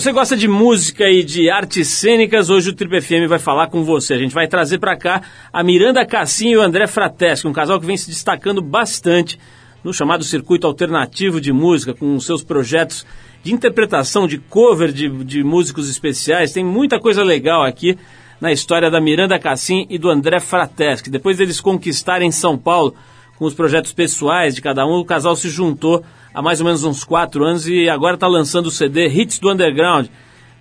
você 0.00 0.12
gosta 0.12 0.36
de 0.36 0.46
música 0.46 1.10
e 1.10 1.24
de 1.24 1.50
artes 1.50 1.88
cênicas, 1.88 2.50
hoje 2.50 2.70
o 2.70 2.72
Triple 2.72 3.00
FM 3.00 3.28
vai 3.28 3.40
falar 3.40 3.66
com 3.66 3.82
você. 3.82 4.14
A 4.14 4.18
gente 4.18 4.32
vai 4.32 4.46
trazer 4.46 4.78
para 4.78 4.96
cá 4.96 5.22
a 5.52 5.60
Miranda 5.64 6.06
Cassim 6.06 6.50
e 6.50 6.56
o 6.56 6.62
André 6.62 6.86
Frateschi, 6.86 7.48
um 7.48 7.52
casal 7.52 7.80
que 7.80 7.86
vem 7.86 7.96
se 7.96 8.08
destacando 8.08 8.62
bastante 8.62 9.40
no 9.82 9.92
chamado 9.92 10.22
circuito 10.22 10.68
alternativo 10.68 11.40
de 11.40 11.52
música, 11.52 11.94
com 11.94 12.20
seus 12.20 12.44
projetos 12.44 13.04
de 13.42 13.52
interpretação, 13.52 14.28
de 14.28 14.38
cover 14.38 14.92
de, 14.92 15.08
de 15.24 15.42
músicos 15.42 15.90
especiais. 15.90 16.52
Tem 16.52 16.64
muita 16.64 17.00
coisa 17.00 17.24
legal 17.24 17.64
aqui 17.64 17.98
na 18.40 18.52
história 18.52 18.88
da 18.88 19.00
Miranda 19.00 19.36
Cassim 19.36 19.84
e 19.90 19.98
do 19.98 20.08
André 20.08 20.38
Frateschi. 20.38 21.10
Depois 21.10 21.38
deles 21.38 21.60
conquistarem 21.60 22.30
São 22.30 22.56
Paulo 22.56 22.94
com 23.36 23.46
os 23.46 23.54
projetos 23.54 23.92
pessoais 23.92 24.54
de 24.54 24.62
cada 24.62 24.86
um, 24.86 25.00
o 25.00 25.04
casal 25.04 25.34
se 25.34 25.50
juntou 25.50 26.04
há 26.38 26.42
mais 26.42 26.60
ou 26.60 26.66
menos 26.66 26.84
uns 26.84 27.02
quatro 27.02 27.44
anos 27.44 27.66
e 27.66 27.88
agora 27.88 28.14
está 28.14 28.28
lançando 28.28 28.66
o 28.66 28.70
CD 28.70 29.08
Hits 29.08 29.40
do 29.40 29.50
Underground, 29.50 30.06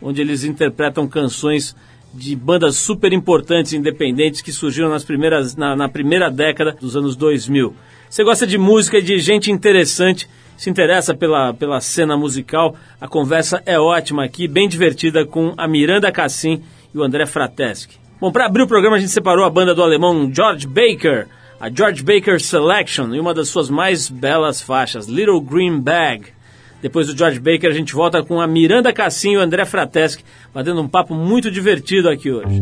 onde 0.02 0.20
eles 0.22 0.44
interpretam 0.44 1.08
canções 1.08 1.76
de 2.12 2.36
bandas 2.36 2.78
super 2.78 3.14
importantes 3.14 3.74
independentes 3.74 4.42
que 4.42 4.52
surgiram 4.52 4.90
nas 4.90 5.04
primeiras, 5.04 5.56
na, 5.56 5.76
na 5.76 5.88
primeira 5.88 6.32
década 6.32 6.72
dos 6.72 6.98
anos 6.98 7.16
2000. 7.16 7.76
Você 8.10 8.24
gosta 8.24 8.48
de 8.48 8.58
música 8.58 8.98
e 8.98 9.04
de 9.04 9.20
gente 9.20 9.52
interessante, 9.52 10.28
se 10.58 10.68
interessa 10.68 11.14
pela, 11.14 11.54
pela 11.54 11.80
cena 11.80 12.18
musical, 12.18 12.76
a 13.00 13.08
conversa 13.08 13.62
é 13.64 13.80
ótima 13.80 14.24
aqui, 14.24 14.48
bem 14.48 14.68
divertida 14.68 15.28
com 15.28 15.54
a 15.56 15.68
Miranda 15.68 16.12
Cassim 16.12 16.64
e 16.92 16.98
o 16.98 17.04
André 17.04 17.28
Frateschi. 17.28 18.00
Bom, 18.20 18.32
para 18.32 18.48
abrir 18.48 18.64
o 18.64 18.68
programa 18.68 18.96
a 18.96 19.00
gente 19.00 19.12
separou 19.12 19.46
a 19.46 19.50
banda 19.52 19.76
do 19.76 19.84
alemão 19.84 20.28
George 20.34 20.66
Baker, 20.66 21.28
a 21.60 21.70
George 21.70 22.04
Baker 22.04 22.40
Selection 22.40 23.14
e 23.14 23.20
uma 23.20 23.34
das 23.34 23.50
suas 23.50 23.70
mais 23.70 24.10
belas 24.10 24.62
faixas, 24.62 25.08
Little 25.08 25.42
Green 25.42 25.80
Bag. 25.80 26.26
Depois 26.82 27.08
do 27.08 27.18
George 27.18 27.40
Baker, 27.40 27.70
a 27.70 27.74
gente 27.74 27.94
volta 27.94 28.24
com 28.24 28.40
a 28.40 28.48
Miranda 28.48 28.94
Cassim 28.94 29.32
e 29.32 29.38
o 29.38 29.42
André 29.42 29.66
Frateschi, 29.66 30.24
batendo 30.54 30.82
um 30.82 30.88
papo 30.88 31.16
muito 31.16 31.50
divertido 31.50 32.08
aqui 32.08 32.32
hoje. 32.32 32.62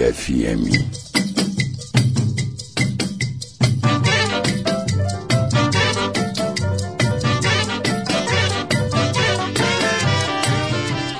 FM. 0.00 1.08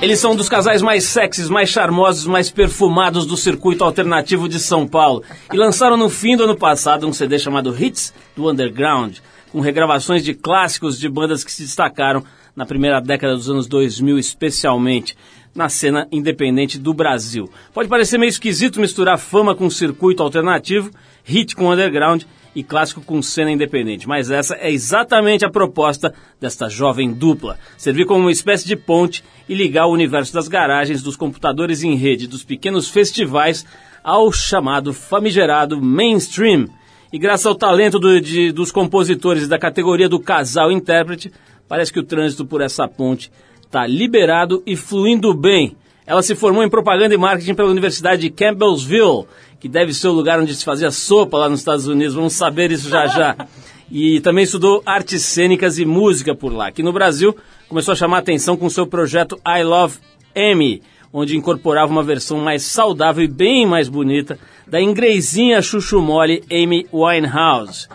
Eles 0.00 0.20
são 0.20 0.32
um 0.32 0.36
dos 0.36 0.48
casais 0.48 0.80
mais 0.80 1.04
sexys, 1.04 1.50
mais 1.50 1.68
charmosos, 1.68 2.24
mais 2.24 2.50
perfumados 2.50 3.26
do 3.26 3.36
circuito 3.36 3.82
alternativo 3.82 4.48
de 4.48 4.58
São 4.60 4.86
Paulo 4.86 5.22
e 5.52 5.56
lançaram 5.56 5.96
no 5.96 6.08
fim 6.08 6.36
do 6.36 6.44
ano 6.44 6.56
passado 6.56 7.06
um 7.06 7.12
CD 7.12 7.38
chamado 7.38 7.76
Hits 7.76 8.14
do 8.36 8.48
Underground, 8.48 9.18
com 9.50 9.60
regravações 9.60 10.24
de 10.24 10.34
clássicos 10.34 10.98
de 10.98 11.08
bandas 11.08 11.42
que 11.42 11.50
se 11.50 11.62
destacaram 11.62 12.24
na 12.54 12.64
primeira 12.64 13.00
década 13.00 13.34
dos 13.34 13.50
anos 13.50 13.66
2000, 13.66 14.18
especialmente 14.18 15.16
na 15.54 15.68
cena 15.68 16.06
independente 16.12 16.78
do 16.78 16.94
Brasil. 16.94 17.50
Pode 17.72 17.88
parecer 17.88 18.18
meio 18.18 18.30
esquisito 18.30 18.80
misturar 18.80 19.18
fama 19.18 19.54
com 19.54 19.68
circuito 19.68 20.22
alternativo, 20.22 20.90
hit 21.24 21.54
com 21.54 21.70
underground 21.70 22.22
e 22.54 22.62
clássico 22.62 23.00
com 23.00 23.22
cena 23.22 23.50
independente, 23.50 24.08
mas 24.08 24.30
essa 24.30 24.56
é 24.56 24.70
exatamente 24.70 25.44
a 25.44 25.50
proposta 25.50 26.12
desta 26.40 26.68
jovem 26.68 27.12
dupla: 27.12 27.58
servir 27.76 28.04
como 28.04 28.20
uma 28.20 28.32
espécie 28.32 28.66
de 28.66 28.76
ponte 28.76 29.22
e 29.48 29.54
ligar 29.54 29.86
o 29.86 29.92
universo 29.92 30.32
das 30.32 30.48
garagens, 30.48 31.02
dos 31.02 31.16
computadores 31.16 31.82
em 31.82 31.94
rede, 31.94 32.26
dos 32.26 32.44
pequenos 32.44 32.88
festivais 32.88 33.64
ao 34.02 34.32
chamado 34.32 34.92
famigerado 34.92 35.80
mainstream. 35.80 36.68
E 37.12 37.18
graças 37.18 37.46
ao 37.46 37.54
talento 37.54 37.98
do, 37.98 38.20
de, 38.20 38.52
dos 38.52 38.70
compositores 38.70 39.48
da 39.48 39.58
categoria 39.58 40.08
do 40.08 40.20
casal 40.20 40.70
intérprete, 40.70 41.32
parece 41.66 41.92
que 41.92 41.98
o 41.98 42.02
trânsito 42.02 42.44
por 42.44 42.60
essa 42.60 42.86
ponte 42.86 43.30
está 43.68 43.86
liberado 43.86 44.62
e 44.66 44.74
fluindo 44.74 45.34
bem. 45.34 45.76
Ela 46.06 46.22
se 46.22 46.34
formou 46.34 46.64
em 46.64 46.70
propaganda 46.70 47.14
e 47.14 47.18
marketing 47.18 47.54
pela 47.54 47.70
Universidade 47.70 48.22
de 48.22 48.30
Campbellsville, 48.30 49.26
que 49.60 49.68
deve 49.68 49.92
ser 49.92 50.08
o 50.08 50.12
lugar 50.12 50.40
onde 50.40 50.54
se 50.54 50.64
fazia 50.64 50.90
sopa 50.90 51.36
lá 51.36 51.50
nos 51.50 51.60
Estados 51.60 51.86
Unidos. 51.86 52.14
Vamos 52.14 52.32
saber 52.32 52.72
isso 52.72 52.88
já 52.88 53.06
já. 53.06 53.36
E 53.90 54.20
também 54.20 54.44
estudou 54.44 54.82
artes 54.84 55.22
cênicas 55.22 55.78
e 55.78 55.86
música 55.86 56.34
por 56.34 56.52
lá. 56.52 56.68
Aqui 56.68 56.82
no 56.82 56.92
Brasil, 56.92 57.34
começou 57.70 57.92
a 57.92 57.96
chamar 57.96 58.18
atenção 58.18 58.54
com 58.54 58.68
seu 58.68 58.86
projeto 58.86 59.40
I 59.46 59.62
Love 59.62 59.96
Amy, 60.36 60.82
onde 61.10 61.34
incorporava 61.34 61.90
uma 61.90 62.02
versão 62.02 62.36
mais 62.36 62.64
saudável 62.64 63.24
e 63.24 63.28
bem 63.28 63.66
mais 63.66 63.88
bonita 63.88 64.38
da 64.66 64.78
ingresinha 64.78 65.62
chuchu 65.62 66.02
mole 66.02 66.44
Amy 66.52 66.86
Winehouse. 66.92 67.88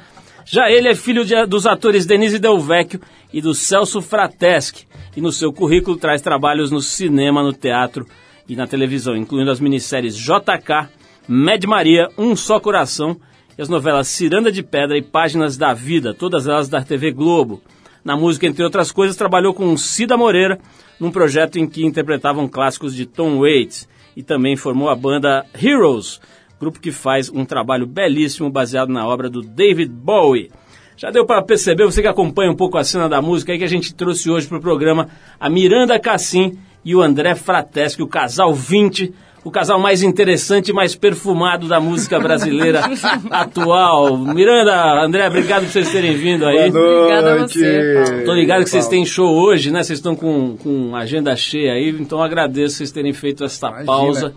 Já 0.46 0.68
ele 0.68 0.88
é 0.88 0.96
filho 0.96 1.24
de, 1.24 1.46
dos 1.46 1.68
atores 1.68 2.08
Denise 2.08 2.40
Del 2.40 2.58
Vecchio 2.58 3.00
e 3.32 3.40
do 3.40 3.54
Celso 3.54 4.02
Frateschi, 4.02 4.88
e 5.16 5.22
no 5.22 5.32
seu 5.32 5.52
currículo 5.54 5.98
traz 5.98 6.22
trabalhos 6.22 6.72
no 6.72 6.82
cinema, 6.82 7.44
no 7.44 7.54
teatro 7.54 8.06
e 8.48 8.56
na 8.56 8.68
televisão, 8.68 9.16
incluindo 9.16 9.52
as 9.52 9.60
minisséries 9.60 10.18
JK, 10.18 10.90
Med 11.28 11.66
Maria, 11.66 12.10
Um 12.18 12.36
Só 12.36 12.60
Coração 12.60 13.18
e 13.58 13.62
as 13.62 13.70
novelas 13.70 14.08
Ciranda 14.08 14.52
de 14.52 14.64
Pedra 14.64 14.98
e 14.98 15.02
Páginas 15.02 15.56
da 15.56 15.74
Vida, 15.74 16.14
todas 16.14 16.48
elas 16.48 16.68
da 16.68 16.82
TV 16.82 17.12
Globo. 17.12 17.62
Na 18.04 18.18
música, 18.18 18.46
entre 18.46 18.64
outras 18.64 18.92
coisas, 18.92 19.16
trabalhou 19.16 19.54
com 19.54 19.78
Cida 19.78 20.18
Moreira, 20.18 20.60
num 21.00 21.12
projeto 21.12 21.58
em 21.58 21.68
que 21.68 21.86
interpretavam 21.86 22.48
clássicos 22.48 22.94
de 22.94 23.06
Tom 23.06 23.40
Waits, 23.40 23.88
e 24.16 24.22
também 24.22 24.58
formou 24.58 24.90
a 24.90 24.96
banda 24.96 25.46
Heroes, 25.54 26.20
grupo 26.60 26.80
que 26.80 26.92
faz 26.92 27.30
um 27.30 27.46
trabalho 27.46 27.88
belíssimo 27.88 28.50
baseado 28.50 28.90
na 28.90 29.08
obra 29.08 29.30
do 29.30 29.42
David 29.42 29.92
Bowie. 29.92 30.52
Já 30.96 31.10
deu 31.10 31.26
para 31.26 31.42
perceber, 31.42 31.86
você 31.86 32.02
que 32.02 32.08
acompanha 32.08 32.52
um 32.52 32.56
pouco 32.56 32.78
a 32.78 32.84
cena 32.84 33.10
da 33.10 33.22
música, 33.22 33.52
aí 33.52 33.58
que 33.58 33.64
a 33.64 33.70
gente 33.70 33.94
trouxe 33.94 34.30
hoje 34.30 34.48
para 34.48 34.58
o 34.58 34.62
programa 34.62 35.10
a 35.40 35.50
Miranda 35.50 36.00
Cassim 36.00 36.58
e 36.86 36.96
o 36.96 37.02
André 37.02 37.36
Frateschi, 37.36 38.02
o 38.02 38.08
casal 38.08 38.54
20, 38.54 39.14
o 39.44 39.52
casal 39.52 39.80
mais 39.80 40.04
interessante 40.04 40.70
e 40.70 40.74
mais 40.74 40.96
perfumado 40.96 41.68
da 41.68 41.80
música 41.80 42.20
brasileira 42.20 42.82
atual. 43.30 44.18
Miranda, 44.18 45.04
André, 45.04 45.28
obrigado 45.28 45.64
por 45.64 45.72
vocês 45.72 45.92
terem 45.92 46.16
vindo 46.16 46.46
aí. 46.46 46.70
Obrigada 46.70 47.34
a 47.34 47.48
você, 47.48 48.04
Paulo. 48.06 48.26
Tô 48.26 48.34
ligado 48.34 48.64
que 48.64 48.70
vocês 48.70 48.88
têm 48.88 49.06
show 49.06 49.34
hoje, 49.34 49.72
né? 49.72 49.84
Vocês 49.84 50.00
estão 50.00 50.16
com, 50.16 50.56
com 50.58 50.96
agenda 50.96 51.36
cheia 51.36 51.74
aí, 51.74 51.90
então 51.90 52.22
agradeço 52.22 52.78
vocês 52.78 52.92
terem 52.92 53.14
feito 53.14 53.44
essa 53.44 53.68
Imagina. 53.68 53.86
pausa 53.86 54.36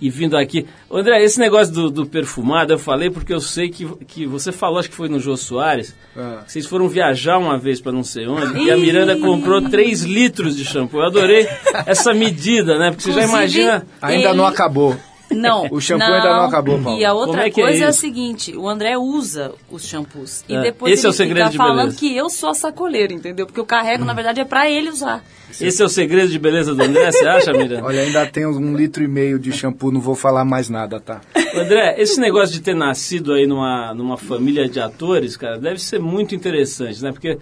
e 0.00 0.08
vindo 0.08 0.36
aqui. 0.36 0.66
André, 0.90 1.22
esse 1.22 1.38
negócio 1.38 1.72
do, 1.72 1.90
do, 1.90 2.06
perfumado 2.06 2.72
eu 2.72 2.78
falei 2.78 3.10
porque 3.10 3.32
eu 3.32 3.40
sei 3.40 3.68
que, 3.68 3.86
que 4.06 4.26
você 4.26 4.50
falou, 4.52 4.78
acho 4.78 4.88
que 4.88 4.94
foi 4.94 5.08
no 5.08 5.20
Jô 5.20 5.36
Soares, 5.36 5.94
ah. 6.16 6.42
vocês 6.46 6.66
foram 6.66 6.88
viajar 6.88 7.38
uma 7.38 7.58
vez 7.58 7.80
para 7.80 7.92
não 7.92 8.02
sei 8.02 8.26
onde 8.26 8.64
e 8.64 8.70
a 8.70 8.76
Miranda 8.76 9.16
comprou 9.16 9.62
3 9.68 10.02
litros 10.02 10.56
de 10.56 10.64
shampoo. 10.64 11.00
Eu 11.00 11.06
adorei 11.06 11.48
essa 11.86 12.14
medida, 12.14 12.78
né? 12.78 12.90
Porque 12.90 13.04
você 13.04 13.12
já 13.12 13.24
imagina. 13.24 13.86
Ainda 14.00 14.28
ele... 14.28 14.36
não 14.36 14.46
acabou. 14.46 14.96
Não. 15.30 15.68
O 15.70 15.80
shampoo 15.80 16.06
não. 16.06 16.14
ainda 16.14 16.36
não 16.36 16.44
acabou, 16.44 16.80
Paulo. 16.82 16.98
E 16.98 17.04
a 17.04 17.12
outra 17.12 17.46
é 17.46 17.50
coisa 17.50 17.84
é, 17.84 17.86
é, 17.86 17.88
a 17.88 17.92
seguinte, 17.92 18.56
o 18.56 18.68
André 18.68 18.98
usa 18.98 19.52
os 19.70 19.86
shampoos. 19.86 20.44
É. 20.48 20.54
E 20.54 20.62
depois 20.62 20.92
Esse 20.92 21.02
ele 21.02 21.08
é 21.08 21.10
o 21.10 21.12
segredo 21.12 21.44
fica 21.46 21.50
de 21.50 21.56
falando 21.56 21.76
beleza. 21.76 21.98
que 21.98 22.16
eu 22.16 22.28
sou 22.28 22.50
a 22.50 22.54
sacoleira, 22.54 23.12
entendeu? 23.12 23.46
Porque 23.46 23.60
eu 23.60 23.66
carrego, 23.66 24.02
hum. 24.02 24.06
na 24.06 24.12
verdade, 24.12 24.40
é 24.40 24.44
para 24.44 24.68
ele 24.68 24.90
usar. 24.90 25.22
Esse 25.60 25.82
é 25.82 25.84
o 25.84 25.88
segredo 25.88 26.30
de 26.30 26.38
beleza 26.38 26.74
do 26.74 26.82
André, 26.82 27.10
você 27.10 27.26
acha, 27.26 27.52
Miranda? 27.52 27.82
Olha, 27.86 28.02
ainda 28.02 28.26
tem 28.26 28.46
um 28.46 28.76
litro 28.76 29.02
e 29.02 29.08
meio 29.08 29.38
de 29.38 29.52
shampoo, 29.52 29.90
não 29.90 30.00
vou 30.00 30.14
falar 30.14 30.44
mais 30.44 30.68
nada, 30.68 31.00
tá? 31.00 31.20
André, 31.54 31.96
esse 31.98 32.20
negócio 32.20 32.54
de 32.54 32.60
ter 32.60 32.74
nascido 32.74 33.32
aí 33.32 33.46
numa, 33.46 33.92
numa 33.94 34.16
família 34.16 34.68
de 34.68 34.80
atores, 34.80 35.36
cara, 35.36 35.58
deve 35.58 35.80
ser 35.80 35.98
muito 35.98 36.34
interessante, 36.34 37.02
né? 37.02 37.12
Porque 37.12 37.38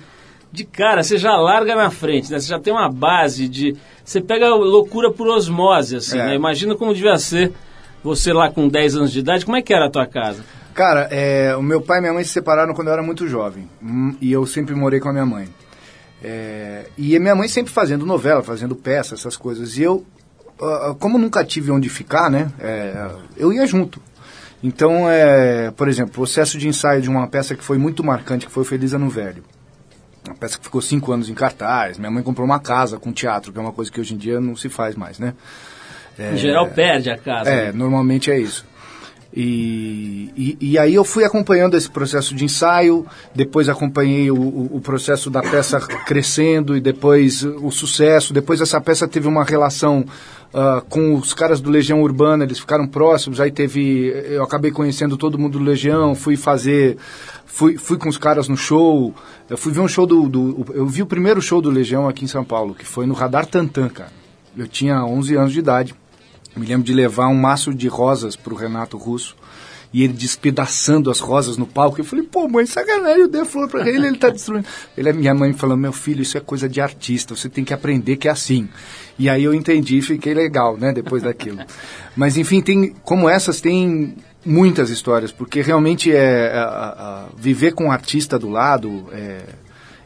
de 0.51 0.65
cara 0.65 1.03
você 1.03 1.19
já 1.19 1.37
larga 1.37 1.75
na 1.75 1.91
frente, 1.91 2.31
né? 2.31 2.41
Você 2.41 2.49
já 2.49 2.59
tem 2.59 2.73
uma 2.73 2.89
base 2.89 3.49
de... 3.49 3.77
Você 4.03 4.21
pega 4.21 4.55
loucura 4.55 5.13
por 5.13 5.29
osmose, 5.29 5.97
assim, 5.97 6.19
é. 6.19 6.27
né? 6.27 6.35
Imagina 6.35 6.75
como 6.75 6.95
devia 6.95 7.19
ser 7.19 7.53
você 8.03 8.33
lá 8.33 8.51
com 8.51 8.69
10 8.69 8.97
anos 8.97 9.13
de 9.13 9.21
idade, 9.21 9.45
como 9.45 9.57
é 9.57 9.63
que 9.63 9.73
era 9.73 9.87
a 9.87 9.91
tua 9.91 10.07
casa? 10.07 10.45
Cara, 10.75 11.09
é, 11.11 11.57
o 11.57 11.63
meu 11.63 11.81
pai 11.81 11.99
e 11.99 12.01
minha 12.01 12.13
mãe 12.13 12.23
se 12.23 12.31
separaram 12.31 12.73
quando 12.73 12.89
eu 12.89 12.93
era 12.93 13.03
muito 13.03 13.27
jovem. 13.27 13.69
Hum, 13.83 14.17
e 14.21 14.31
eu 14.31 14.47
sempre 14.47 14.75
morei 14.75 15.01
com 15.01 15.09
a 15.09 15.13
minha 15.13 15.27
mãe. 15.27 15.49
É, 16.23 16.87
e 16.97 17.17
a 17.17 17.21
minha 17.21 17.35
mãe 17.35 17.49
sempre 17.49 17.73
fazendo 17.73 18.07
novela, 18.07 18.43
fazendo 18.43 18.77
peça, 18.77 19.15
essas 19.15 19.37
coisas. 19.37 19.77
E 19.77 19.83
eu, 19.83 20.07
uh, 20.61 20.95
como 21.01 21.19
nunca 21.19 21.45
tive 21.45 21.71
onde 21.71 21.89
ficar, 21.89 22.31
né? 22.31 22.51
É, 22.61 23.11
eu 23.37 23.53
ia 23.53 23.67
junto. 23.67 24.01
Então, 24.63 25.09
é, 25.09 25.71
por 25.71 25.89
exemplo, 25.89 26.11
o 26.11 26.15
processo 26.15 26.59
de 26.59 26.67
ensaio 26.69 27.01
de 27.01 27.09
uma 27.09 27.27
peça 27.29 27.55
que 27.55 27.63
foi 27.63 27.79
muito 27.79 28.03
marcante, 28.03 28.47
que 28.47 28.53
foi 28.53 28.65
Feliz 28.65 28.93
Ano 28.93 29.09
Velho. 29.09 29.45
Uma 30.27 30.35
peça 30.35 30.59
que 30.59 30.65
ficou 30.65 30.83
cinco 30.83 31.13
anos 31.13 31.29
em 31.29 31.35
cartaz. 31.35 31.97
Minha 31.97 32.11
mãe 32.11 32.23
comprou 32.23 32.45
uma 32.45 32.59
casa 32.59 32.99
com 32.99 33.13
teatro, 33.13 33.53
que 33.53 33.59
é 33.59 33.63
uma 33.63 33.73
coisa 33.73 33.91
que 33.91 34.01
hoje 34.01 34.15
em 34.15 34.17
dia 34.17 34.41
não 34.41 34.57
se 34.57 34.69
faz 34.69 34.95
mais, 34.97 35.19
né? 35.19 35.35
É, 36.19 36.33
em 36.33 36.37
geral 36.37 36.69
perde 36.69 37.11
a 37.11 37.17
casa. 37.17 37.49
É, 37.49 37.67
né? 37.67 37.73
normalmente 37.73 38.31
é 38.31 38.39
isso. 38.39 38.67
E, 39.33 40.33
e, 40.37 40.59
e, 40.73 40.79
aí 40.79 40.95
eu 40.95 41.05
fui 41.05 41.23
acompanhando 41.23 41.77
esse 41.77 41.89
processo 41.89 42.35
de 42.35 42.45
ensaio, 42.45 43.07
depois 43.35 43.69
acompanhei 43.69 44.31
o, 44.31 44.35
o, 44.35 44.77
o, 44.77 44.81
processo 44.81 45.29
da 45.31 45.43
peça 45.43 45.79
crescendo 45.81 46.77
e 46.77 46.81
depois 46.81 47.45
o 47.45 47.71
sucesso. 47.71 48.33
Depois 48.33 48.61
essa 48.61 48.81
peça 48.81 49.07
teve 49.07 49.29
uma 49.29 49.45
relação 49.45 50.05
uh, 50.53 50.81
com 50.89 51.15
os 51.15 51.35
caras 51.35 51.61
do 51.61 51.71
Legião 51.71 52.01
Urbana, 52.03 52.43
eles 52.43 52.59
ficaram 52.59 52.87
próximos. 52.87 53.39
Aí 53.39 53.51
teve, 53.51 54.09
eu 54.29 54.43
acabei 54.43 54.71
conhecendo 54.71 55.17
todo 55.17 55.39
mundo 55.39 55.59
do 55.59 55.65
Legião, 55.65 56.15
fui 56.15 56.35
fazer, 56.35 56.97
fui, 57.45 57.77
fui 57.77 57.99
com 57.99 58.09
os 58.09 58.17
caras 58.17 58.49
no 58.49 58.57
show. 58.57 59.15
Eu 59.49 59.59
fui 59.59 59.73
ver 59.73 59.81
um 59.81 59.89
show 59.89 60.07
do, 60.07 60.27
do 60.27 60.67
eu 60.75 60.87
vi 60.87 61.03
o 61.03 61.07
primeiro 61.07 61.41
show 61.43 61.61
do 61.61 61.71
Legião 61.71 62.09
aqui 62.09 62.25
em 62.25 62.29
São 62.29 62.45
Paulo, 62.45 62.75
que 62.75 62.85
foi 62.85 63.07
no 63.07 63.15
Radar 63.15 63.45
Tantan, 63.45 63.89
cara. 63.91 64.11
Eu 64.57 64.67
tinha 64.67 65.05
11 65.05 65.37
anos 65.37 65.53
de 65.53 65.59
idade. 65.59 65.95
Me 66.59 66.67
lembro 66.67 66.85
de 66.85 66.93
levar 66.93 67.29
um 67.29 67.35
maço 67.35 67.73
de 67.73 67.89
rosas 67.89 68.37
para 68.37 68.53
o 68.53 68.57
Renato 68.57 68.97
Russo 68.97 69.37
e 69.93 70.03
ele 70.03 70.13
despedaçando 70.13 71.11
as 71.11 71.21
rosas 71.21 71.57
no 71.57 71.67
palco. 71.67 72.01
Eu 72.01 72.05
falei, 72.05 72.25
pô, 72.25 72.49
mãe, 72.49 72.67
sacanagem, 72.67 73.23
eu 73.23 73.29
dei 73.29 73.41
a 73.41 73.45
flor 73.45 73.69
para 73.69 73.89
ele, 73.89 74.07
ele 74.07 74.17
está 74.17 74.29
destruindo. 74.29 74.67
Ele, 74.97 75.13
minha 75.13 75.35
mãe 75.35 75.53
falando, 75.53 75.81
meu 75.81 75.93
filho, 75.93 76.23
isso 76.23 76.37
é 76.37 76.41
coisa 76.41 76.69
de 76.69 76.81
artista, 76.81 77.35
você 77.35 77.49
tem 77.49 77.65
que 77.65 77.73
aprender 77.73 78.17
que 78.17 78.29
é 78.29 78.31
assim. 78.31 78.69
E 79.19 79.29
aí 79.29 79.45
eu 79.45 79.55
entendi 79.55 79.99
e 79.99 80.03
fiquei 80.03 80.35
legal, 80.35 80.77
né, 80.77 80.93
depois 80.93 81.23
daquilo. 81.23 81.59
Mas 82.15 82.37
enfim, 82.37 82.61
tem, 82.61 82.95
como 83.03 83.29
essas, 83.29 83.61
tem 83.61 84.15
muitas 84.45 84.91
histórias, 84.91 85.33
porque 85.33 85.61
realmente 85.61 86.13
é, 86.13 86.53
a, 86.55 86.65
a, 86.65 87.29
viver 87.37 87.73
com 87.73 87.87
um 87.87 87.93
artista 87.93 88.39
do 88.39 88.49
lado 88.49 89.07
é, 89.13 89.41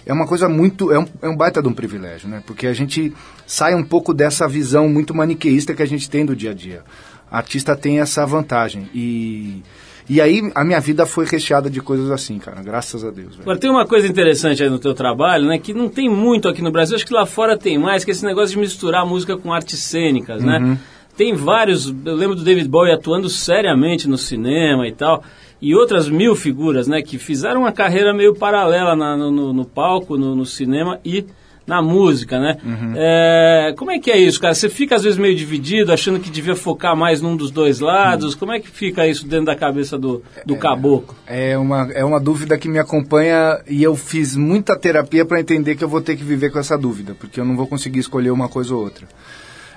é 0.04 0.12
uma 0.12 0.26
coisa 0.26 0.48
muito. 0.48 0.92
É 0.92 0.98
um, 0.98 1.06
é 1.22 1.28
um 1.28 1.36
baita 1.36 1.62
de 1.62 1.68
um 1.68 1.72
privilégio, 1.72 2.28
né? 2.28 2.42
Porque 2.46 2.66
a 2.66 2.72
gente 2.72 3.12
sai 3.46 3.74
um 3.74 3.84
pouco 3.84 4.12
dessa 4.12 4.48
visão 4.48 4.88
muito 4.88 5.14
maniqueísta 5.14 5.74
que 5.74 5.82
a 5.82 5.86
gente 5.86 6.08
tem 6.08 6.24
do 6.24 6.34
dia 6.34 6.50
a 6.50 6.54
dia. 6.54 6.82
A 7.30 7.38
artista 7.38 7.76
tem 7.76 8.00
essa 8.00 8.26
vantagem. 8.26 8.88
E. 8.94 9.62
E 10.08 10.20
aí 10.20 10.50
a 10.56 10.64
minha 10.64 10.80
vida 10.80 11.06
foi 11.06 11.24
recheada 11.24 11.70
de 11.70 11.80
coisas 11.80 12.10
assim, 12.10 12.36
cara, 12.36 12.60
graças 12.60 13.04
a 13.04 13.10
Deus. 13.10 13.38
Agora 13.40 13.56
tem 13.56 13.70
uma 13.70 13.86
coisa 13.86 14.06
interessante 14.06 14.60
aí 14.60 14.68
no 14.68 14.80
teu 14.80 14.94
trabalho, 14.94 15.46
né, 15.46 15.58
que 15.58 15.72
não 15.72 15.88
tem 15.88 16.10
muito 16.10 16.48
aqui 16.48 16.60
no 16.60 16.72
Brasil, 16.72 16.96
acho 16.96 17.06
que 17.06 17.14
lá 17.14 17.24
fora 17.24 17.56
tem 17.56 17.78
mais, 17.78 18.04
que 18.04 18.10
é 18.10 18.12
esse 18.12 18.24
negócio 18.24 18.50
de 18.50 18.58
misturar 18.58 19.06
música 19.06 19.36
com 19.36 19.52
artes 19.52 19.78
cênicas, 19.78 20.42
né? 20.42 20.76
Tem 21.16 21.34
vários, 21.34 21.94
eu 22.04 22.14
lembro 22.14 22.34
do 22.34 22.44
David 22.44 22.68
Bowie 22.68 22.92
atuando 22.92 23.28
seriamente 23.28 24.08
no 24.08 24.16
cinema 24.16 24.86
e 24.88 24.92
tal 24.92 25.22
e 25.62 25.76
outras 25.76 26.08
mil 26.08 26.34
figuras, 26.34 26.88
né, 26.88 27.00
que 27.00 27.16
fizeram 27.16 27.60
uma 27.60 27.70
carreira 27.70 28.12
meio 28.12 28.34
paralela 28.34 28.96
na, 28.96 29.16
no, 29.16 29.52
no, 29.52 29.64
palco, 29.64 30.18
no, 30.18 30.34
no, 30.34 30.44
cinema 30.44 30.98
e 31.04 31.24
na 31.64 31.80
música, 31.80 32.40
né? 32.40 32.56
Uhum. 32.64 32.94
É, 32.96 33.72
como 33.78 33.92
é 33.92 33.98
que 34.00 34.10
é 34.10 34.18
isso, 34.18 34.40
cara? 34.40 34.52
Você 34.52 34.68
fica 34.68 34.96
às 34.96 35.04
vezes 35.04 35.16
meio 35.16 35.36
dividido, 35.36 35.92
achando 35.92 36.18
que 36.18 36.28
devia 36.28 36.56
focar 36.56 36.96
mais 36.96 37.20
num 37.22 37.36
dos 37.36 37.52
dois 37.52 37.78
lados. 37.78 38.32
Uhum. 38.32 38.40
Como 38.40 38.52
é 38.52 38.58
que 38.58 38.68
fica 38.68 39.06
isso 39.06 39.24
dentro 39.28 39.46
da 39.46 39.54
cabeça 39.54 39.96
do, 39.96 40.24
do 40.44 40.54
é, 40.54 40.58
caboclo? 40.58 41.14
É 41.24 41.56
uma, 41.56 41.88
é 41.92 42.04
uma 42.04 42.18
dúvida 42.18 42.58
que 42.58 42.68
me 42.68 42.80
acompanha 42.80 43.60
e 43.68 43.80
eu 43.80 43.94
fiz 43.94 44.34
muita 44.34 44.76
terapia 44.76 45.24
para 45.24 45.38
entender 45.38 45.76
que 45.76 45.84
eu 45.84 45.88
vou 45.88 46.00
ter 46.00 46.16
que 46.16 46.24
viver 46.24 46.50
com 46.50 46.58
essa 46.58 46.76
dúvida, 46.76 47.14
porque 47.14 47.38
eu 47.38 47.44
não 47.44 47.56
vou 47.56 47.68
conseguir 47.68 48.00
escolher 48.00 48.32
uma 48.32 48.48
coisa 48.48 48.74
ou 48.74 48.82
outra. 48.82 49.06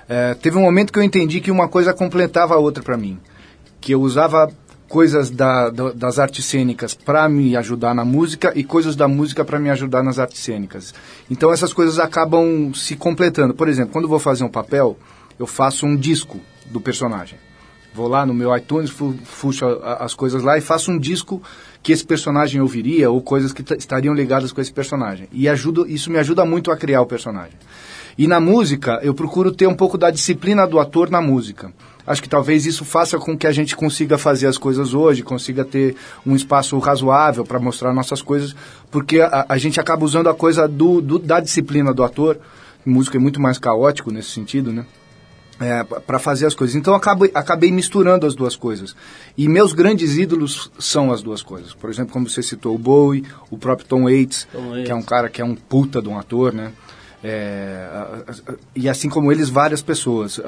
É, 0.08 0.34
teve 0.34 0.56
um 0.56 0.62
momento 0.62 0.92
que 0.92 0.98
eu 0.98 1.02
entendi 1.02 1.40
que 1.40 1.50
uma 1.50 1.68
coisa 1.68 1.92
completava 1.92 2.54
a 2.54 2.58
outra 2.58 2.82
para 2.82 2.96
mim, 2.96 3.18
que 3.80 3.92
eu 3.92 4.00
usava 4.00 4.50
coisas 4.88 5.30
da, 5.30 5.68
da, 5.68 5.92
das 5.92 6.18
artes 6.18 6.44
cênicas 6.44 6.94
para 6.94 7.28
me 7.28 7.56
ajudar 7.56 7.94
na 7.94 8.04
música 8.04 8.52
e 8.54 8.62
coisas 8.62 8.94
da 8.94 9.08
música 9.08 9.44
para 9.44 9.58
me 9.58 9.68
ajudar 9.70 10.02
nas 10.02 10.18
artes 10.18 10.40
cênicas. 10.40 10.94
Então 11.30 11.52
essas 11.52 11.72
coisas 11.72 11.98
acabam 11.98 12.72
se 12.72 12.94
completando. 12.94 13.54
Por 13.54 13.68
exemplo, 13.68 13.92
quando 13.92 14.08
vou 14.08 14.18
fazer 14.18 14.44
um 14.44 14.48
papel, 14.48 14.96
eu 15.38 15.46
faço 15.46 15.86
um 15.86 15.96
disco 15.96 16.40
do 16.66 16.80
personagem. 16.80 17.38
Vou 17.92 18.08
lá 18.08 18.26
no 18.26 18.34
meu 18.34 18.54
iTunes, 18.54 18.90
fuxo 18.90 19.64
as 19.82 20.14
coisas 20.14 20.42
lá 20.42 20.58
e 20.58 20.60
faço 20.60 20.90
um 20.90 20.98
disco 20.98 21.42
que 21.82 21.92
esse 21.92 22.04
personagem 22.04 22.60
ouviria 22.60 23.10
ou 23.10 23.22
coisas 23.22 23.54
que 23.54 23.64
estariam 23.74 24.12
ligadas 24.12 24.52
com 24.52 24.60
esse 24.60 24.72
personagem. 24.72 25.28
E 25.32 25.48
ajuda, 25.48 25.84
isso 25.88 26.10
me 26.10 26.18
ajuda 26.18 26.44
muito 26.44 26.70
a 26.70 26.76
criar 26.76 27.00
o 27.00 27.06
personagem. 27.06 27.56
E 28.18 28.26
na 28.26 28.40
música, 28.40 28.98
eu 29.02 29.12
procuro 29.12 29.52
ter 29.52 29.66
um 29.66 29.74
pouco 29.74 29.98
da 29.98 30.10
disciplina 30.10 30.66
do 30.66 30.80
ator 30.80 31.10
na 31.10 31.20
música. 31.20 31.70
Acho 32.06 32.22
que 32.22 32.28
talvez 32.28 32.64
isso 32.64 32.84
faça 32.84 33.18
com 33.18 33.36
que 33.36 33.46
a 33.46 33.52
gente 33.52 33.74
consiga 33.74 34.16
fazer 34.16 34.46
as 34.46 34.56
coisas 34.56 34.94
hoje, 34.94 35.22
consiga 35.22 35.64
ter 35.64 35.96
um 36.24 36.36
espaço 36.36 36.78
razoável 36.78 37.44
para 37.44 37.58
mostrar 37.58 37.92
nossas 37.92 38.22
coisas, 38.22 38.54
porque 38.90 39.20
a, 39.20 39.44
a, 39.48 39.58
gente 39.58 39.80
acaba 39.80 40.04
usando 40.04 40.28
a 40.28 40.34
coisa 40.34 40.68
do, 40.68 41.00
do, 41.00 41.18
da 41.18 41.40
disciplina 41.40 41.92
do 41.92 42.04
ator. 42.04 42.38
Música 42.84 43.16
é 43.16 43.20
muito 43.20 43.40
mais 43.40 43.58
caótico 43.58 44.12
nesse 44.12 44.30
sentido, 44.30 44.72
né? 44.72 44.86
É, 45.58 45.82
para 45.82 46.18
fazer 46.20 46.46
as 46.46 46.54
coisas. 46.54 46.76
Então 46.76 46.94
acabei, 46.94 47.30
acabei 47.34 47.72
misturando 47.72 48.24
as 48.24 48.36
duas 48.36 48.54
coisas. 48.54 48.94
E 49.36 49.48
meus 49.48 49.72
grandes 49.72 50.16
ídolos 50.16 50.70
são 50.78 51.10
as 51.10 51.22
duas 51.22 51.42
coisas. 51.42 51.74
Por 51.74 51.90
exemplo, 51.90 52.12
como 52.12 52.28
você 52.28 52.42
citou, 52.42 52.74
o 52.74 52.78
Bowie, 52.78 53.24
o 53.50 53.58
próprio 53.58 53.88
Tom 53.88 54.04
Waits, 54.04 54.46
Tom 54.52 54.70
Waits. 54.70 54.86
que 54.86 54.92
é 54.92 54.94
um 54.94 55.02
cara 55.02 55.28
que 55.28 55.40
é 55.40 55.44
um 55.44 55.56
puta 55.56 56.00
de 56.00 56.08
um 56.08 56.16
ator, 56.16 56.52
né? 56.52 56.72
É, 57.28 57.88
e 58.76 58.88
assim 58.88 59.08
como 59.08 59.32
eles, 59.32 59.48
várias 59.48 59.82
pessoas. 59.82 60.40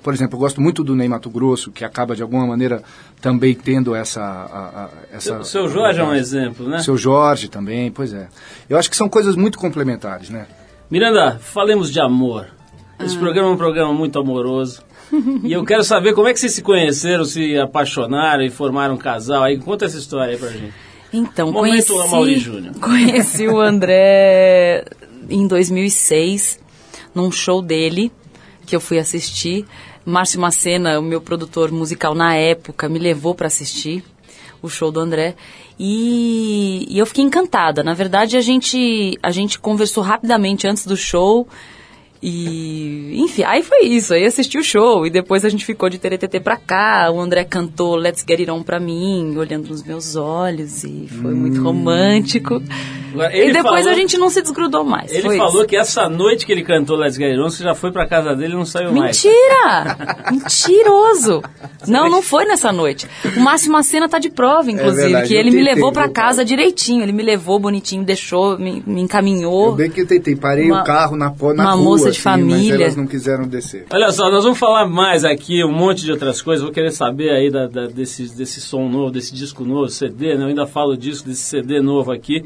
por 0.00 0.14
exemplo, 0.14 0.36
eu 0.36 0.40
gosto 0.40 0.60
muito 0.60 0.84
do 0.84 0.94
Ney 0.94 1.08
Mato 1.08 1.28
Grosso, 1.28 1.72
que 1.72 1.84
acaba 1.84 2.14
de 2.14 2.22
alguma 2.22 2.46
maneira 2.46 2.80
também 3.20 3.56
tendo 3.56 3.92
essa. 3.92 4.88
essa 5.12 5.42
seu, 5.42 5.44
seu 5.44 5.68
Jorge 5.68 5.98
é 5.98 6.04
um 6.04 6.14
exemplo, 6.14 6.68
né? 6.68 6.78
Seu 6.78 6.96
Jorge 6.96 7.48
também, 7.48 7.90
pois 7.90 8.14
é. 8.14 8.28
Eu 8.68 8.78
acho 8.78 8.88
que 8.88 8.96
são 8.96 9.08
coisas 9.08 9.34
muito 9.34 9.58
complementares, 9.58 10.30
né? 10.30 10.46
Miranda, 10.88 11.40
falemos 11.40 11.90
de 11.90 11.98
amor. 11.98 12.46
Esse 13.00 13.16
ah. 13.16 13.18
programa 13.18 13.48
é 13.48 13.52
um 13.52 13.56
programa 13.56 13.92
muito 13.92 14.16
amoroso. 14.16 14.84
e 15.42 15.52
eu 15.52 15.64
quero 15.64 15.82
saber 15.82 16.14
como 16.14 16.28
é 16.28 16.32
que 16.32 16.38
vocês 16.38 16.54
se 16.54 16.62
conheceram, 16.62 17.24
se 17.24 17.58
apaixonaram 17.58 18.44
e 18.44 18.50
formaram 18.50 18.94
um 18.94 18.98
casal. 18.98 19.42
Aí 19.42 19.58
conta 19.58 19.86
essa 19.86 19.98
história 19.98 20.34
aí 20.34 20.38
pra 20.38 20.50
gente. 20.50 20.72
Então, 21.12 21.50
Momento 21.50 21.92
conheci, 22.08 22.70
conheci 22.80 23.48
o 23.48 23.60
André 23.60 24.84
em 25.28 25.46
2006, 25.46 26.58
num 27.14 27.30
show 27.30 27.60
dele, 27.60 28.12
que 28.66 28.74
eu 28.74 28.80
fui 28.80 28.98
assistir. 28.98 29.66
Márcio 30.04 30.40
Macena, 30.40 30.98
o 30.98 31.02
meu 31.02 31.20
produtor 31.20 31.70
musical 31.70 32.14
na 32.14 32.34
época, 32.34 32.88
me 32.88 32.98
levou 32.98 33.34
para 33.34 33.46
assistir 33.46 34.02
o 34.62 34.68
show 34.68 34.90
do 34.90 35.00
André. 35.00 35.34
E, 35.78 36.86
e, 36.88 36.98
eu 36.98 37.06
fiquei 37.06 37.24
encantada. 37.24 37.82
Na 37.82 37.94
verdade, 37.94 38.36
a 38.36 38.40
gente, 38.40 39.18
a 39.22 39.30
gente 39.30 39.58
conversou 39.58 40.02
rapidamente 40.02 40.66
antes 40.66 40.86
do 40.86 40.96
show. 40.96 41.48
E, 42.22 43.18
enfim, 43.18 43.44
aí 43.44 43.62
foi 43.62 43.84
isso. 43.84 44.12
Aí 44.12 44.24
assisti 44.26 44.58
o 44.58 44.62
show 44.62 45.06
e 45.06 45.10
depois 45.10 45.42
a 45.44 45.48
gente 45.48 45.64
ficou 45.64 45.88
de 45.88 45.98
TTT 45.98 46.40
pra 46.40 46.56
cá. 46.56 47.10
O 47.10 47.18
André 47.18 47.44
cantou 47.44 47.96
Let's 47.96 48.24
Get 48.28 48.40
It 48.40 48.50
On 48.50 48.62
pra 48.62 48.78
mim, 48.78 49.34
olhando 49.38 49.68
nos 49.68 49.82
meus 49.82 50.16
olhos 50.16 50.84
e 50.84 51.08
foi 51.08 51.32
hum. 51.32 51.36
muito 51.36 51.62
romântico. 51.62 52.62
e 53.32 53.52
depois 53.52 53.84
falou, 53.84 53.90
a 53.90 53.94
gente 53.94 54.18
não 54.18 54.28
se 54.28 54.42
desgrudou 54.42 54.84
mais. 54.84 55.10
Ele 55.10 55.34
falou 55.36 55.60
isso. 55.60 55.66
que 55.66 55.76
essa 55.76 56.10
noite 56.10 56.44
que 56.44 56.52
ele 56.52 56.62
cantou 56.62 56.96
Let's 56.96 57.16
Get 57.16 57.30
It 57.30 57.40
On, 57.40 57.48
você 57.48 57.64
já 57.64 57.74
foi 57.74 57.90
pra 57.90 58.06
casa 58.06 58.36
dele 58.36 58.52
e 58.52 58.56
não 58.56 58.66
saiu 58.66 58.92
Mentira! 58.92 59.34
mais. 59.64 59.96
Mentira! 60.30 60.60
Mentiroso! 60.70 61.42
não, 61.88 62.10
não 62.10 62.20
foi 62.20 62.44
nessa 62.44 62.70
noite. 62.70 63.08
O 63.34 63.40
Márcio 63.40 63.72
Macena 63.72 64.10
tá 64.10 64.18
de 64.18 64.28
prova, 64.28 64.70
inclusive, 64.70 65.00
é 65.00 65.04
verdade, 65.04 65.28
que 65.28 65.34
ele 65.34 65.50
me 65.50 65.62
levou 65.62 65.90
pra 65.90 66.06
casa 66.06 66.44
direitinho. 66.44 67.02
Ele 67.02 67.12
me 67.12 67.22
levou 67.22 67.58
bonitinho, 67.58 68.04
deixou, 68.04 68.58
me, 68.58 68.82
me 68.86 69.00
encaminhou. 69.00 69.68
Eu 69.68 69.72
bem 69.72 69.90
que 69.90 70.02
eu 70.02 70.06
tentei, 70.06 70.36
parei 70.36 70.70
uma, 70.70 70.82
o 70.82 70.84
carro 70.84 71.16
na, 71.16 71.30
na 71.30 71.32
uma 71.32 71.72
rua. 71.72 71.82
Moça 71.82 72.09
de 72.10 72.20
família. 72.20 72.72
Mas 72.72 72.80
elas 72.80 72.96
não 72.96 73.06
quiseram 73.06 73.46
descer. 73.46 73.86
Olha 73.90 74.10
só, 74.12 74.30
nós 74.30 74.44
vamos 74.44 74.58
falar 74.58 74.86
mais 74.86 75.24
aqui, 75.24 75.64
um 75.64 75.72
monte 75.72 76.04
de 76.04 76.12
outras 76.12 76.42
coisas. 76.42 76.62
Vou 76.62 76.72
querer 76.72 76.90
saber 76.90 77.30
aí 77.30 77.50
da, 77.50 77.66
da, 77.66 77.86
desse, 77.86 78.34
desse 78.36 78.60
som 78.60 78.88
novo, 78.88 79.10
desse 79.10 79.34
disco 79.34 79.64
novo, 79.64 79.88
CD, 79.88 80.36
né? 80.36 80.44
Eu 80.44 80.48
ainda 80.48 80.66
falo 80.66 80.96
disso, 80.96 81.24
desse 81.24 81.42
CD 81.42 81.80
novo 81.80 82.12
aqui. 82.12 82.44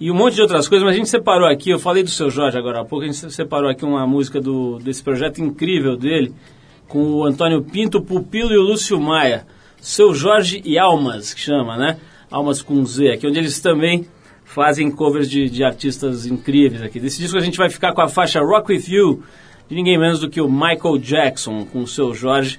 E 0.00 0.10
um 0.10 0.14
monte 0.14 0.36
de 0.36 0.42
outras 0.42 0.66
coisas, 0.66 0.82
mas 0.82 0.94
a 0.94 0.96
gente 0.96 1.10
separou 1.10 1.46
aqui, 1.46 1.68
eu 1.68 1.78
falei 1.78 2.02
do 2.02 2.08
seu 2.08 2.30
Jorge 2.30 2.56
agora 2.56 2.80
há 2.80 2.84
pouco, 2.86 3.04
a 3.04 3.06
gente 3.06 3.30
separou 3.30 3.68
aqui 3.68 3.84
uma 3.84 4.06
música 4.06 4.40
do, 4.40 4.78
desse 4.78 5.02
projeto 5.02 5.42
incrível 5.42 5.94
dele, 5.94 6.32
com 6.88 7.02
o 7.02 7.24
Antônio 7.24 7.62
Pinto, 7.62 8.00
Pupilo 8.00 8.50
e 8.50 8.56
o 8.56 8.62
Lúcio 8.62 8.98
Maia. 8.98 9.46
Seu 9.78 10.14
Jorge 10.14 10.62
e 10.64 10.78
Almas, 10.78 11.34
que 11.34 11.40
chama, 11.40 11.76
né? 11.76 11.98
Almas 12.30 12.62
com 12.62 12.82
Z, 12.86 13.10
aqui 13.10 13.26
onde 13.26 13.38
eles 13.38 13.60
também 13.60 14.06
fazem 14.52 14.90
covers 14.90 15.30
de, 15.30 15.48
de 15.48 15.62
artistas 15.62 16.26
incríveis 16.26 16.82
aqui. 16.82 16.98
Desse 16.98 17.20
disco 17.20 17.38
a 17.38 17.40
gente 17.40 17.56
vai 17.56 17.70
ficar 17.70 17.92
com 17.92 18.00
a 18.00 18.08
faixa 18.08 18.40
Rock 18.40 18.72
With 18.72 18.84
You, 18.88 19.22
de 19.68 19.76
ninguém 19.76 19.96
menos 19.96 20.18
do 20.18 20.28
que 20.28 20.40
o 20.40 20.50
Michael 20.50 20.98
Jackson, 20.98 21.64
com 21.66 21.82
o 21.82 21.86
seu 21.86 22.12
Jorge, 22.12 22.58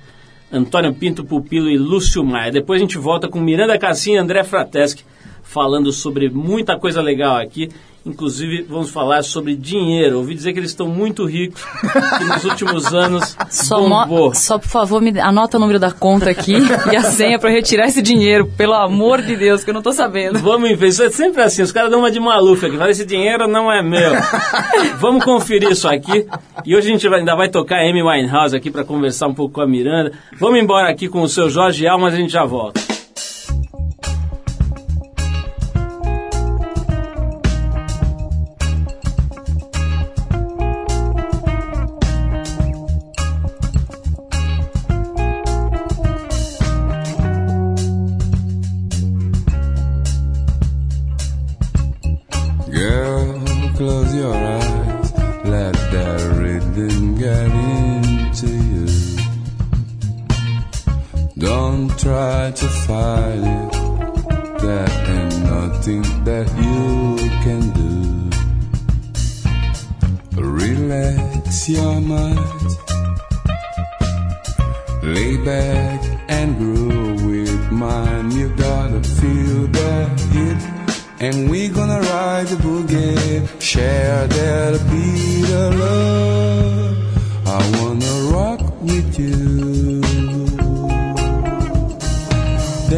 Antônio 0.49 0.93
Pinto 0.93 1.25
Pupilo 1.25 1.69
e 1.69 1.77
Lúcio 1.77 2.23
Maia. 2.23 2.49
Depois 2.49 2.79
a 2.79 2.83
gente 2.83 2.97
volta 2.97 3.27
com 3.27 3.41
Miranda 3.41 3.77
Cassim 3.77 4.13
e 4.13 4.17
André 4.17 4.41
Frateschi, 4.45 5.03
falando 5.43 5.91
sobre 5.91 6.29
muita 6.29 6.79
coisa 6.79 7.01
legal 7.01 7.35
aqui. 7.35 7.67
Inclusive, 8.03 8.63
vamos 8.63 8.89
falar 8.89 9.21
sobre 9.23 9.55
dinheiro. 9.55 10.17
Ouvi 10.17 10.33
dizer 10.33 10.53
que 10.53 10.59
eles 10.59 10.71
estão 10.71 10.87
muito 10.87 11.23
ricos, 11.23 11.63
que 12.17 12.23
nos 12.23 12.43
últimos 12.45 12.93
anos 12.93 13.37
só 13.49 13.79
bombou. 13.79 14.33
Só, 14.33 14.57
por 14.57 14.67
favor, 14.67 14.99
me 14.99 15.19
anota 15.19 15.57
o 15.57 15.59
número 15.59 15.77
da 15.77 15.91
conta 15.91 16.31
aqui 16.31 16.53
e 16.91 16.95
a 16.95 17.03
senha 17.03 17.37
para 17.37 17.51
retirar 17.51 17.85
esse 17.85 18.01
dinheiro, 18.01 18.47
pelo 18.57 18.73
amor 18.73 19.21
de 19.21 19.35
Deus, 19.35 19.63
que 19.63 19.69
eu 19.69 19.73
não 19.73 19.81
estou 19.81 19.93
sabendo. 19.93 20.39
Vamos 20.39 20.71
isso 20.81 21.03
é 21.03 21.11
sempre 21.11 21.43
assim, 21.43 21.61
os 21.61 21.71
caras 21.71 21.91
dão 21.91 21.99
uma 21.99 22.09
de 22.09 22.19
maluca 22.19 22.65
aqui, 22.65 22.75
falam, 22.75 22.91
esse 22.91 23.05
dinheiro 23.05 23.47
não 23.47 23.71
é 23.71 23.83
meu. 23.83 24.11
vamos 24.97 25.23
conferir 25.23 25.69
isso 25.69 25.87
aqui. 25.87 26.25
E 26.65 26.75
hoje 26.75 26.87
a 26.87 26.91
gente 26.91 27.07
vai, 27.07 27.19
ainda 27.19 27.35
vai 27.35 27.49
tocar 27.49 27.81
Amy 27.81 28.01
Winehouse 28.01 28.55
aqui 28.55 28.71
para 28.71 28.83
conversar 28.83 29.27
um 29.27 29.33
pouco 29.33 29.55
com 29.55 29.61
a 29.61 29.67
Miranda. 29.67 30.11
Vamos 30.39 30.59
embora 30.59 30.89
aqui 30.89 31.07
com 31.07 31.21
o 31.21 31.29
seu 31.29 31.49
Jorge 31.49 31.87
Almas, 31.87 32.15
a 32.15 32.17
gente 32.17 32.31
já 32.31 32.45
volta. 32.45 32.90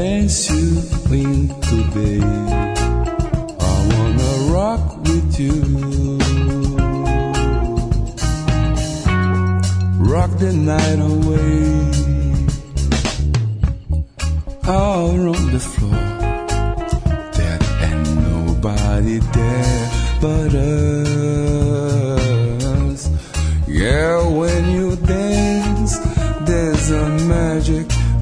dance 0.04 0.50
you 0.52 0.82
into 1.12 1.56
today. 1.70 2.20
I 3.72 3.76
wanna 3.94 4.32
rock 4.56 4.84
with 5.08 5.40
you. 5.44 5.60
Rock 10.14 10.32
the 10.44 10.52
night 10.72 11.00
away. 11.12 11.58
Out 14.78 15.22
on 15.34 15.44
the 15.56 15.64
floor. 15.72 16.06
There 17.38 17.60
ain't 17.88 18.10
nobody 18.30 19.20
there 19.36 19.90
but 20.22 20.54
us. 20.54 21.43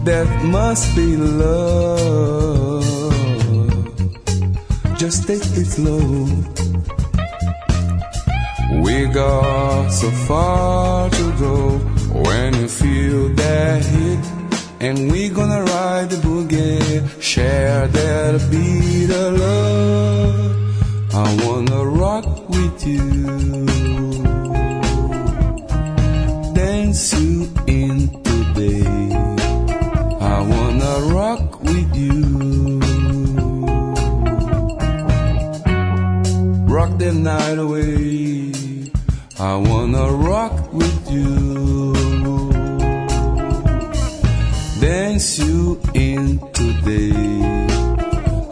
Death 0.04 0.44
must 0.44 0.96
be 0.96 1.16
love. 1.16 2.84
Just 4.98 5.28
take 5.28 5.46
it 5.62 5.66
slow. 5.66 6.26
We 8.82 9.06
got 9.06 9.90
so 9.90 10.10
far 10.28 11.08
to 11.10 11.32
go 11.40 11.78
when 12.26 12.56
you 12.56 12.68
feel 12.68 13.30
that 13.36 13.86
hit. 13.86 14.26
And 14.80 15.12
we 15.12 15.30
gonna 15.30 15.62
ride 15.64 16.10
the 16.10 16.18
boogie, 16.18 17.22
share 17.22 17.88
that 17.88 18.50
beat 18.50 19.12
of 19.12 19.38
love. 19.38 21.14
I 21.14 21.46
wanna 21.46 21.86
rock 21.86 22.50
with 22.50 22.88
you. 22.88 24.11
the 37.12 37.20
night 37.20 37.58
away. 37.58 38.52
I 39.40 39.56
wanna 39.56 40.06
rock 40.30 40.74
with 40.74 41.12
you, 41.12 41.94
dance 44.80 45.40
you 45.40 45.80
in 45.94 46.40
today. 46.54 47.12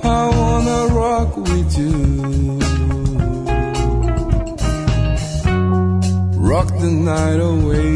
I 0.03 0.23
wanna 0.39 0.79
rock 0.93 1.37
with 1.37 1.71
you. 1.77 2.59
rock 6.51 6.67
the 6.83 6.91
night 7.11 7.39
away. 7.53 7.87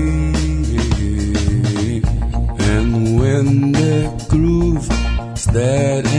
And 2.74 3.20
when 3.20 3.72
the 3.72 3.96
groove 4.29 4.86
starts 5.38 6.12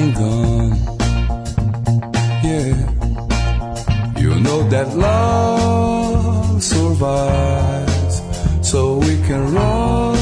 that 4.85 4.97
love 4.97 6.63
survives, 6.63 8.23
so 8.63 8.97
we 8.99 9.17
can 9.23 9.55
rock 9.55 10.14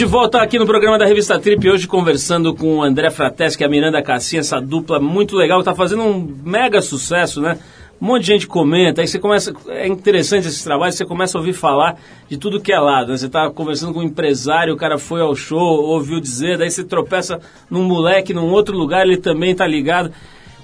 de 0.00 0.06
volta 0.06 0.40
aqui 0.40 0.58
no 0.58 0.64
programa 0.64 0.96
da 0.96 1.04
Revista 1.04 1.38
Trip, 1.38 1.68
hoje 1.68 1.86
conversando 1.86 2.54
com 2.54 2.78
o 2.78 2.82
André 2.82 3.10
Frateschi 3.10 3.62
e 3.62 3.66
a 3.66 3.68
Miranda 3.68 4.00
Cassinha, 4.00 4.40
essa 4.40 4.58
dupla 4.58 4.98
muito 4.98 5.36
legal, 5.36 5.58
está 5.58 5.74
fazendo 5.74 6.04
um 6.04 6.36
mega 6.42 6.80
sucesso, 6.80 7.42
né? 7.42 7.58
Um 8.00 8.06
monte 8.06 8.22
de 8.22 8.26
gente 8.28 8.46
comenta, 8.46 9.02
aí 9.02 9.06
você 9.06 9.18
começa, 9.18 9.52
é 9.68 9.86
interessante 9.86 10.48
esse 10.48 10.64
trabalho, 10.64 10.90
você 10.90 11.04
começa 11.04 11.36
a 11.36 11.38
ouvir 11.38 11.52
falar 11.52 12.00
de 12.30 12.38
tudo 12.38 12.62
que 12.62 12.72
é 12.72 12.78
lado, 12.78 13.10
né? 13.10 13.18
Você 13.18 13.26
está 13.26 13.50
conversando 13.50 13.92
com 13.92 14.00
um 14.00 14.04
empresário, 14.04 14.72
o 14.72 14.76
cara 14.78 14.96
foi 14.96 15.20
ao 15.20 15.36
show, 15.36 15.60
ouviu 15.60 16.18
dizer, 16.18 16.56
daí 16.56 16.70
você 16.70 16.82
tropeça 16.82 17.38
num 17.68 17.82
moleque, 17.82 18.32
num 18.32 18.50
outro 18.50 18.74
lugar, 18.74 19.04
ele 19.04 19.18
também 19.18 19.50
está 19.50 19.66
ligado. 19.66 20.10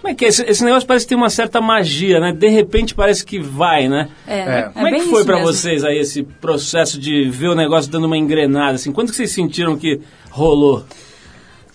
Como 0.07 0.13
é 0.13 0.15
que 0.15 0.25
é? 0.25 0.29
Esse, 0.29 0.45
esse 0.45 0.65
negócio 0.65 0.87
parece 0.87 1.05
que 1.05 1.09
tem 1.09 1.19
uma 1.19 1.29
certa 1.29 1.61
magia, 1.61 2.21
né? 2.21 2.33
De 2.33 2.47
repente 2.47 2.95
parece 2.95 3.27
que 3.27 3.41
vai, 3.41 3.89
né? 3.89 4.09
É, 4.25 4.39
É. 4.39 4.63
Como 4.73 4.87
é, 4.87 4.93
que 4.93 5.01
foi 5.07 5.25
mesmo. 5.25 5.43
vocês 5.43 5.83
aí 5.83 5.99
esse 5.99 6.23
processo 6.23 7.01
de 7.01 7.29
ver 7.29 7.49
o 7.49 7.57
negócio 7.57 7.91
dando 7.91 8.05
uma 8.05 8.17
engrenada? 8.17 8.77
Assim, 8.77 8.93
quando 8.93 9.11
que 9.11 9.17
vocês 9.17 9.33
sentiram 9.33 9.77
que 9.77 10.01
rolou? 10.31 10.85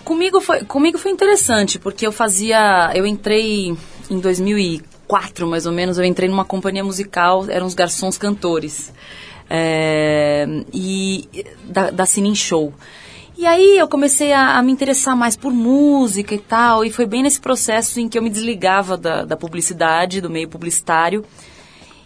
Comigo 0.05 0.39
foi, 0.39 0.63
comigo 0.63 0.97
foi 0.97 1.11
interessante, 1.11 1.77
porque 1.77 2.07
eu 2.07 2.11
fazia. 2.13 2.89
Eu 2.95 3.05
entrei 3.05 3.75
em 4.09 4.19
2004, 4.21 5.45
mais 5.45 5.65
ou 5.65 5.73
menos, 5.73 5.97
eu 5.97 6.05
entrei 6.05 6.29
numa 6.29 6.45
companhia 6.45 6.85
musical, 6.85 7.45
eram 7.49 7.67
os 7.67 7.73
garçons 7.73 8.17
cantores. 8.17 8.93
É, 9.49 10.47
e 10.73 11.27
da, 11.65 11.91
da 11.91 12.05
Cine 12.05 12.33
Show. 12.33 12.73
E 13.41 13.45
aí 13.47 13.75
eu 13.79 13.87
comecei 13.87 14.31
a, 14.33 14.59
a 14.59 14.61
me 14.61 14.71
interessar 14.71 15.17
mais 15.17 15.35
por 15.35 15.51
música 15.51 16.35
e 16.35 16.37
tal, 16.37 16.85
e 16.85 16.91
foi 16.91 17.07
bem 17.07 17.23
nesse 17.23 17.41
processo 17.41 17.99
em 17.99 18.07
que 18.07 18.15
eu 18.15 18.21
me 18.21 18.29
desligava 18.29 18.95
da, 18.95 19.25
da 19.25 19.35
publicidade, 19.35 20.21
do 20.21 20.29
meio 20.29 20.47
publicitário, 20.47 21.25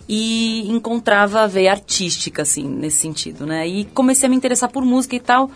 e 0.07 0.65
encontrava 0.71 1.41
a 1.41 1.47
veia 1.47 1.71
artística, 1.71 2.43
assim, 2.43 2.63
nesse 2.63 2.99
sentido, 2.99 3.45
né? 3.45 3.67
E 3.67 3.83
comecei 3.83 4.27
a 4.27 4.29
me 4.29 4.35
interessar 4.37 4.71
por 4.71 4.85
música 4.85 5.13
e 5.13 5.19
tal. 5.19 5.51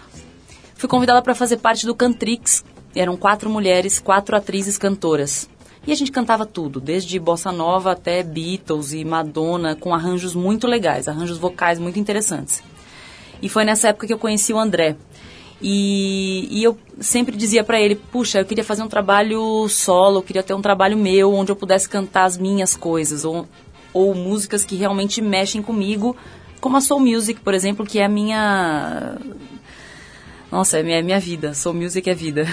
Fui 0.76 0.90
convidada 0.90 1.22
para 1.22 1.34
fazer 1.34 1.56
parte 1.60 1.86
do 1.86 1.96
Cantrix. 1.96 2.62
Eram 2.94 3.16
quatro 3.16 3.50
mulheres, 3.50 4.00
quatro 4.00 4.36
atrizes 4.36 4.78
cantoras. 4.78 5.50
E 5.88 5.94
a 5.94 5.96
gente 5.96 6.12
cantava 6.12 6.46
tudo, 6.46 6.82
desde 6.82 7.18
bossa 7.18 7.54
nova 7.54 7.94
até 7.94 8.22
Beatles 8.22 8.92
e 8.92 9.06
Madonna, 9.06 9.78
com 9.78 9.94
arranjos 9.94 10.36
muito 10.36 10.68
legais, 10.68 11.08
arranjos 11.08 11.38
vocais 11.38 11.80
muito 11.80 11.98
interessantes. 11.98 12.62
E 13.42 13.48
foi 13.48 13.64
nessa 13.64 13.88
época 13.88 14.08
que 14.08 14.14
eu 14.14 14.20
conheci 14.20 14.52
o 14.52 14.60
André. 14.60 14.98
E, 15.62 16.48
e 16.52 16.64
eu 16.64 16.78
sempre 17.00 17.36
dizia 17.36 17.64
para 17.64 17.82
ele, 17.82 17.96
puxa, 17.96 18.40
eu 18.40 18.46
queria 18.46 18.64
fazer 18.64 18.82
um 18.82 18.88
trabalho 18.88 19.68
solo, 19.68 20.20
eu 20.20 20.24
queria 20.24 20.44
ter 20.44 20.54
um 20.54 20.62
trabalho 20.62 20.98
meu, 20.98 21.34
onde 21.34 21.52
eu 21.52 21.56
pudesse 21.56 21.90
cantar 21.90 22.24
as 22.24 22.38
minhas 22.38 22.78
coisas, 22.78 23.26
ou, 23.26 23.46
ou 23.94 24.16
músicas 24.16 24.64
que 24.64 24.76
realmente 24.76 25.22
mexem 25.22 25.62
comigo, 25.62 26.16
como 26.62 26.78
a 26.78 26.82
Soul 26.82 27.02
Music, 27.02 27.42
por 27.42 27.54
exemplo, 27.54 27.86
que 27.86 28.00
é 28.00 28.06
a 28.06 28.10
minha 28.10 29.18
nossa, 30.52 30.80
é 30.80 30.84
minha, 30.84 30.98
é 30.98 31.02
minha 31.02 31.20
vida. 31.20 31.54
Soul 31.54 31.76
Music 31.76 32.10
é 32.10 32.14
vida. 32.14 32.48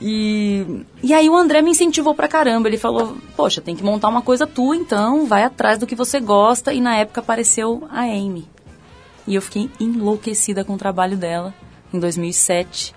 E, 0.00 0.84
e 1.02 1.12
aí 1.12 1.28
o 1.28 1.36
André 1.36 1.62
me 1.62 1.70
incentivou 1.70 2.14
pra 2.14 2.28
caramba. 2.28 2.68
Ele 2.68 2.78
falou, 2.78 3.16
poxa, 3.36 3.60
tem 3.60 3.74
que 3.74 3.84
montar 3.84 4.08
uma 4.08 4.22
coisa 4.22 4.46
tua 4.46 4.76
então, 4.76 5.26
vai 5.26 5.44
atrás 5.44 5.78
do 5.78 5.86
que 5.86 5.94
você 5.94 6.20
gosta. 6.20 6.72
E 6.72 6.80
na 6.80 6.96
época 6.96 7.20
apareceu 7.20 7.86
a 7.90 8.02
Amy. 8.02 8.48
E 9.26 9.34
eu 9.34 9.42
fiquei 9.42 9.70
enlouquecida 9.78 10.64
com 10.64 10.74
o 10.74 10.78
trabalho 10.78 11.16
dela, 11.16 11.54
em 11.92 12.00
2007. 12.00 12.94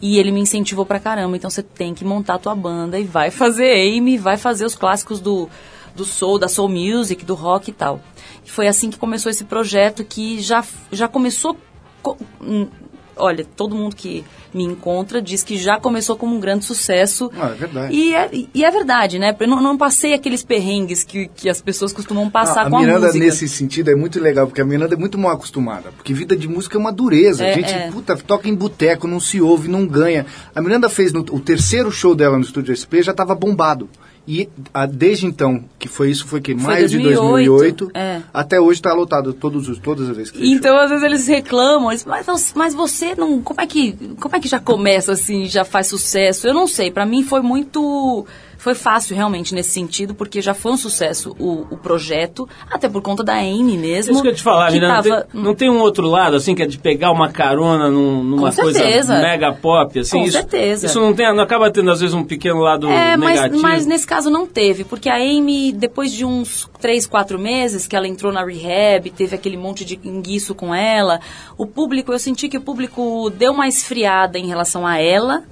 E 0.00 0.18
ele 0.18 0.30
me 0.30 0.40
incentivou 0.40 0.84
pra 0.84 1.00
caramba. 1.00 1.36
Então 1.36 1.48
você 1.48 1.62
tem 1.62 1.94
que 1.94 2.04
montar 2.04 2.34
a 2.34 2.38
tua 2.38 2.54
banda 2.54 2.98
e 2.98 3.04
vai 3.04 3.30
fazer 3.30 3.72
Amy, 3.72 4.18
vai 4.18 4.36
fazer 4.36 4.64
os 4.64 4.74
clássicos 4.74 5.20
do, 5.20 5.48
do 5.94 6.04
soul, 6.04 6.38
da 6.38 6.48
soul 6.48 6.68
music, 6.68 7.24
do 7.24 7.34
rock 7.34 7.70
e 7.70 7.74
tal. 7.74 8.00
E 8.44 8.50
foi 8.50 8.68
assim 8.68 8.90
que 8.90 8.98
começou 8.98 9.30
esse 9.30 9.44
projeto 9.44 10.04
que 10.04 10.40
já, 10.40 10.64
já 10.92 11.08
começou... 11.08 11.56
Olha, 13.16 13.44
todo 13.56 13.74
mundo 13.74 13.94
que 13.94 14.24
me 14.52 14.64
encontra 14.64 15.20
diz 15.22 15.42
que 15.42 15.56
já 15.56 15.78
começou 15.78 16.16
como 16.16 16.34
um 16.36 16.40
grande 16.40 16.64
sucesso. 16.64 17.30
Ah, 17.38 17.50
é 17.50 17.54
verdade. 17.54 17.94
E 17.94 18.14
é, 18.14 18.30
e 18.54 18.64
é 18.64 18.70
verdade, 18.70 19.18
né? 19.18 19.34
Eu 19.38 19.48
não, 19.48 19.60
não 19.62 19.76
passei 19.76 20.14
aqueles 20.14 20.42
perrengues 20.42 21.02
que, 21.04 21.28
que 21.28 21.48
as 21.48 21.60
pessoas 21.60 21.92
costumam 21.92 22.28
passar 22.30 22.66
Ah, 22.66 22.70
com 22.70 22.76
a 22.76 22.78
a 22.78 22.82
Miranda, 22.82 23.06
música. 23.06 23.24
nesse 23.24 23.48
sentido, 23.48 23.90
é 23.90 23.94
muito 23.94 24.20
legal, 24.20 24.46
porque 24.46 24.60
a 24.60 24.64
Miranda 24.64 24.94
é 24.94 24.98
muito 24.98 25.18
mal 25.18 25.32
acostumada. 25.32 25.92
Porque 25.96 26.12
vida 26.14 26.36
de 26.36 26.48
música 26.48 26.76
é 26.76 26.80
uma 26.80 26.92
dureza. 26.92 27.44
É, 27.44 27.52
a 27.52 27.54
gente, 27.54 27.72
é. 27.72 27.90
puta, 27.90 28.16
toca 28.16 28.48
em 28.48 28.54
boteco, 28.54 29.06
não 29.08 29.20
se 29.20 29.40
ouve, 29.40 29.68
não 29.68 29.86
ganha. 29.86 30.26
A 30.54 30.60
Miranda 30.60 30.88
fez 30.88 31.12
no, 31.12 31.20
o 31.20 31.40
terceiro 31.40 31.90
show 31.90 32.14
dela 32.14 32.36
no 32.36 32.44
Estúdio 32.44 32.74
SP, 32.76 33.02
já 33.02 33.12
estava 33.12 33.34
bombado. 33.34 33.88
E 34.26 34.48
a- 34.72 34.86
desde 34.86 35.26
então, 35.26 35.62
que 35.78 35.86
foi 35.86 36.10
isso, 36.10 36.26
foi 36.26 36.40
que 36.40 36.54
Foi 36.54 36.62
maio 36.72 36.88
de 36.88 36.98
2008, 36.98 37.86
2008, 37.86 37.90
é. 37.92 38.22
até 38.32 38.58
hoje 38.58 38.78
está 38.80 38.92
lotado 38.94 39.34
todos 39.34 39.68
os, 39.68 39.78
todas 39.78 40.08
as 40.08 40.16
vezes 40.16 40.30
que 40.32 40.50
Então, 40.50 40.78
às 40.78 40.88
vezes 40.88 41.04
eles 41.04 41.26
reclamam, 41.26 41.90
eles, 41.90 42.04
mas, 42.06 42.24
você- 42.24 42.52
mas 42.54 42.74
você 42.74 43.14
não. 43.14 43.42
Como 43.42 43.60
é, 43.60 43.66
que, 43.66 43.92
como 44.18 44.34
é 44.34 44.40
que 44.40 44.48
já 44.48 44.58
começa 44.58 45.12
assim, 45.12 45.44
já 45.46 45.62
faz 45.64 45.88
sucesso? 45.88 46.46
Eu 46.46 46.54
não 46.54 46.66
sei, 46.66 46.90
pra 46.90 47.04
mim 47.04 47.22
foi 47.22 47.42
muito. 47.42 48.26
Foi 48.64 48.74
fácil 48.74 49.14
realmente 49.14 49.54
nesse 49.54 49.68
sentido, 49.72 50.14
porque 50.14 50.40
já 50.40 50.54
foi 50.54 50.72
um 50.72 50.76
sucesso 50.78 51.36
o, 51.38 51.66
o 51.70 51.76
projeto, 51.76 52.48
até 52.70 52.88
por 52.88 53.02
conta 53.02 53.22
da 53.22 53.34
Amy 53.34 53.76
mesmo. 53.76 54.14
Isso 54.14 54.22
que 54.22 54.28
eu 54.28 54.34
te 54.34 54.42
falar, 54.42 54.68
que 54.68 54.74
Miranda, 54.80 54.94
tava- 55.02 55.08
não, 55.10 55.22
tem, 55.32 55.42
não 55.42 55.54
tem 55.54 55.70
um 55.70 55.80
outro 55.80 56.06
lado, 56.08 56.34
assim, 56.34 56.54
que 56.54 56.62
é 56.62 56.66
de 56.66 56.78
pegar 56.78 57.10
uma 57.10 57.30
carona 57.30 57.90
num- 57.90 58.24
numa 58.24 58.50
coisa 58.50 58.82
mega 59.20 59.52
pop, 59.52 59.98
assim? 59.98 60.16
Com 60.18 60.24
isso, 60.24 60.32
certeza. 60.32 60.86
Isso 60.86 60.98
não, 60.98 61.12
tem, 61.12 61.26
não 61.34 61.42
acaba 61.42 61.70
tendo, 61.70 61.90
às 61.90 62.00
vezes, 62.00 62.14
um 62.14 62.24
pequeno 62.24 62.60
lado 62.60 62.88
É, 62.88 63.18
mas, 63.18 63.34
negativo? 63.36 63.62
mas 63.62 63.84
nesse 63.84 64.06
caso 64.06 64.30
não 64.30 64.46
teve, 64.46 64.82
porque 64.82 65.10
a 65.10 65.16
Amy, 65.16 65.70
depois 65.70 66.10
de 66.10 66.24
uns 66.24 66.66
três, 66.80 67.06
quatro 67.06 67.38
meses 67.38 67.86
que 67.86 67.94
ela 67.94 68.08
entrou 68.08 68.32
na 68.32 68.42
rehab, 68.46 69.10
teve 69.10 69.34
aquele 69.36 69.58
monte 69.58 69.84
de 69.84 70.00
enguiço 70.02 70.54
com 70.54 70.74
ela, 70.74 71.20
o 71.58 71.66
público, 71.66 72.12
eu 72.14 72.18
senti 72.18 72.48
que 72.48 72.56
o 72.56 72.62
público 72.62 73.28
deu 73.28 73.52
uma 73.52 73.68
esfriada 73.68 74.38
em 74.38 74.46
relação 74.46 74.86
a 74.86 74.98
ela, 74.98 75.42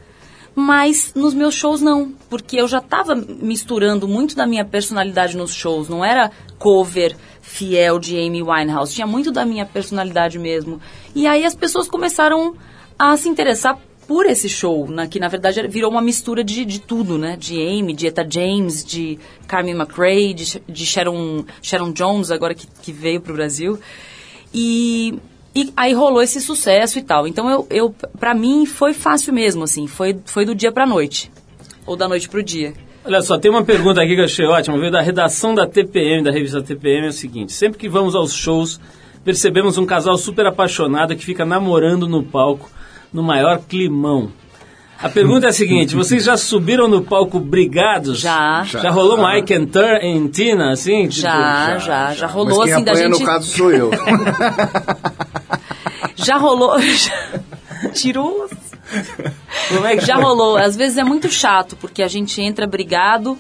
mas 0.54 1.12
nos 1.14 1.34
meus 1.34 1.54
shows 1.54 1.80
não, 1.80 2.12
porque 2.28 2.56
eu 2.56 2.68
já 2.68 2.78
estava 2.78 3.14
misturando 3.14 4.06
muito 4.06 4.36
da 4.36 4.46
minha 4.46 4.64
personalidade 4.64 5.36
nos 5.36 5.54
shows, 5.54 5.88
não 5.88 6.04
era 6.04 6.30
cover 6.58 7.16
fiel 7.40 7.98
de 7.98 8.16
Amy 8.16 8.42
Winehouse, 8.42 8.94
tinha 8.94 9.06
muito 9.06 9.30
da 9.30 9.44
minha 9.44 9.66
personalidade 9.66 10.38
mesmo. 10.38 10.80
E 11.14 11.26
aí 11.26 11.44
as 11.44 11.54
pessoas 11.54 11.88
começaram 11.88 12.54
a 12.98 13.16
se 13.16 13.28
interessar 13.28 13.78
por 14.06 14.26
esse 14.26 14.48
show, 14.48 14.88
né, 14.88 15.06
que 15.06 15.18
na 15.18 15.28
verdade 15.28 15.66
virou 15.68 15.90
uma 15.90 16.02
mistura 16.02 16.42
de, 16.42 16.64
de 16.64 16.80
tudo, 16.80 17.16
né? 17.16 17.36
De 17.36 17.60
Amy, 17.60 17.94
de 17.94 18.06
Etta 18.08 18.26
James, 18.28 18.84
de 18.84 19.18
Carmen 19.46 19.74
McRae, 19.74 20.34
de, 20.34 20.62
de 20.68 20.84
Sharon, 20.84 21.44
Sharon 21.62 21.92
Jones, 21.92 22.30
agora 22.30 22.54
que, 22.54 22.66
que 22.66 22.92
veio 22.92 23.20
pro 23.20 23.32
Brasil. 23.32 23.78
E, 24.52 25.14
e 25.54 25.72
aí 25.76 25.92
rolou 25.92 26.22
esse 26.22 26.40
sucesso 26.40 26.98
e 26.98 27.02
tal. 27.02 27.26
Então, 27.26 27.50
eu, 27.50 27.66
eu, 27.70 27.94
pra 28.18 28.34
mim, 28.34 28.64
foi 28.66 28.94
fácil 28.94 29.32
mesmo, 29.32 29.64
assim. 29.64 29.86
Foi, 29.86 30.18
foi 30.24 30.44
do 30.44 30.54
dia 30.54 30.72
pra 30.72 30.86
noite. 30.86 31.30
Ou 31.86 31.96
da 31.96 32.08
noite 32.08 32.28
pro 32.28 32.42
dia. 32.42 32.72
Olha 33.04 33.20
só, 33.20 33.36
tem 33.36 33.50
uma 33.50 33.64
pergunta 33.64 34.00
aqui 34.00 34.14
que 34.14 34.20
eu 34.20 34.24
achei 34.24 34.46
ótima, 34.46 34.78
veio 34.78 34.92
da 34.92 35.00
redação 35.00 35.54
da 35.54 35.66
TPM, 35.66 36.22
da 36.22 36.30
revista 36.30 36.62
TPM, 36.62 37.06
é 37.06 37.08
o 37.08 37.12
seguinte, 37.12 37.52
sempre 37.52 37.76
que 37.76 37.88
vamos 37.88 38.14
aos 38.14 38.32
shows, 38.32 38.80
percebemos 39.24 39.76
um 39.76 39.84
casal 39.84 40.16
super 40.16 40.46
apaixonado 40.46 41.16
que 41.16 41.24
fica 41.24 41.44
namorando 41.44 42.06
no 42.06 42.22
palco, 42.22 42.70
no 43.12 43.20
maior 43.20 43.58
climão. 43.58 44.30
A 45.02 45.08
pergunta 45.08 45.46
é 45.46 45.48
a 45.50 45.52
seguinte, 45.52 45.96
vocês 45.96 46.22
já 46.22 46.36
subiram 46.36 46.86
no 46.86 47.02
palco 47.02 47.40
brigados? 47.40 48.20
Já. 48.20 48.62
Já, 48.62 48.88
rolou 48.88 49.18
um 49.18 49.28
I 49.28 49.42
Can 49.42 49.66
Turn 49.66 49.98
em 50.00 50.28
Tina, 50.28 50.70
assim? 50.70 51.08
Tipo, 51.08 51.22
Já, 51.22 51.78
já, 51.78 52.14
já, 52.14 52.26
Mas 52.26 52.32
rolou 52.32 52.62
quem 52.62 52.72
assim 52.72 52.84
da 52.84 52.92
apanha 52.92 53.08
gente. 53.08 53.18
no 53.18 53.26
caso 53.26 53.50
sou 53.50 53.72
eu. 53.72 53.90
Já 56.24 56.36
rolou. 56.36 56.74
Tirou. 57.94 58.48
Como 59.68 59.86
é 59.86 59.96
que 59.96 60.04
Já 60.06 60.16
rolou. 60.16 60.56
Às 60.56 60.76
vezes 60.76 60.98
é 60.98 61.04
muito 61.04 61.28
chato, 61.30 61.76
porque 61.76 62.02
a 62.02 62.08
gente 62.08 62.40
entra 62.40 62.66
brigado 62.66 63.38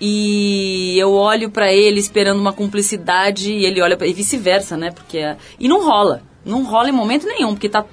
e 0.00 0.96
eu 0.98 1.12
olho 1.12 1.50
pra 1.50 1.72
ele 1.72 2.00
esperando 2.00 2.40
uma 2.40 2.52
cumplicidade 2.52 3.52
e 3.52 3.64
ele 3.64 3.80
olha 3.82 3.96
pra... 3.96 4.06
e 4.06 4.12
vice-versa, 4.12 4.76
né? 4.76 4.90
Porque 4.90 5.18
é- 5.18 5.36
e 5.58 5.68
não 5.68 5.84
rola. 5.84 6.22
Não 6.44 6.64
rola 6.64 6.88
em 6.88 6.92
momento 6.92 7.26
nenhum, 7.26 7.50
porque 7.52 7.68
tá 7.68 7.84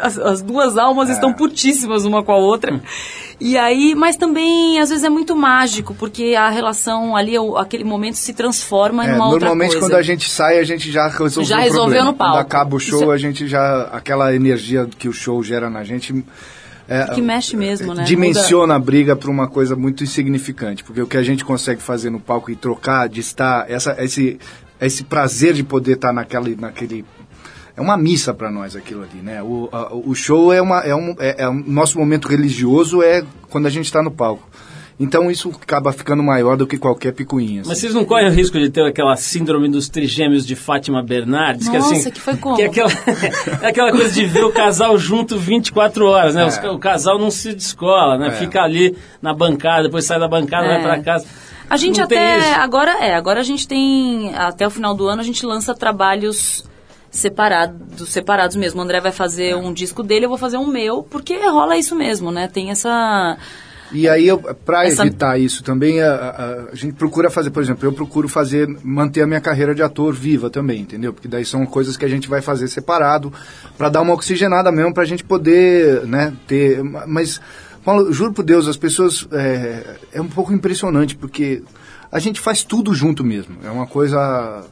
as, 0.00 0.18
as 0.18 0.40
duas 0.40 0.78
almas 0.78 1.10
É. 1.10 1.12
estão 1.12 1.32
putíssimas 1.32 2.04
uma 2.06 2.22
com 2.22 2.32
a 2.32 2.36
outra. 2.38 2.80
E 3.38 3.58
aí, 3.58 3.94
mas 3.94 4.16
também 4.16 4.80
às 4.80 4.88
vezes 4.88 5.04
é 5.04 5.10
muito 5.10 5.36
mágico, 5.36 5.94
porque 5.94 6.34
a 6.34 6.48
relação 6.48 7.14
ali, 7.14 7.34
aquele 7.58 7.84
momento 7.84 8.14
se 8.14 8.32
transforma 8.32 9.04
É, 9.04 9.10
em 9.10 9.14
uma 9.14 9.26
outra 9.26 9.40
normalmente 9.40 9.72
coisa. 9.72 9.86
quando 9.86 9.98
a 9.98 10.02
gente 10.02 10.28
sai, 10.30 10.58
a 10.58 10.64
gente 10.64 10.90
já 10.90 11.06
resolveu 11.06 11.44
Já 11.44 11.58
resolveu 11.58 11.82
problema. 11.84 12.04
no 12.06 12.14
palco. 12.14 12.32
Quando 12.34 12.40
acaba 12.46 12.76
o 12.76 12.80
show, 12.80 13.12
é- 13.12 13.14
a 13.14 13.18
gente 13.18 13.46
já... 13.46 13.82
Aquela 13.92 14.34
energia 14.34 14.88
que 14.98 15.06
o 15.08 15.12
show 15.12 15.42
gera 15.42 15.68
na 15.68 15.84
gente... 15.84 16.24
é, 16.88 17.04
Que 17.14 17.20
mexe 17.20 17.56
mesmo, 17.56 17.92
né? 17.92 18.04
dimensiona 18.04 18.74
a 18.76 18.78
briga 18.78 19.14
para 19.14 19.30
uma 19.30 19.48
coisa 19.48 19.76
muito 19.76 20.02
insignificante, 20.02 20.82
porque 20.82 21.02
o 21.02 21.06
que 21.06 21.16
a 21.18 21.22
gente 21.22 21.44
consegue 21.44 21.82
fazer 21.82 22.08
no 22.08 22.20
palco 22.20 22.50
e 22.50 22.56
trocar, 22.56 23.06
de 23.08 23.20
estar, 23.20 23.70
essa, 23.70 23.96
esse, 24.02 24.38
esse 24.80 25.04
prazer 25.04 25.52
de 25.52 25.62
poder 25.62 25.94
estar 25.96 26.12
naquele, 26.12 26.56
naquele 26.58 27.04
é 27.76 27.80
uma 27.80 27.96
missa 27.96 28.32
para 28.34 28.50
nós 28.50 28.76
aquilo 28.76 29.02
ali, 29.02 29.20
né? 29.22 29.42
O, 29.42 29.68
a- 29.72 29.92
o 29.94 30.14
show 30.14 30.52
é 30.52 30.60
uma 30.60 30.80
é 30.80 30.94
um 30.94 31.14
é, 31.18 31.44
é 31.44 31.48
um 31.48 31.62
nosso 31.66 31.98
momento 31.98 32.28
religioso 32.28 33.02
é 33.02 33.24
quando 33.50 33.66
a 33.66 33.70
gente 33.70 33.86
está 33.86 34.02
no 34.02 34.10
palco. 34.10 34.48
Então 35.00 35.30
isso 35.30 35.50
acaba 35.60 35.90
ficando 35.92 36.22
maior 36.22 36.56
do 36.56 36.64
que 36.66 36.76
qualquer 36.78 37.12
picuinha. 37.12 37.60
Mas 37.64 37.70
assim. 37.72 37.80
vocês 37.80 37.94
não 37.94 38.04
correm 38.04 38.28
o 38.28 38.30
risco 38.30 38.56
de 38.58 38.70
ter 38.70 38.84
aquela 38.86 39.16
síndrome 39.16 39.68
dos 39.68 39.88
trigêmeos 39.88 40.46
de 40.46 40.54
Fátima 40.54 41.02
Bernardes? 41.02 41.68
que, 41.68 41.76
Nossa, 41.76 41.94
assim, 41.94 42.10
que 42.10 42.20
foi 42.20 42.36
como? 42.36 42.54
Que 42.56 42.62
é 42.62 42.66
aquela, 42.66 42.90
é 43.62 43.66
aquela 43.68 43.90
coisa 43.90 44.12
de 44.12 44.24
ver 44.26 44.44
o 44.44 44.52
casal 44.52 44.96
junto 44.98 45.36
24 45.38 46.04
horas, 46.06 46.34
né? 46.36 46.46
É. 46.62 46.70
O 46.70 46.78
casal 46.78 47.18
não 47.18 47.30
se 47.32 47.52
descola, 47.54 48.16
né? 48.16 48.28
É. 48.28 48.30
Fica 48.32 48.60
ali 48.62 48.96
na 49.20 49.34
bancada, 49.34 49.84
depois 49.84 50.04
sai 50.04 50.20
da 50.20 50.28
bancada, 50.28 50.66
É. 50.66 50.68
vai 50.74 50.82
pra 50.82 51.02
casa. 51.02 51.26
A 51.68 51.76
gente 51.76 51.96
Não 51.96 52.04
até 52.04 52.54
agora 52.56 52.92
é, 53.02 53.14
agora 53.14 53.40
a 53.40 53.44
gente 53.44 53.66
tem 53.66 54.32
até 54.36 54.66
o 54.66 54.70
final 54.70 54.94
do 54.94 55.08
ano 55.08 55.20
a 55.22 55.24
gente 55.24 55.44
lança 55.44 55.74
trabalhos 55.74 56.64
separados, 57.12 58.08
separados 58.08 58.56
mesmo. 58.56 58.80
O 58.80 58.82
André 58.82 58.98
vai 59.00 59.12
fazer 59.12 59.54
um 59.54 59.72
disco 59.72 60.02
dele, 60.02 60.24
eu 60.24 60.28
vou 60.30 60.38
fazer 60.38 60.56
um 60.56 60.66
meu, 60.66 61.02
porque 61.04 61.36
rola 61.46 61.76
isso 61.76 61.94
mesmo, 61.94 62.32
né? 62.32 62.48
Tem 62.48 62.70
essa 62.70 63.36
E 63.92 64.08
aí, 64.08 64.28
para 64.64 64.86
Essa- 64.86 65.02
evitar 65.06 65.38
isso 65.38 65.62
também, 65.62 66.00
a, 66.00 66.10
a- 66.14 66.64
a 66.72 66.74
gente 66.74 66.94
procura 66.94 67.30
fazer, 67.30 67.50
por 67.50 67.62
exemplo, 67.62 67.86
eu 67.86 67.92
procuro 67.92 68.26
fazer, 68.26 68.66
manter 68.82 69.20
a 69.20 69.26
minha 69.26 69.40
carreira 69.42 69.74
de 69.74 69.82
ator 69.82 70.14
viva 70.14 70.48
também, 70.48 70.80
entendeu? 70.80 71.12
Porque 71.12 71.28
daí 71.28 71.44
são 71.44 71.66
coisas 71.66 71.94
que 71.98 72.04
a 72.06 72.08
gente 72.08 72.26
vai 72.26 72.40
fazer 72.40 72.66
separado, 72.68 73.30
para 73.76 73.90
dar 73.90 74.00
uma 74.00 74.14
oxigenada 74.14 74.72
mesmo, 74.72 74.94
para 74.94 75.02
a 75.02 75.06
gente 75.06 75.22
poder, 75.22 76.06
né, 76.06 76.32
ter... 76.46 76.82
Mas, 76.82 77.38
Paulo, 77.84 78.10
juro 78.10 78.32
por 78.32 78.42
Deus, 78.42 78.66
as 78.66 78.78
pessoas... 78.78 79.28
É, 79.30 79.96
é 80.14 80.20
um 80.22 80.28
pouco 80.28 80.54
impressionante, 80.54 81.14
porque 81.14 81.62
a 82.10 82.18
gente 82.18 82.40
faz 82.40 82.64
tudo 82.64 82.94
junto 82.94 83.22
mesmo. 83.22 83.56
É 83.62 83.70
uma 83.70 83.86
coisa... 83.86 84.64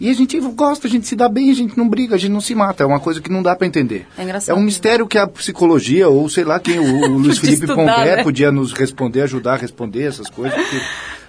E 0.00 0.08
a 0.08 0.14
gente 0.14 0.38
gosta, 0.38 0.86
a 0.86 0.90
gente 0.90 1.06
se 1.06 1.16
dá 1.16 1.28
bem, 1.28 1.50
a 1.50 1.54
gente 1.54 1.76
não 1.76 1.88
briga, 1.88 2.14
a 2.14 2.18
gente 2.18 2.30
não 2.30 2.40
se 2.40 2.54
mata. 2.54 2.84
É 2.84 2.86
uma 2.86 3.00
coisa 3.00 3.20
que 3.20 3.30
não 3.30 3.42
dá 3.42 3.56
para 3.56 3.66
entender. 3.66 4.06
É 4.16 4.22
engraçado. 4.22 4.56
um 4.56 4.62
mistério 4.62 5.06
que 5.06 5.18
a 5.18 5.26
psicologia, 5.26 6.08
ou 6.08 6.28
sei 6.28 6.44
lá 6.44 6.60
quem, 6.60 6.78
o, 6.78 7.10
o 7.10 7.18
Luiz 7.18 7.38
Felipe 7.38 7.64
estudar, 7.64 8.04
né? 8.04 8.22
podia 8.22 8.52
nos 8.52 8.72
responder, 8.72 9.22
ajudar 9.22 9.54
a 9.54 9.56
responder 9.56 10.04
essas 10.04 10.30
coisas. 10.30 10.54
porque, 10.54 10.76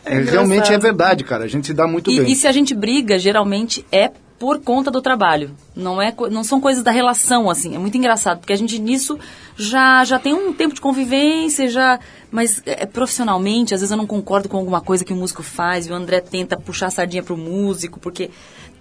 É 0.05 0.17
é, 0.19 0.21
realmente 0.21 0.71
é 0.71 0.77
verdade, 0.77 1.23
cara. 1.23 1.45
A 1.45 1.47
gente 1.47 1.65
se 1.65 1.73
dá 1.73 1.87
muito 1.87 2.11
bem. 2.11 2.27
E, 2.27 2.33
e 2.33 2.35
se 2.35 2.47
a 2.47 2.51
gente 2.51 2.75
briga, 2.75 3.17
geralmente 3.17 3.83
é 3.91 4.11
por 4.39 4.59
conta 4.59 4.89
do 4.89 5.01
trabalho. 5.01 5.51
Não, 5.75 6.01
é, 6.01 6.13
não 6.31 6.43
são 6.43 6.61
coisas 6.61 6.81
da 6.81 6.91
relação, 6.91 7.49
assim. 7.49 7.75
É 7.75 7.77
muito 7.77 7.97
engraçado, 7.97 8.39
porque 8.39 8.53
a 8.53 8.55
gente 8.55 8.79
nisso 8.79 9.19
já, 9.57 10.05
já 10.05 10.17
tem 10.17 10.33
um 10.33 10.53
tempo 10.53 10.73
de 10.73 10.79
convivência, 10.79 11.67
já. 11.67 11.99
Mas 12.31 12.61
é, 12.65 12.85
profissionalmente, 12.85 13.73
às 13.73 13.81
vezes 13.81 13.91
eu 13.91 13.97
não 13.97 14.07
concordo 14.07 14.47
com 14.47 14.57
alguma 14.57 14.79
coisa 14.79 15.03
que 15.03 15.11
o 15.11 15.15
músico 15.15 15.43
faz, 15.43 15.85
e 15.85 15.91
o 15.91 15.93
André 15.93 16.21
tenta 16.21 16.55
puxar 16.55 16.87
a 16.87 16.91
sardinha 16.91 17.21
pro 17.21 17.35
músico, 17.37 17.99
porque. 17.99 18.31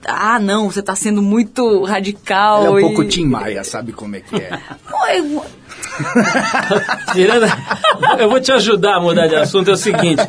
Ah, 0.07 0.39
não, 0.39 0.71
você 0.71 0.81
tá 0.81 0.95
sendo 0.95 1.21
muito 1.21 1.83
radical. 1.83 2.61
Ele 2.61 2.67
é 2.69 2.71
um 2.71 2.79
e- 2.79 2.83
pouco 2.83 3.05
Tim 3.05 3.25
Maia, 3.25 3.65
sabe 3.65 3.91
como 3.91 4.15
é 4.15 4.21
que 4.21 4.37
é. 4.37 4.57
Tirando, 7.13 7.47
eu 8.21 8.31
vou 8.31 8.41
te 8.41 8.53
ajudar 8.53 8.97
a 8.97 9.01
mudar 9.01 9.27
de 9.27 9.35
assunto. 9.35 9.71
É 9.71 9.73
o 9.73 9.77
seguinte: 9.77 10.23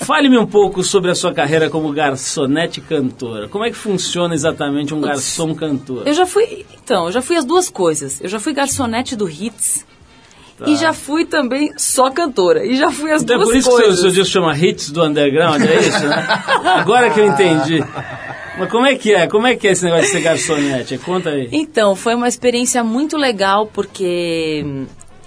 fale-me 0.00 0.38
um 0.38 0.46
pouco 0.46 0.82
sobre 0.82 1.10
a 1.10 1.14
sua 1.14 1.32
carreira 1.32 1.68
como 1.70 1.92
garçonete 1.92 2.80
cantora. 2.80 3.48
Como 3.48 3.64
é 3.64 3.70
que 3.70 3.76
funciona 3.76 4.34
exatamente 4.34 4.94
um 4.94 5.00
garçom 5.00 5.54
cantor? 5.54 6.06
Eu 6.06 6.14
já 6.14 6.26
fui. 6.26 6.64
Então, 6.82 7.06
eu 7.06 7.12
já 7.12 7.22
fui 7.22 7.36
as 7.36 7.44
duas 7.44 7.68
coisas. 7.70 8.20
Eu 8.20 8.28
já 8.28 8.40
fui 8.40 8.52
garçonete 8.52 9.14
do 9.16 9.28
Hits. 9.28 9.86
E 10.66 10.74
já 10.74 10.92
fui 10.92 11.24
também 11.24 11.72
só 11.76 12.10
cantora. 12.10 12.66
E 12.66 12.74
já 12.76 12.90
fui 12.90 13.12
as 13.12 13.22
Então 13.22 13.36
é 13.36 13.38
duas 13.38 13.48
por 13.50 13.56
isso 13.56 13.68
que 13.68 13.74
o 13.74 13.76
seu, 13.76 13.84
coisas. 13.86 14.00
seu 14.00 14.10
disco 14.10 14.26
chama 14.26 14.58
Hits 14.58 14.90
do 14.90 15.04
Underground, 15.04 15.62
é 15.62 15.80
isso, 15.80 16.04
né? 16.04 16.26
Agora 16.74 17.10
que 17.10 17.20
eu 17.20 17.26
entendi. 17.28 17.84
Mas 18.58 18.68
como 18.68 18.84
é 18.84 18.96
que 18.96 19.14
é? 19.14 19.28
Como 19.28 19.46
é 19.46 19.54
que 19.54 19.68
é 19.68 19.70
esse 19.70 19.84
negócio 19.84 20.06
de 20.06 20.10
ser 20.10 20.20
garçonete? 20.20 20.98
Conta 20.98 21.30
aí. 21.30 21.48
Então, 21.52 21.94
foi 21.94 22.16
uma 22.16 22.26
experiência 22.26 22.82
muito 22.82 23.16
legal 23.16 23.66
porque. 23.72 24.64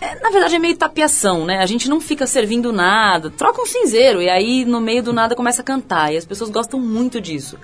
É, 0.02 0.20
na 0.20 0.32
verdade 0.32 0.56
é 0.56 0.60
meio 0.60 0.76
tapiação, 0.76 1.46
né? 1.46 1.60
A 1.60 1.66
gente 1.68 1.88
não 1.88 2.02
fica 2.02 2.26
servindo 2.26 2.74
nada, 2.74 3.30
troca 3.30 3.62
um 3.62 3.68
cinzeiro 3.68 4.20
e 4.20 4.28
aí 4.28 4.66
no 4.66 4.82
meio 4.82 5.04
do 5.04 5.14
nada 5.14 5.36
começa 5.36 5.62
a 5.62 5.64
cantar. 5.64 6.12
E 6.12 6.18
as 6.18 6.26
pessoas 6.26 6.50
gostam 6.50 6.80
muito 6.80 7.22
disso. 7.22 7.56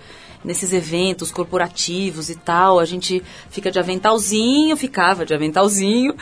Nesses 0.45 0.71
eventos 0.71 1.31
corporativos 1.31 2.29
e 2.29 2.35
tal, 2.35 2.79
a 2.79 2.85
gente 2.85 3.23
fica 3.49 3.71
de 3.71 3.79
aventalzinho, 3.79 4.77
ficava 4.77 5.25
de 5.25 5.33
aventalzinho 5.33 6.15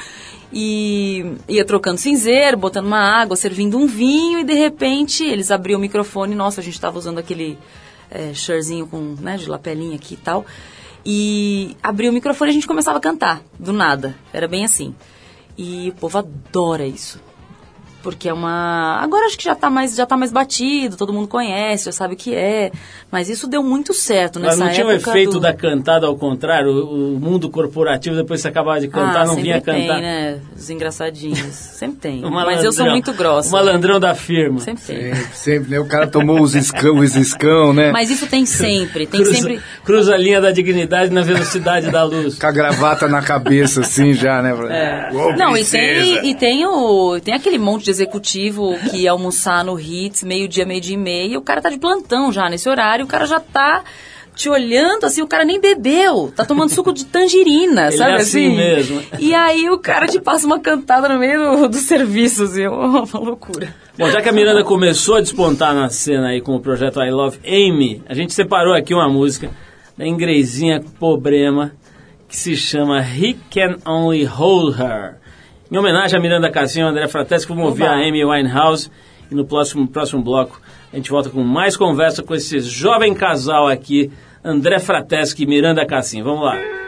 e 0.54 1.36
ia 1.49 1.65
trocando 1.65 1.97
cinzeiro, 1.97 2.56
botando 2.56 2.86
uma 2.86 3.21
água, 3.21 3.36
servindo 3.36 3.78
um 3.78 3.86
vinho 3.86 4.39
e 4.39 4.43
de 4.45 4.54
repente 4.54 5.21
eles 5.25 5.51
abriam 5.51 5.78
o 5.78 5.82
microfone. 5.82 6.34
Nossa, 6.34 6.62
a 6.62 6.63
gente 6.63 6.75
estava 6.75 6.97
usando 6.97 7.17
aquele 7.17 7.58
é, 8.10 8.34
shirtzinho 8.34 8.88
com, 8.88 9.15
né, 9.19 9.36
de 9.36 9.49
lapelinha 9.49 9.97
aqui 9.97 10.13
e 10.13 10.17
tal. 10.17 10.45
E 11.06 11.75
abriu 11.84 12.10
o 12.10 12.13
microfone 12.13 12.49
e 12.49 12.51
a 12.51 12.54
gente 12.54 12.67
começava 12.67 12.99
a 12.99 13.01
cantar, 13.01 13.41
do 13.60 13.73
nada. 13.73 14.15
Era 14.32 14.47
bem 14.47 14.63
assim. 14.63 14.95
E 15.58 15.89
o 15.89 15.94
povo 15.94 16.18
adora 16.18 16.86
isso. 16.86 17.20
Porque 18.06 18.30
é 18.30 18.34
uma. 18.34 19.00
Agora 19.02 19.26
acho 19.26 19.36
que 19.36 19.44
já 19.44 19.56
tá 19.56 19.68
mais, 19.68 19.96
já 19.96 20.06
tá 20.06 20.15
mais 20.15 20.32
batido, 20.32 20.96
todo 20.96 21.12
mundo 21.12 21.28
conhece, 21.28 21.86
já 21.86 21.91
sabe 21.91 22.13
o 22.13 22.18
que 22.18 22.36
é. 22.36 22.72
Mas 23.12 23.30
isso 23.30 23.48
deu 23.48 23.63
muito 23.63 23.96
certo 23.96 24.39
Mas 24.39 24.60
nessa 24.60 24.65
não 24.65 24.72
tinha 24.72 24.86
o 24.86 24.91
efeito 24.91 25.32
do... 25.32 25.39
da 25.39 25.52
cantada 25.52 26.06
ao 26.06 26.15
contrário? 26.15 26.70
O, 26.70 27.15
o 27.15 27.20
mundo 27.20 27.50
corporativo, 27.50 28.15
depois 28.15 28.41
você 28.41 28.48
acabava 28.48 28.80
de 28.80 28.89
cantar, 28.89 29.22
ah, 29.22 29.26
não 29.26 29.30
sempre 29.30 29.44
vinha 29.44 29.60
tem, 29.60 29.88
cantar. 29.88 30.02
né? 30.02 30.39
Os 30.56 30.70
engraçadinhos. 30.70 31.56
sempre 31.56 31.98
tem. 31.98 32.22
Mas 32.30 32.63
eu 32.63 32.72
sou 32.72 32.86
muito 32.86 33.12
grossa. 33.12 33.50
O 33.50 33.54
malandrão 33.54 34.00
da 34.00 34.13
firma. 34.13 34.60
Sempre 34.60 34.84
tem. 34.84 35.15
Sempre, 35.15 35.36
sempre, 35.36 35.72
né? 35.72 35.80
O 35.80 35.88
cara 35.88 36.06
tomou 36.06 36.39
os 36.39 36.54
escão, 36.54 36.98
os 36.98 37.15
escão, 37.15 37.74
né? 37.74 37.91
Mas 37.91 38.12
isso 38.12 38.28
tem 38.28 38.46
sempre. 38.46 39.08
Tem 39.08 39.24
Cruza, 39.24 39.36
sempre. 39.36 39.62
cruza 39.84 40.13
a 40.13 40.18
linha 40.18 40.39
da 40.39 40.52
dignidade 40.52 41.12
na 41.12 41.24
velocidade 41.24 41.89
da 41.89 42.04
luz. 42.04 42.38
Com 42.38 42.46
a 42.46 42.52
gravata 42.52 43.08
na 43.08 43.24
cabeça, 43.24 43.82
assim, 43.82 44.13
já, 44.13 44.44
né? 44.44 44.54
É. 44.70 45.36
Não, 45.36 45.58
e 45.58 45.65
tem, 45.65 46.30
e 46.30 46.36
tem 46.36 46.68
o. 46.68 47.20
Tem 47.20 47.34
aquele 47.34 47.58
monte 47.58 47.86
de 47.86 47.94
executivo 47.95 48.77
que 48.89 49.03
ia 49.03 49.12
almoçar 49.12 49.63
no 49.63 49.79
Hits, 49.79 50.23
meio-dia, 50.23 50.65
meio-dia 50.65 50.95
e 50.95 50.97
meia, 50.97 51.34
e 51.34 51.38
o 51.38 51.41
cara 51.41 51.62
tá 51.62 51.69
de 51.69 51.77
plantão 51.77 52.31
já 52.31 52.49
nesse 52.49 52.69
horário, 52.69 53.05
o 53.05 53.08
cara 53.08 53.25
já 53.25 53.39
tá 53.39 53.84
te 54.36 54.49
olhando 54.49 55.05
assim, 55.05 55.21
o 55.21 55.27
cara 55.27 55.45
nem 55.45 55.60
bebeu, 55.60 56.31
tá 56.36 56.43
tomando 56.43 56.69
suco 56.69 56.93
de 56.93 57.05
tangerina, 57.05 57.88
Ele 57.88 57.97
sabe 57.97 58.12
é 58.12 58.15
assim 58.15 58.55
mesmo. 58.55 59.01
E 59.17 59.34
aí 59.34 59.69
o 59.69 59.79
cara 59.79 60.08
te 60.08 60.19
passa 60.19 60.45
uma 60.45 60.60
cantada 60.60 61.08
no 61.08 61.17
meio 61.17 61.58
do, 61.58 61.69
do 61.69 61.77
serviço, 61.77 62.43
assim, 62.43 62.67
uma 62.67 63.08
loucura. 63.13 63.73
Bom, 63.97 64.10
já 64.12 64.21
que 64.21 64.27
a 64.27 64.34
Miranda 64.34 64.63
começou 64.63 65.15
a 65.15 65.21
despontar 65.21 65.73
na 65.73 65.88
cena 65.89 66.27
aí 66.27 66.41
com 66.41 66.53
o 66.53 66.60
projeto 66.60 67.01
I 67.01 67.10
Love 67.10 67.39
Amy, 67.45 68.03
a 68.08 68.13
gente 68.13 68.34
separou 68.34 68.73
aqui 68.73 68.93
uma 68.93 69.08
música 69.08 69.49
da 69.97 70.05
ingresinha 70.05 70.84
Pobrema 70.99 71.71
que 72.27 72.36
se 72.36 72.58
chama 72.58 72.99
He 72.99 73.38
Can 73.49 73.77
Only 73.86 74.25
Hold 74.25 74.77
Her. 74.77 75.25
Em 75.71 75.78
homenagem 75.78 76.17
a 76.17 76.21
Miranda 76.21 76.51
Cassinho 76.51 76.86
e 76.86 76.89
André 76.89 77.08
Frateschi, 77.08 77.47
vamos 77.47 77.65
ouvir 77.65 77.86
a 77.86 77.93
Amy 77.93 78.23
Winehouse 78.23 78.91
e 79.32 79.34
no 79.36 79.45
próximo, 79.45 79.88
próximo 79.88 80.21
bloco 80.21 80.62
a 80.93 80.95
gente 80.95 81.10
volta 81.10 81.30
com 81.30 81.43
mais 81.43 81.75
conversa 81.75 82.21
com 82.23 82.36
esse 82.36 82.60
jovem 82.62 83.13
casal 83.13 83.67
aqui, 83.67 84.12
André 84.43 84.80
Frateschi 84.80 85.43
e 85.43 85.47
Miranda 85.47 85.86
Cassinho. 85.86 86.23
Vamos 86.23 86.45
lá. 86.45 86.85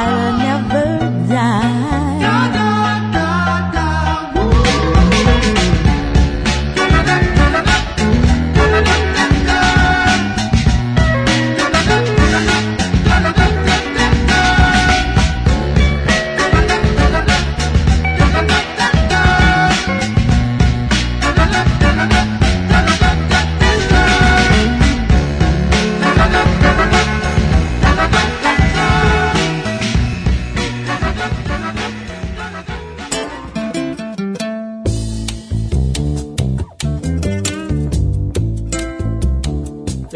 I'll 0.00 0.38
never 0.38 1.28
die. 1.28 1.97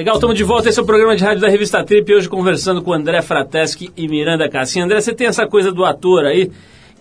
Legal, 0.03 0.17
estamos 0.17 0.37
de 0.37 0.43
volta. 0.43 0.69
Esse 0.69 0.81
é 0.81 0.83
o 0.83 0.85
programa 0.85 1.15
de 1.15 1.23
rádio 1.23 1.41
da 1.41 1.49
revista 1.49 1.85
Trip. 1.85 2.13
Hoje 2.13 2.29
conversando 2.29 2.83
com 2.83 2.93
André 2.93 3.23
Frateschi 3.23 3.93
e 3.97 4.09
Miranda 4.09 4.49
Cassinha. 4.49 4.85
André, 4.85 5.01
você 5.01 5.15
tem 5.15 5.29
essa 5.29 5.47
coisa 5.47 5.71
do 5.71 5.85
ator 5.85 6.25
aí. 6.25 6.51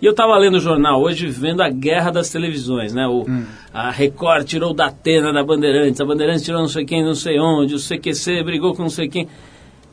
E 0.00 0.06
eu 0.06 0.12
estava 0.12 0.38
lendo 0.38 0.54
o 0.54 0.60
jornal 0.60 1.02
hoje, 1.02 1.26
vendo 1.26 1.64
a 1.64 1.68
guerra 1.68 2.12
das 2.12 2.30
televisões, 2.30 2.94
né? 2.94 3.04
O, 3.08 3.26
A 3.74 3.90
Record 3.90 4.46
tirou 4.46 4.72
da 4.72 4.86
Atena 4.86 5.32
da 5.32 5.42
Bandeirantes, 5.42 6.00
a 6.00 6.04
Bandeirantes 6.04 6.44
tirou 6.44 6.60
não 6.60 6.68
sei 6.68 6.84
quem, 6.84 7.04
não 7.04 7.16
sei 7.16 7.40
onde, 7.40 7.74
o 7.74 7.78
CQC 7.80 8.44
brigou 8.44 8.72
com 8.72 8.82
não 8.82 8.88
sei 8.88 9.08
quem. 9.08 9.26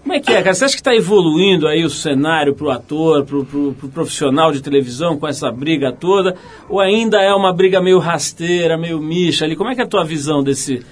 Como 0.03 0.13
é 0.13 0.19
que 0.19 0.31
é, 0.31 0.43
cara? 0.43 0.53
Você 0.53 0.65
acha 0.65 0.75
que 0.75 0.81
está 0.81 0.93
evoluindo 0.93 1.67
aí 1.67 1.83
o 1.83 1.89
cenário 1.89 2.53
para 2.53 2.67
o 2.67 2.69
ator, 2.69 3.25
para 3.25 3.37
o 3.37 3.73
profissional 3.91 4.51
de 4.51 4.61
televisão 4.61 5.17
com 5.17 5.27
essa 5.27 5.51
briga 5.51 5.91
toda? 5.91 6.35
Ou 6.69 6.79
ainda 6.79 7.19
é 7.19 7.33
uma 7.33 7.51
briga 7.51 7.81
meio 7.81 7.97
rasteira, 7.97 8.77
meio 8.77 8.99
micha 8.99 9.45
ali? 9.45 9.55
Como 9.55 9.71
é 9.71 9.73
que 9.73 9.81
é 9.81 9.83
a 9.83 9.87
tua 9.87 10.05
visão 10.05 10.43
desse 10.43 10.85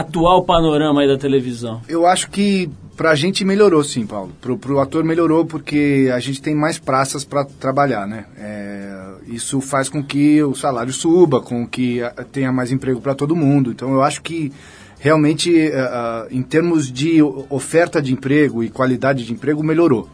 atual 0.00 0.44
panorama 0.44 1.00
aí 1.00 1.08
da 1.08 1.16
televisão? 1.16 1.80
Eu 1.88 2.06
acho 2.06 2.30
que 2.30 2.70
pra 2.96 3.14
gente 3.14 3.44
melhorou, 3.44 3.82
sim, 3.82 4.06
Paulo. 4.06 4.32
Pro, 4.40 4.58
pro 4.58 4.78
ator 4.80 5.02
melhorou 5.02 5.44
porque 5.46 6.10
a 6.14 6.20
gente 6.20 6.40
tem 6.42 6.54
mais 6.54 6.78
praças 6.78 7.24
para 7.24 7.44
trabalhar, 7.44 8.06
né? 8.06 8.26
É, 8.38 9.04
isso 9.26 9.60
faz 9.60 9.88
com 9.88 10.02
que 10.02 10.42
o 10.42 10.54
salário 10.54 10.92
suba, 10.92 11.40
com 11.40 11.66
que 11.66 12.00
tenha 12.30 12.52
mais 12.52 12.70
emprego 12.70 13.00
para 13.00 13.14
todo 13.14 13.34
mundo. 13.34 13.70
Então 13.70 13.92
eu 13.92 14.02
acho 14.02 14.20
que 14.22 14.52
realmente, 14.98 15.70
ah, 15.74 16.26
em 16.30 16.42
termos 16.42 16.92
de 16.92 17.22
oferta 17.50 18.00
de 18.02 18.12
emprego 18.12 18.62
e 18.62 18.68
qualidade 18.68 19.24
de 19.24 19.32
emprego, 19.32 19.62
melhorou. 19.62 20.08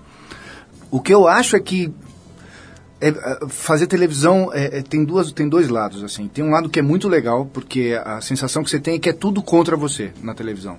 O 0.91 1.01
que 1.01 1.13
eu 1.13 1.27
acho 1.27 1.57
é 1.57 1.61
que 1.61 1.93
é, 3.03 3.09
é, 3.09 3.39
fazer 3.49 3.89
televisão 3.89 4.51
é, 4.55 4.79
é, 4.79 4.83
tem 4.83 5.05
duas 5.05 5.33
tem 5.33 5.49
dois 5.49 5.69
lados 5.69 6.05
assim 6.05 6.29
tem 6.29 6.45
um 6.45 6.51
lado 6.51 6.69
que 6.69 6.79
é 6.79 6.83
muito 6.83 7.09
legal 7.09 7.45
porque 7.53 8.01
a 8.05 8.21
sensação 8.21 8.63
que 8.63 8.71
você 8.71 8.79
tem 8.79 8.95
é 8.95 8.99
que 8.99 9.09
é 9.09 9.13
tudo 9.13 9.43
contra 9.43 9.77
você 9.77 10.13
na 10.23 10.35
televisão 10.35 10.79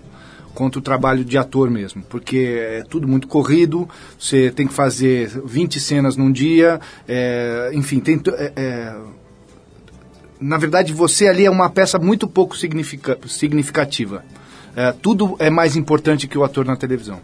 contra 0.56 0.80
o 0.80 0.82
trabalho 0.82 1.26
de 1.26 1.38
ator 1.38 1.70
mesmo 1.70 2.02
porque 2.04 2.58
é 2.80 2.84
tudo 2.90 3.08
muito 3.08 3.28
corrido 3.28 3.90
você 4.18 4.50
tem 4.50 4.66
que 4.66 4.74
fazer 4.74 5.28
20 5.44 5.80
cenas 5.82 6.16
num 6.16 6.32
dia 6.32 6.80
é, 7.08 7.72
enfim 7.74 8.00
tem 8.00 8.22
é, 8.56 8.96
na 10.40 10.58
verdade, 10.58 10.92
você 10.92 11.28
ali 11.28 11.46
é 11.46 11.50
uma 11.50 11.70
peça 11.70 11.98
muito 11.98 12.28
pouco 12.28 12.58
significa- 12.58 13.18
significativa. 13.28 14.26
Tudo 15.02 15.38
é 15.40 15.50
mais 15.50 15.78
importante 15.78 16.28
que 16.28 16.38
o 16.38 16.44
ator 16.44 16.66
na 16.66 16.76
televisão. 16.76 17.22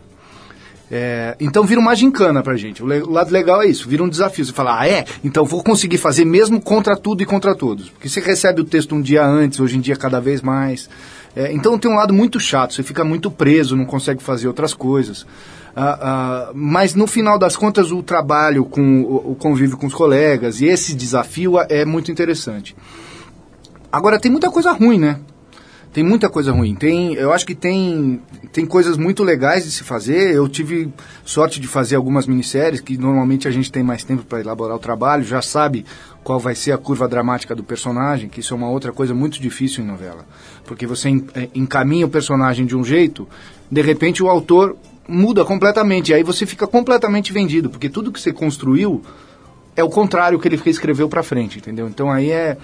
É, 0.91 1.35
então 1.39 1.63
vira 1.65 1.79
uma 1.79 1.95
gincana 1.95 2.41
pra 2.41 2.57
gente. 2.57 2.81
O, 2.81 2.87
le- 2.87 3.03
o 3.03 3.11
lado 3.11 3.31
legal 3.31 3.61
é 3.61 3.67
isso, 3.67 3.87
vira 3.87 4.03
um 4.03 4.09
desafio. 4.09 4.43
Você 4.43 4.51
fala, 4.51 4.79
ah, 4.79 4.87
é? 4.87 5.05
Então 5.23 5.45
vou 5.45 5.63
conseguir 5.63 5.97
fazer 5.99 6.25
mesmo 6.25 6.59
contra 6.59 6.95
tudo 6.97 7.21
e 7.21 7.25
contra 7.25 7.53
todos. 7.53 7.89
Porque 7.89 8.09
você 8.09 8.19
recebe 8.19 8.61
o 8.61 8.63
texto 8.63 8.95
um 8.95 9.01
dia 9.01 9.23
antes, 9.25 9.59
hoje 9.59 9.77
em 9.77 9.81
dia 9.81 9.95
cada 9.95 10.19
vez 10.19 10.41
mais. 10.41 10.89
É, 11.35 11.53
então 11.53 11.77
tem 11.77 11.91
um 11.91 11.95
lado 11.95 12.11
muito 12.11 12.39
chato, 12.39 12.73
você 12.73 12.81
fica 12.81 13.03
muito 13.03 13.29
preso, 13.29 13.75
não 13.75 13.85
consegue 13.85 14.21
fazer 14.23 14.47
outras 14.47 14.73
coisas. 14.73 15.27
Ah, 15.75 15.99
ah, 16.01 16.51
mas 16.55 16.95
no 16.95 17.05
final 17.05 17.37
das 17.37 17.55
contas, 17.55 17.91
o 17.91 18.01
trabalho 18.01 18.65
com 18.65 19.01
o, 19.03 19.31
o 19.31 19.35
convívio 19.35 19.77
com 19.77 19.85
os 19.85 19.93
colegas 19.93 20.59
e 20.59 20.65
esse 20.65 20.95
desafio 20.95 21.53
é 21.69 21.85
muito 21.85 22.11
interessante. 22.11 22.75
Agora 23.91 24.19
tem 24.19 24.31
muita 24.31 24.49
coisa 24.49 24.71
ruim, 24.71 24.97
né? 24.99 25.19
Tem 25.91 26.03
muita 26.03 26.29
coisa 26.29 26.51
ruim. 26.51 26.75
Tem, 26.75 27.13
eu 27.15 27.33
acho 27.33 27.45
que 27.45 27.55
tem, 27.55 28.21
tem 28.53 28.65
coisas 28.65 28.95
muito 28.95 29.23
legais 29.23 29.63
de 29.63 29.71
se 29.71 29.83
fazer. 29.83 30.35
Eu 30.35 30.47
tive 30.47 30.93
sorte 31.25 31.59
de 31.59 31.67
fazer 31.67 31.95
algumas 31.95 32.27
minisséries 32.27 32.79
que 32.79 32.95
normalmente 32.97 33.47
a 33.47 33.51
gente 33.51 33.71
tem 33.71 33.81
mais 33.81 34.03
tempo 34.03 34.23
para 34.23 34.39
elaborar 34.39 34.75
o 34.75 34.79
trabalho, 34.79 35.23
já 35.23 35.41
sabe 35.41 35.85
qual 36.23 36.39
vai 36.39 36.53
ser 36.53 36.73
a 36.73 36.77
curva 36.77 37.07
dramática 37.07 37.55
do 37.55 37.63
personagem, 37.63 38.29
que 38.29 38.39
isso 38.39 38.53
é 38.53 38.57
uma 38.57 38.69
outra 38.69 38.91
coisa 38.91 39.15
muito 39.15 39.41
difícil 39.41 39.83
em 39.83 39.87
novela. 39.87 40.25
Porque 40.65 40.85
você 40.85 41.09
eh, 41.33 41.49
encaminha 41.55 42.05
o 42.05 42.09
personagem 42.09 42.67
de 42.67 42.75
um 42.75 42.83
jeito, 42.83 43.27
de 43.71 43.81
repente 43.81 44.21
o 44.21 44.29
autor 44.29 44.77
muda 45.07 45.43
completamente, 45.43 46.11
e 46.11 46.13
aí 46.13 46.21
você 46.21 46.45
fica 46.45 46.67
completamente 46.67 47.33
vendido, 47.33 47.67
porque 47.67 47.89
tudo 47.89 48.11
que 48.11 48.21
você 48.21 48.31
construiu 48.31 49.01
é 49.75 49.83
o 49.83 49.89
contrário 49.89 50.37
que 50.39 50.47
ele 50.47 50.61
escreveu 50.67 51.09
para 51.09 51.23
frente, 51.23 51.57
entendeu? 51.57 51.87
Então 51.87 52.11
aí 52.11 52.29
é, 52.29 52.57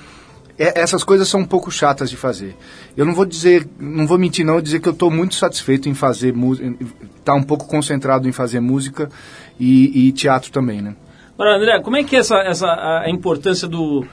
é- 0.58 0.80
essas 0.80 1.04
coisas 1.04 1.28
são 1.28 1.41
um 1.41 1.46
pouco 1.46 1.72
chatas 1.72 2.10
de 2.10 2.18
fazer. 2.18 2.56
Eu 2.96 3.06
não 3.06 3.13
vou 3.13 3.26
dizer, 3.26 3.68
não 3.80 4.08
vou 4.08 4.18
mentir 4.18 4.46
não, 4.46 4.62
dizer 4.62 4.80
que 4.80 4.88
eu 4.88 4.94
estou 4.94 5.12
muito 5.12 5.36
satisfeito 5.36 5.89
em 5.89 5.94
fazer 5.94 6.34
música, 6.34 6.74
tá 7.24 7.34
um 7.34 7.44
pouco 7.44 7.68
concentrado 7.68 8.28
em 8.28 8.32
fazer 8.32 8.60
música 8.60 9.10
e, 9.60 10.08
e 10.08 10.12
teatro 10.12 10.52
também, 10.52 10.82
né? 10.82 10.96
Agora, 11.34 11.58
André, 11.58 11.80
como 11.82 11.98
é 11.98 12.04
que 12.04 12.15
é 12.15 12.20
essa, 12.20 12.38
essa 12.38 12.68
a 12.68 13.10
importância 13.10 13.68
do 13.68 14.06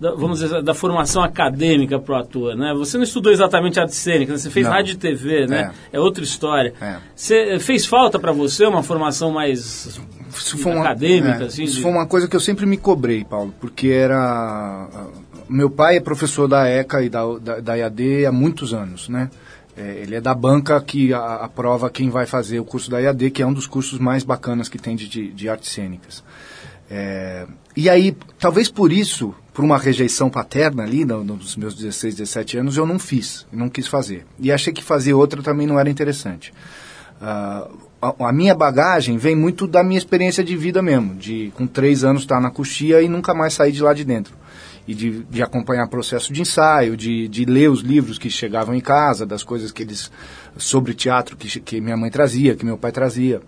da, 0.00 0.14
vamos 0.14 0.40
dizer 0.40 0.62
da 0.62 0.72
formação 0.72 1.22
acadêmica 1.22 1.98
para 1.98 2.14
o 2.14 2.18
ator, 2.18 2.56
né? 2.56 2.72
Você 2.74 2.96
não 2.96 3.04
estudou 3.04 3.30
exatamente 3.30 3.78
artes 3.78 3.96
cênicas, 3.96 4.36
né? 4.36 4.38
você 4.38 4.50
fez 4.50 4.64
Não. 4.66 4.72
rádio 4.72 4.94
e 4.94 4.96
TV, 4.96 5.46
né? 5.46 5.72
É, 5.92 6.00
outra 6.00 6.24
história. 6.24 6.72
É. 6.80 6.96
Você 7.14 7.58
fez 7.58 7.84
falta 7.84 8.18
para 8.18 8.32
você 8.32 8.64
uma 8.64 8.82
formação 8.82 9.30
mais 9.30 10.00
Isso 10.34 10.56
foi 10.56 10.72
uma, 10.72 10.80
acadêmica, 10.80 11.42
é, 11.44 11.46
assim? 11.46 11.64
Isso 11.64 11.76
de- 11.76 11.82
foi 11.82 11.90
uma 11.90 12.06
coisa 12.06 12.26
que 12.26 12.34
eu 12.34 12.40
sempre 12.40 12.64
me 12.64 12.78
cobrei, 12.78 13.24
Paulo, 13.24 13.54
porque 13.60 13.88
era. 13.88 14.88
Meu 15.50 15.68
pai 15.68 15.96
é 15.96 16.00
professor 16.00 16.46
da 16.46 16.68
ECA 16.68 17.02
e 17.02 17.08
da, 17.08 17.24
da, 17.38 17.60
da 17.60 17.74
IAD 17.74 18.24
há 18.26 18.32
muitos 18.32 18.72
anos, 18.72 19.08
né? 19.08 19.28
É, 19.76 20.00
ele 20.02 20.14
é 20.14 20.20
da 20.20 20.32
banca 20.32 20.80
que 20.80 21.12
aprova 21.12 21.90
quem 21.90 22.08
vai 22.08 22.24
fazer 22.24 22.60
o 22.60 22.64
curso 22.64 22.88
da 22.90 23.00
IAD, 23.00 23.30
que 23.32 23.42
é 23.42 23.46
um 23.46 23.52
dos 23.52 23.66
cursos 23.66 23.98
mais 23.98 24.22
bacanas 24.22 24.68
que 24.68 24.78
tem 24.78 24.94
de, 24.94 25.08
de, 25.08 25.32
de 25.32 25.48
artes 25.48 25.72
cênicas. 25.72 26.22
É, 26.88 27.46
e 27.76 27.88
aí, 27.90 28.16
talvez 28.38 28.68
por 28.68 28.92
isso, 28.92 29.34
por 29.52 29.64
uma 29.64 29.76
rejeição 29.78 30.30
paterna 30.30 30.84
ali, 30.84 31.04
no- 31.04 31.24
nos 31.24 31.56
meus 31.56 31.74
16, 31.74 32.14
17 32.16 32.58
anos, 32.58 32.76
eu 32.76 32.86
não 32.86 32.98
fiz, 32.98 33.46
não 33.52 33.68
quis 33.68 33.86
fazer. 33.88 34.26
E 34.38 34.52
achei 34.52 34.72
que 34.72 34.82
fazer 34.84 35.14
outra 35.14 35.42
também 35.42 35.66
não 35.66 35.78
era 35.80 35.90
interessante. 35.90 36.52
Ah, 37.20 37.68
a, 38.00 38.28
a 38.28 38.32
minha 38.32 38.54
bagagem 38.54 39.18
vem 39.18 39.34
muito 39.36 39.66
da 39.66 39.82
minha 39.82 39.98
experiência 39.98 40.42
de 40.44 40.56
vida 40.56 40.80
mesmo, 40.80 41.14
de 41.14 41.52
com 41.56 41.66
três 41.66 42.02
anos 42.04 42.22
estar 42.22 42.40
na 42.40 42.50
coxia 42.50 43.02
e 43.02 43.08
nunca 43.08 43.34
mais 43.34 43.54
sair 43.54 43.72
de 43.72 43.82
lá 43.82 43.92
de 43.92 44.04
dentro. 44.04 44.34
E 44.90 44.94
de, 44.94 45.22
de 45.24 45.42
acompanhar 45.42 45.86
processo 45.88 46.32
de 46.32 46.40
ensaio, 46.42 46.96
de, 46.96 47.28
de 47.28 47.44
ler 47.44 47.70
os 47.70 47.80
livros 47.80 48.18
que 48.18 48.28
chegavam 48.28 48.74
em 48.74 48.80
casa, 48.80 49.24
das 49.24 49.42
coisas 49.44 49.70
que 49.70 49.82
eles. 49.84 50.10
sobre 50.56 50.94
teatro 50.94 51.36
que, 51.36 51.60
que 51.60 51.80
minha 51.80 51.96
mãe 51.96 52.10
trazia, 52.10 52.56
que 52.56 52.64
meu 52.64 52.76
pai 52.76 52.90
trazia. 52.90 53.40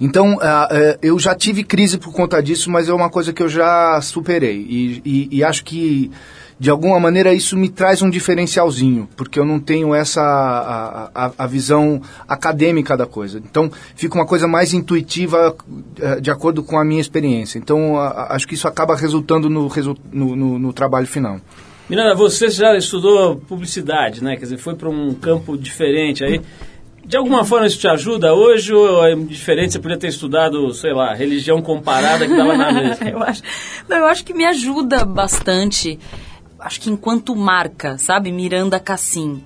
Então, 0.00 0.38
ah, 0.40 0.68
eh, 0.70 0.98
eu 1.02 1.18
já 1.18 1.34
tive 1.34 1.62
crise 1.62 1.98
por 1.98 2.12
conta 2.12 2.42
disso, 2.42 2.70
mas 2.70 2.88
é 2.88 2.92
uma 2.92 3.10
coisa 3.10 3.32
que 3.32 3.42
eu 3.42 3.48
já 3.48 4.00
superei. 4.00 4.56
E, 4.68 5.02
e- 5.04 5.28
e 5.38 5.44
acho 5.44 5.62
que, 5.64 6.10
de 6.60 6.68
alguma 6.68 7.00
maneira, 7.00 7.32
isso 7.32 7.56
me 7.56 7.70
traz 7.70 8.02
um 8.02 8.10
diferencialzinho, 8.10 9.08
porque 9.16 9.40
eu 9.40 9.46
não 9.46 9.58
tenho 9.58 9.94
essa 9.94 10.20
a, 10.20 11.10
a- 11.26 11.32
a 11.38 11.46
visão 11.46 12.02
acadêmica 12.28 12.96
da 12.98 13.06
coisa. 13.06 13.38
Então, 13.38 13.70
fica 13.96 14.14
uma 14.14 14.26
coisa 14.26 14.46
mais 14.46 14.74
intuitiva 14.74 15.56
eh, 15.98 16.20
de 16.20 16.30
acordo 16.30 16.62
com 16.62 16.78
a 16.78 16.84
minha 16.84 17.00
experiência. 17.00 17.58
Então, 17.58 17.96
a- 17.98 18.08
a- 18.08 18.34
acho 18.36 18.46
que 18.46 18.54
isso 18.54 18.68
acaba 18.68 18.94
resultando 18.94 19.48
no, 19.48 19.68
resu- 19.68 19.96
no, 20.12 20.36
no- 20.36 20.58
no 20.58 20.72
trabalho 20.74 21.06
final. 21.06 21.40
Miranda, 21.88 22.14
você 22.14 22.50
já 22.50 22.76
estudou 22.76 23.36
publicidade, 23.36 24.22
né? 24.22 24.36
Quer 24.36 24.42
dizer, 24.42 24.58
foi 24.58 24.74
para 24.74 24.88
um 24.90 25.14
campo 25.14 25.56
diferente 25.56 26.22
aí. 26.22 26.40
De 27.04 27.16
alguma 27.16 27.42
forma 27.44 27.66
isso 27.66 27.78
te 27.78 27.88
ajuda 27.88 28.34
hoje 28.34 28.72
ou 28.72 29.04
é 29.04 29.16
diferente? 29.16 29.72
Você 29.72 29.78
podia 29.80 29.96
ter 29.96 30.08
estudado, 30.08 30.72
sei 30.74 30.92
lá, 30.92 31.14
religião 31.14 31.60
comparada 31.62 32.26
que 32.28 32.36
dava 32.36 32.54
na 32.56 32.70
mesma. 32.70 33.08
eu 33.08 33.20
acho, 33.22 33.42
não, 33.88 33.96
eu 33.96 34.06
acho 34.06 34.24
que 34.24 34.34
me 34.34 34.44
ajuda 34.44 35.04
bastante. 35.06 35.98
Acho 36.60 36.80
que 36.80 36.90
enquanto 36.90 37.34
marca, 37.34 37.98
sabe? 37.98 38.30
Miranda 38.30 38.78
Cassim. 38.78 39.42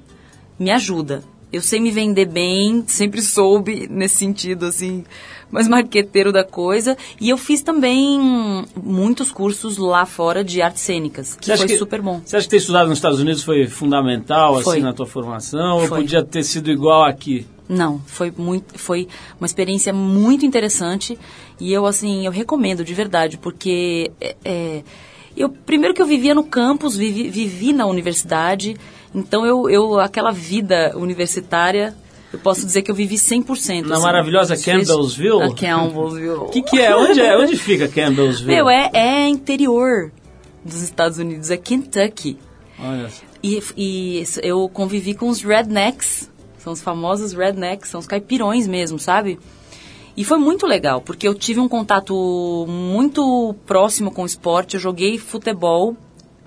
Me 0.58 0.70
ajuda. 0.70 1.22
Eu 1.52 1.62
sei 1.62 1.78
me 1.78 1.90
vender 1.90 2.26
bem, 2.26 2.84
sempre 2.86 3.22
soube 3.22 3.86
nesse 3.88 4.16
sentido, 4.16 4.66
assim, 4.66 5.04
mais 5.52 5.68
marqueteiro 5.68 6.32
da 6.32 6.42
coisa. 6.42 6.96
E 7.20 7.28
eu 7.30 7.38
fiz 7.38 7.62
também 7.62 8.66
muitos 8.76 9.30
cursos 9.30 9.78
lá 9.78 10.04
fora 10.04 10.42
de 10.42 10.60
artes 10.60 10.82
cênicas, 10.82 11.36
que 11.36 11.56
foi 11.56 11.68
super 11.78 12.02
bom. 12.02 12.20
Você 12.24 12.36
acha 12.36 12.46
que 12.46 12.50
ter 12.50 12.56
estudado 12.56 12.88
nos 12.88 12.98
Estados 12.98 13.20
Unidos 13.20 13.44
foi 13.44 13.68
fundamental 13.68 14.60
Foi. 14.60 14.78
assim 14.78 14.84
na 14.84 14.92
tua 14.92 15.06
formação 15.06 15.78
ou 15.78 15.86
Foi. 15.86 16.00
podia 16.00 16.24
ter 16.24 16.42
sido 16.42 16.72
igual 16.72 17.04
aqui? 17.04 17.46
Não, 17.68 18.00
foi 18.04 18.32
muito, 18.36 18.76
foi 18.78 19.08
uma 19.40 19.46
experiência 19.46 19.92
muito 19.92 20.44
interessante 20.44 21.18
e 21.60 21.72
eu 21.72 21.86
assim, 21.86 22.26
eu 22.26 22.32
recomendo 22.32 22.84
de 22.84 22.92
verdade, 22.92 23.38
porque 23.38 24.10
é, 24.20 24.36
é, 24.44 24.82
eu 25.36 25.48
primeiro 25.48 25.94
que 25.94 26.02
eu 26.02 26.06
vivia 26.06 26.34
no 26.34 26.44
campus, 26.44 26.96
vivi, 26.96 27.28
vivi 27.28 27.72
na 27.72 27.86
universidade, 27.86 28.76
então 29.14 29.44
eu, 29.46 29.68
eu 29.68 29.98
aquela 29.98 30.30
vida 30.30 30.92
universitária, 30.96 31.94
eu 32.32 32.38
posso 32.38 32.66
dizer 32.66 32.82
que 32.82 32.90
eu 32.90 32.94
vivi 32.94 33.14
100%. 33.14 33.86
Na 33.86 33.94
assim. 33.94 34.02
maravilhosa 34.02 34.56
Campbellsville? 34.56 35.42
A 35.42 35.54
Campbellsville. 35.54 36.30
O 36.30 36.46
que, 36.46 36.62
que 36.62 36.80
é? 36.80 36.94
Onde 36.96 37.20
é? 37.20 37.38
Onde 37.38 37.56
fica 37.56 37.86
Campbellsville? 37.86 38.54
Meu, 38.54 38.68
é, 38.68 38.90
é 38.92 39.28
interior 39.28 40.10
dos 40.64 40.82
Estados 40.82 41.18
Unidos, 41.18 41.50
é 41.50 41.56
Kentucky. 41.56 42.38
Olha 42.78 43.08
só. 43.08 43.22
E, 43.42 43.62
e 43.76 44.24
eu 44.42 44.68
convivi 44.68 45.14
com 45.14 45.28
os 45.28 45.42
rednecks, 45.42 46.30
são 46.58 46.72
os 46.72 46.80
famosos 46.80 47.32
rednecks, 47.34 47.90
são 47.90 48.00
os 48.00 48.06
caipirões 48.06 48.66
mesmo, 48.66 48.98
sabe? 48.98 49.38
E 50.16 50.24
foi 50.24 50.38
muito 50.38 50.66
legal, 50.66 51.00
porque 51.00 51.26
eu 51.26 51.34
tive 51.34 51.58
um 51.58 51.68
contato 51.68 52.66
muito 52.68 53.54
próximo 53.66 54.12
com 54.12 54.22
o 54.22 54.26
esporte. 54.26 54.74
Eu 54.74 54.80
joguei 54.80 55.18
futebol 55.18 55.96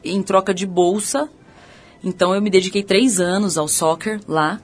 em 0.04 0.24
troca 0.24 0.54
de 0.54 0.66
bolsa, 0.66 1.30
então 2.04 2.34
eu 2.34 2.42
me 2.42 2.50
dediquei 2.50 2.82
três 2.82 3.20
anos 3.20 3.58
ao 3.58 3.68
soccer 3.68 4.22
lá. 4.28 4.62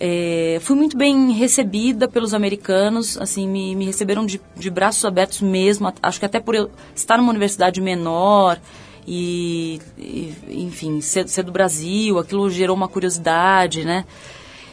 É, 0.00 0.58
fui 0.60 0.74
muito 0.74 0.96
bem 0.96 1.30
recebida 1.30 2.08
pelos 2.08 2.34
americanos, 2.34 3.16
assim, 3.16 3.46
me, 3.46 3.76
me 3.76 3.84
receberam 3.84 4.26
de, 4.26 4.40
de 4.56 4.68
braços 4.68 5.04
abertos 5.04 5.40
mesmo. 5.40 5.92
Acho 6.02 6.18
que 6.18 6.26
até 6.26 6.40
por 6.40 6.56
eu 6.56 6.68
estar 6.96 7.16
numa 7.18 7.30
universidade 7.30 7.80
menor 7.80 8.58
e, 9.06 9.80
e, 9.96 10.34
enfim, 10.48 11.00
ser, 11.00 11.28
ser 11.28 11.44
do 11.44 11.52
Brasil, 11.52 12.18
aquilo 12.18 12.50
gerou 12.50 12.74
uma 12.74 12.88
curiosidade, 12.88 13.84
né? 13.84 14.04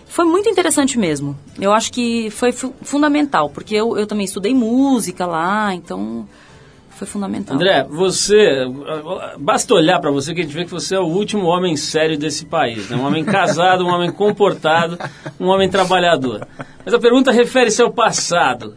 Foi 0.10 0.26
muito 0.26 0.50
interessante 0.50 0.98
mesmo. 1.00 1.38
Eu 1.60 1.72
acho 1.72 1.93
que 1.93 2.30
foi 2.32 2.52
fu- 2.52 2.74
fundamental, 2.82 3.50
porque 3.50 3.76
eu, 3.76 3.95
eu 3.95 4.06
também 4.08 4.26
estudei 4.26 4.54
música 4.54 5.26
lá, 5.26 5.74
então 5.74 6.28
foi 6.89 7.08
fundamental. 7.08 7.56
André, 7.56 7.86
você. 7.89 8.65
Basta 9.38 9.74
olhar 9.74 10.00
para 10.02 10.12
você 10.12 10.34
que 10.34 10.41
a 10.41 10.43
gente 10.43 10.54
vê 10.54 10.65
que 10.65 10.72
você 10.72 10.95
é 10.95 11.00
o 11.00 11.06
último 11.06 11.45
homem 11.45 11.78
sério 11.78 12.17
desse 12.17 12.45
país. 12.45 12.89
Né? 12.89 12.98
Um 12.98 13.06
homem 13.06 13.24
casado, 13.24 13.86
um 13.86 13.89
homem 13.89 14.12
comportado, 14.12 14.98
um 15.39 15.45
homem 15.48 15.69
trabalhador. 15.69 16.45
Mas 16.84 16.93
a 16.93 17.00
pergunta 17.00 17.32
refere-se 17.32 17.82
ao 17.82 17.91
passado. 17.91 18.76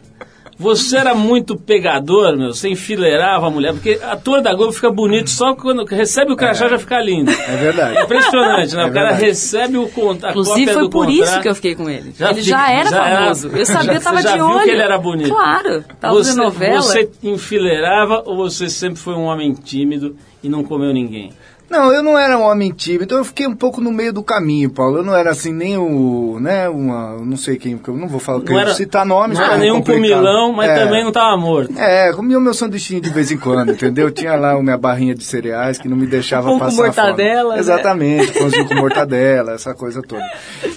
Você 0.57 0.97
era 0.97 1.15
muito 1.15 1.55
pegador, 1.57 2.37
meu, 2.37 2.53
você 2.53 2.69
enfileirava 2.69 3.47
a 3.47 3.49
mulher, 3.49 3.73
porque 3.73 3.99
ator 4.03 4.41
da 4.41 4.53
Globo 4.53 4.71
fica 4.71 4.91
bonito 4.91 5.29
só 5.29 5.55
quando 5.55 5.83
recebe 5.85 6.31
o 6.31 6.35
crachá 6.35 6.67
já 6.67 6.77
fica 6.77 6.99
lindo. 7.01 7.31
É 7.31 7.55
verdade. 7.57 7.99
Impressionante, 8.03 8.75
né? 8.75 8.83
É 8.83 8.85
o 8.85 8.93
cara 8.93 9.11
recebe 9.13 9.77
o 9.77 9.89
conta, 9.89 10.27
a 10.27 10.29
Inclusive 10.29 10.59
cópia 10.59 10.73
foi 10.73 10.83
do 10.83 10.89
por 10.89 11.05
contrato. 11.07 11.23
isso 11.29 11.41
que 11.41 11.49
eu 11.49 11.55
fiquei 11.55 11.75
com 11.75 11.89
ele. 11.89 12.13
Já 12.17 12.29
ele 12.31 12.41
fica- 12.43 12.57
já 12.57 12.71
era 12.71 12.89
já 12.89 13.07
era- 13.07 13.19
famoso. 13.21 13.47
eu 13.49 13.65
sabia, 13.65 13.83
já- 13.87 13.93
eu 13.93 14.01
tava 14.01 14.17
você 14.17 14.23
já 14.23 14.31
de 14.31 14.37
viu 14.37 14.45
olho. 14.47 14.63
que 14.63 14.69
ele 14.69 14.81
era 14.81 14.97
bonito? 14.97 15.29
Claro, 15.29 15.83
tava 15.99 16.13
Você, 16.13 16.35
novela. 16.35 16.81
você 16.81 17.09
enfileirava 17.23 18.23
ou 18.25 18.35
você 18.37 18.69
sempre 18.69 18.99
foi 18.99 19.13
um 19.15 19.23
homem 19.23 19.53
tímido 19.53 20.15
e 20.43 20.49
não 20.49 20.63
comeu 20.63 20.93
ninguém? 20.93 21.31
Não, 21.73 21.91
eu 21.91 22.03
não 22.03 22.17
era 22.17 22.37
um 22.37 22.43
homem 22.43 22.71
tímido, 22.71 23.03
então 23.05 23.17
eu 23.17 23.25
fiquei 23.25 23.47
um 23.47 23.55
pouco 23.55 23.81
no 23.81 23.91
meio 23.91 24.13
do 24.13 24.21
caminho, 24.21 24.69
Paulo. 24.69 24.97
Eu 24.99 25.03
não 25.03 25.15
era 25.15 25.31
assim 25.31 25.51
nem 25.51 25.75
o, 25.75 26.37
né, 26.39 26.69
uma, 26.69 27.17
não 27.17 27.35
sei 27.35 27.57
quem, 27.57 27.75
porque 27.77 27.89
eu 27.89 27.97
não 27.97 28.07
vou 28.07 28.19
falar, 28.19 28.43
Não 28.43 28.59
era- 28.59 28.73
citar 28.75 29.03
nomes. 29.05 29.37
Não 29.39 29.45
era 29.45 29.55
é 29.55 29.57
nenhum 29.59 29.77
complicado. 29.77 30.01
comilão, 30.01 30.53
mas 30.53 30.69
É. 30.69 30.83
também 30.85 31.03
não 31.03 31.11
tava 31.11 31.35
morto. 31.35 31.73
É, 31.77 32.13
comia 32.13 32.37
o 32.37 32.41
meu 32.41 32.53
sanduichinho 32.53 33.01
de 33.01 33.09
vez 33.09 33.31
em 33.31 33.37
quando, 33.37 33.71
entendeu? 33.71 34.11
Tinha 34.11 34.35
lá 34.35 34.51
a 34.51 34.61
minha 34.61 34.77
barrinha 34.77 35.15
de 35.15 35.23
cereais 35.23 35.79
que 35.79 35.89
não 35.89 35.97
me 35.97 36.05
deixava 36.05 36.47
com 36.49 36.59
passar 36.59 36.83
mortadela, 36.83 37.41
fome. 37.43 37.53
né? 37.55 37.59
Exatamente, 37.59 38.31
pãozinho 38.39 38.67
com 38.67 38.75
mortadela, 38.75 39.53
essa 39.53 39.73
coisa 39.73 40.01
toda. 40.01 40.23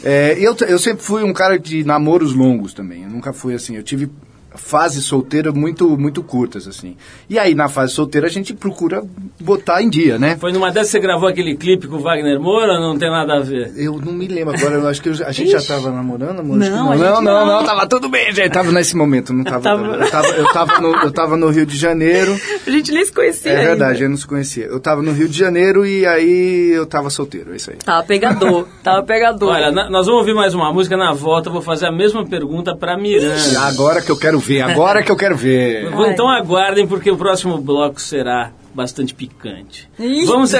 É, 0.02 0.34
eu, 0.38 0.56
eu 0.66 0.78
sempre 0.78 1.02
fui 1.04 1.22
um 1.22 1.32
cara 1.32 1.58
de 1.58 1.84
namoros 1.84 2.34
longos 2.34 2.72
também. 2.72 3.02
Eu 3.02 3.10
nunca 3.10 3.32
fui 3.32 3.54
assim, 3.54 3.76
eu 3.76 3.82
tive 3.82 4.08
fases 4.56 5.04
solteiras 5.04 5.52
muito 5.54 5.96
muito 5.98 6.22
curtas 6.22 6.66
assim. 6.68 6.96
E 7.28 7.38
aí 7.38 7.54
na 7.54 7.68
fase 7.68 7.92
solteira 7.92 8.26
a 8.26 8.30
gente 8.30 8.54
procura 8.54 9.02
botar 9.40 9.82
em 9.82 9.88
dia, 9.88 10.18
né? 10.18 10.36
Foi 10.40 10.52
numa 10.52 10.70
dessas 10.70 10.86
que 10.90 10.92
você 10.92 11.00
gravou 11.00 11.28
aquele 11.28 11.56
clipe 11.56 11.86
com 11.86 11.96
o 11.96 12.00
Wagner 12.00 12.40
Moura 12.40 12.74
ou 12.74 12.80
não 12.80 12.98
tem 12.98 13.10
nada 13.10 13.34
a 13.36 13.40
ver? 13.40 13.72
Eu 13.76 14.00
não 14.04 14.12
me 14.12 14.26
lembro 14.26 14.54
agora, 14.56 14.74
eu 14.74 14.88
acho 14.88 15.02
que 15.02 15.08
eu 15.08 15.14
a 15.26 15.32
gente 15.32 15.50
já 15.50 15.60
tava 15.62 15.90
namorando, 15.90 16.40
amor? 16.40 16.56
Não, 16.56 16.68
não, 16.68 16.92
gente 16.92 17.02
não, 17.02 17.22
não, 17.22 17.46
não. 17.46 17.64
tava 17.64 17.86
tudo 17.86 18.08
bem, 18.08 18.32
gente. 18.32 18.50
Tava 18.50 18.70
nesse 18.72 18.96
momento, 18.96 19.32
não 19.32 19.44
tava. 19.44 19.60
Tava- 19.66 19.86
Eu, 19.96 20.10
tava 20.10 20.28
eu, 20.28 20.52
tava 20.52 20.80
no, 20.80 20.94
eu 20.96 21.10
tava 21.12 21.36
no 21.36 21.48
Rio 21.50 21.66
de 21.66 21.76
Janeiro. 21.76 22.38
A 22.66 22.70
gente 22.70 22.92
nem 22.92 23.04
se 23.04 23.12
conhecia 23.12 23.50
É 23.52 23.56
ainda. 23.56 23.68
verdade, 23.70 24.02
eu 24.04 24.08
não 24.10 24.16
se 24.16 24.26
conhecia. 24.26 24.64
Eu 24.66 24.78
tava 24.80 25.02
no 25.02 25.12
Rio 25.12 25.28
de 25.28 25.36
Janeiro 25.38 25.84
e 25.86 26.06
aí 26.06 26.70
eu 26.74 26.86
tava 26.86 27.10
solteiro, 27.10 27.52
é 27.52 27.56
isso 27.56 27.70
aí. 27.70 27.76
Tava 27.76 28.02
pegador, 28.06 28.66
tava 28.82 29.02
pegador. 29.02 29.50
Olha, 29.50 29.70
na- 29.72 29.90
nós 29.90 30.06
vamos 30.06 30.20
ouvir 30.20 30.34
mais 30.34 30.54
uma 30.54 30.72
música 30.72 30.96
na 30.96 31.12
volta. 31.12 31.48
eu 31.48 31.52
Vou 31.52 31.62
fazer 31.62 31.86
a 31.86 31.92
mesma 31.92 32.24
pergunta 32.26 32.76
pra 32.76 32.96
Miranda. 32.96 33.60
Agora 33.62 34.00
que 34.02 34.10
eu 34.10 34.16
quero 34.16 34.38
ver, 34.46 34.62
agora 34.62 35.02
que 35.02 35.10
eu 35.10 35.16
quero 35.16 35.36
ver. 35.36 35.90
Vou- 35.90 36.06
Então 36.10 36.28
aguardem, 36.28 36.86
porque 36.86 37.10
o 37.10 37.16
próximo 37.16 37.58
bloco 37.58 38.00
será 38.00 38.50
bastante 38.74 39.14
picante. 39.14 39.88
Vamos, 40.26 40.52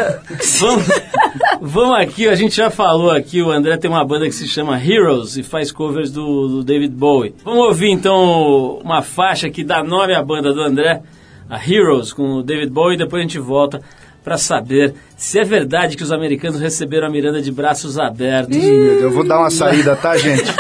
vamos, 0.61 0.85
vamos 1.61 1.99
aqui, 1.99 2.27
a 2.29 2.35
gente 2.35 2.57
já 2.57 2.71
falou 2.71 3.11
aqui, 3.11 3.43
o 3.43 3.51
André 3.51 3.77
tem 3.77 3.91
uma 3.91 4.05
banda 4.05 4.25
que 4.27 4.33
se 4.33 4.49
chama 4.49 4.83
Heroes 4.83 5.37
e 5.37 5.43
faz 5.43 5.71
covers 5.71 6.11
do, 6.11 6.49
do 6.49 6.65
David 6.65 6.95
Bowie. 6.95 7.35
Vamos 7.45 7.67
ouvir 7.67 7.91
então 7.91 8.79
uma 8.83 9.03
faixa 9.03 9.51
que 9.51 9.63
dá 9.63 9.83
nome 9.83 10.15
à 10.15 10.23
banda 10.23 10.53
do 10.53 10.63
André, 10.63 11.03
a 11.49 11.59
Heroes, 11.63 12.13
com 12.13 12.37
o 12.39 12.43
David 12.43 12.71
Bowie, 12.71 12.95
e 12.95 12.99
depois 12.99 13.21
a 13.21 13.23
gente 13.23 13.39
volta 13.39 13.81
para 14.25 14.39
saber 14.39 14.95
se 15.17 15.39
é 15.39 15.45
verdade 15.45 15.97
que 15.97 16.03
os 16.03 16.11
americanos 16.11 16.59
receberam 16.61 17.07
a 17.07 17.11
Miranda 17.11 17.41
de 17.41 17.53
braços 17.53 17.97
abertos 17.99 18.57
Ih, 18.57 18.61
meu 18.73 18.91
Deus, 18.91 19.03
eu 19.03 19.11
vou 19.13 19.25
dar 19.29 19.39
uma 19.39 19.51
saída, 19.51 19.95
tá, 19.95 20.17
gente? 20.17 20.53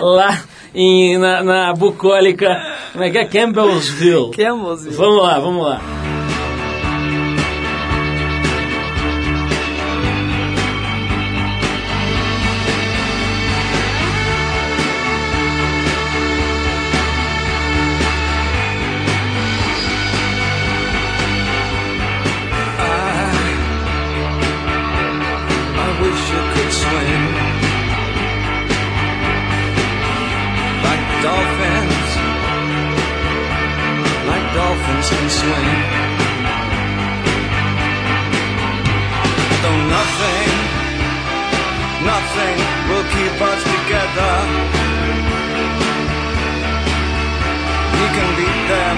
lá 0.00 0.42
em, 0.76 1.16
na, 1.16 1.42
na 1.42 1.72
bucólica, 1.72 2.62
como 2.92 3.02
é 3.02 3.10
que 3.10 3.18
é? 3.18 3.24
Campbellsville. 3.24 4.44
Amorzinho. 4.46 4.94
Vamos 4.94 5.22
lá, 5.22 5.38
vamos 5.38 5.66
lá. 5.66 5.80
Can 35.26 35.34
swim. 35.42 35.68
Though 39.62 39.82
nothing, 39.96 40.50
nothing 42.12 42.56
will 42.88 43.06
keep 43.16 43.36
us 43.50 43.60
together. 43.74 44.34
We 47.98 48.06
can 48.16 48.30
beat 48.38 48.62
them 48.72 48.96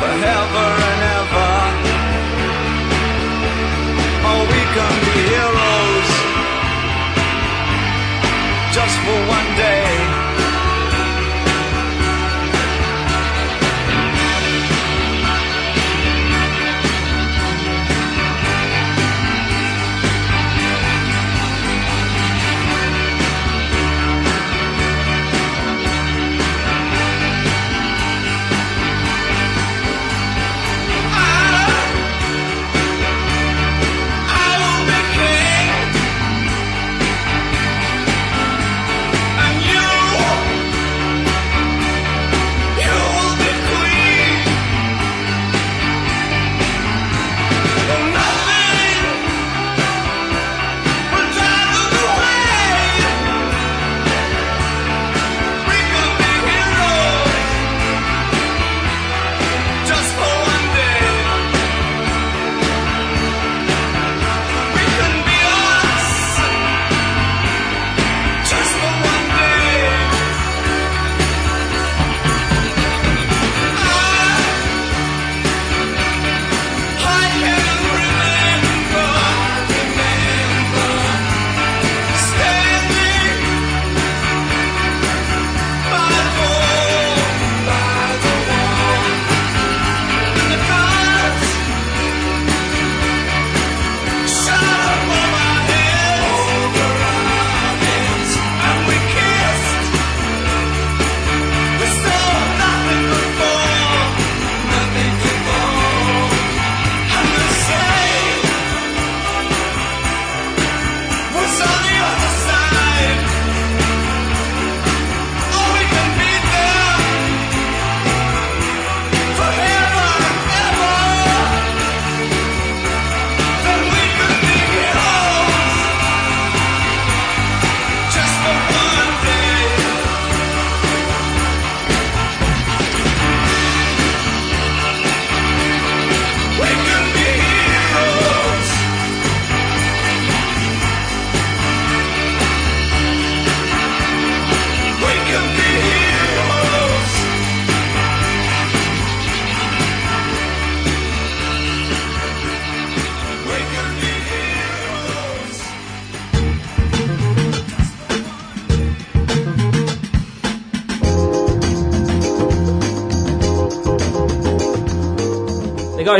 forever 0.00 0.68
and 0.90 1.00
ever. 1.18 1.54
Oh, 4.28 4.42
we 4.52 4.62
can 4.76 4.94
be 5.06 5.16
heroes 5.32 6.10
just 8.76 8.96
for 9.04 9.18
one 9.36 9.48
day. 9.56 10.13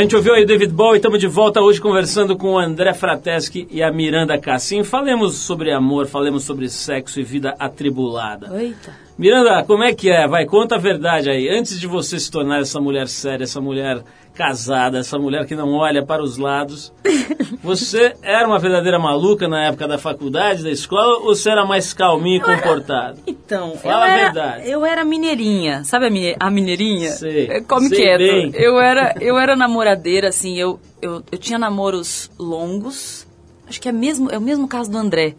Gente 0.05 0.15
ouviu 0.15 0.35
aí 0.35 0.43
o 0.43 0.45
David 0.45 0.71
Bowie, 0.71 0.97
estamos 0.97 1.19
de 1.19 1.25
volta 1.25 1.61
hoje 1.61 1.81
conversando 1.81 2.37
com 2.37 2.53
o 2.53 2.59
André 2.59 2.93
Frateschi 2.93 3.67
e 3.71 3.81
a 3.81 3.91
Miranda 3.91 4.37
Cassim. 4.37 4.83
Falemos 4.83 5.33
sobre 5.33 5.71
amor, 5.71 6.05
falemos 6.05 6.43
sobre 6.43 6.69
sexo 6.69 7.19
e 7.19 7.23
vida 7.23 7.55
atribulada. 7.57 8.55
Eita. 8.61 9.04
Miranda, 9.17 9.63
como 9.63 9.83
é 9.83 9.93
que 9.93 10.09
é? 10.09 10.27
Vai, 10.27 10.45
conta 10.45 10.75
a 10.75 10.77
verdade 10.77 11.29
aí. 11.29 11.47
Antes 11.49 11.79
de 11.79 11.87
você 11.87 12.19
se 12.19 12.29
tornar 12.29 12.59
essa 12.59 12.81
mulher 12.81 13.07
séria, 13.07 13.45
essa 13.45 13.61
mulher 13.61 14.03
casada, 14.33 14.97
essa 14.99 15.17
mulher 15.17 15.45
que 15.45 15.55
não 15.55 15.71
olha 15.71 16.05
para 16.05 16.21
os 16.21 16.37
lados, 16.37 16.91
você 17.63 18.13
era 18.21 18.45
uma 18.45 18.59
verdadeira 18.59 18.99
maluca 18.99 19.47
na 19.47 19.67
época 19.67 19.87
da 19.87 19.97
faculdade, 19.97 20.63
da 20.63 20.69
escola, 20.69 21.19
ou 21.19 21.33
você 21.33 21.49
era 21.49 21.65
mais 21.65 21.93
calminho 21.93 22.37
e 22.37 22.41
comportado? 22.41 23.17
Então, 23.25 23.77
Fala 23.77 23.93
eu 23.93 24.01
a 24.01 24.09
era, 24.09 24.23
verdade. 24.25 24.69
eu 24.69 24.85
era 24.85 25.05
mineirinha. 25.05 25.85
Sabe 25.85 26.07
a, 26.07 26.09
mine- 26.09 26.35
a 26.37 26.49
mineirinha? 26.51 27.11
Sei, 27.11 27.47
É, 27.47 27.61
Come 27.61 27.87
sei 27.87 27.97
quieto. 27.97 28.17
bem. 28.19 28.51
Eu 28.53 28.79
era, 28.81 29.15
eu 29.21 29.37
era 29.37 29.55
namoradeira, 29.55 30.27
assim, 30.27 30.57
eu, 30.59 30.77
eu, 31.01 31.23
eu 31.31 31.37
tinha 31.37 31.57
namoros 31.57 32.29
longos. 32.37 33.25
Acho 33.67 33.79
que 33.81 33.87
é, 33.87 33.93
mesmo, 33.93 34.29
é 34.29 34.37
o 34.37 34.41
mesmo 34.41 34.67
caso 34.67 34.91
do 34.91 34.97
André. 34.97 35.35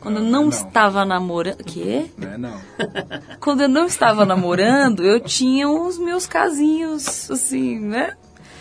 Quando 0.00 0.18
eu 0.18 0.22
não, 0.24 0.42
não. 0.42 0.48
estava 0.48 1.04
namorando... 1.04 1.64
Quê? 1.64 2.06
Não 2.16 2.28
é 2.32 2.38
não. 2.38 2.60
Quando 3.40 3.62
eu 3.62 3.68
não 3.68 3.86
estava 3.86 4.24
namorando, 4.24 5.04
eu 5.04 5.18
tinha 5.20 5.68
os 5.68 5.98
meus 5.98 6.26
casinhos, 6.26 7.30
assim, 7.30 7.78
né? 7.80 8.12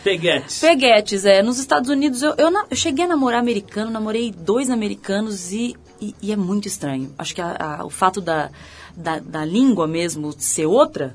Peguetes. 0.04 0.60
Peguetes, 0.60 1.26
é. 1.26 1.44
Nos 1.44 1.60
Estados 1.60 1.90
Unidos, 1.90 2.22
eu, 2.22 2.34
eu, 2.38 2.50
eu 2.70 2.76
cheguei 2.76 3.06
a 3.06 3.08
namorar 3.08 3.40
americano, 3.40 3.92
namorei 3.92 4.32
dois 4.32 4.70
americanos 4.70 5.52
e, 5.52 5.76
e, 6.02 6.16
e 6.22 6.32
é 6.32 6.36
muito 6.36 6.68
estranho. 6.68 7.14
Acho 7.18 7.36
que 7.36 7.42
a- 7.42 7.78
a- 7.82 7.86
o 7.86 7.90
fato 7.90 8.20
da, 8.22 8.50
da, 8.96 9.20
da 9.20 9.46
língua 9.46 9.86
mesmo 9.88 10.34
ser 10.38 10.66
outra, 10.66 11.14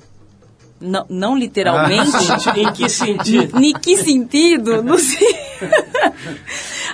não, 0.80 1.06
não 1.08 1.36
literalmente. 1.36 2.10
em 2.56 2.72
que 2.72 2.88
sentido? 2.88 3.58
Em 3.58 3.72
que 3.72 3.96
sentido? 3.96 4.82
Não 4.82 4.98
sei. 4.98 5.36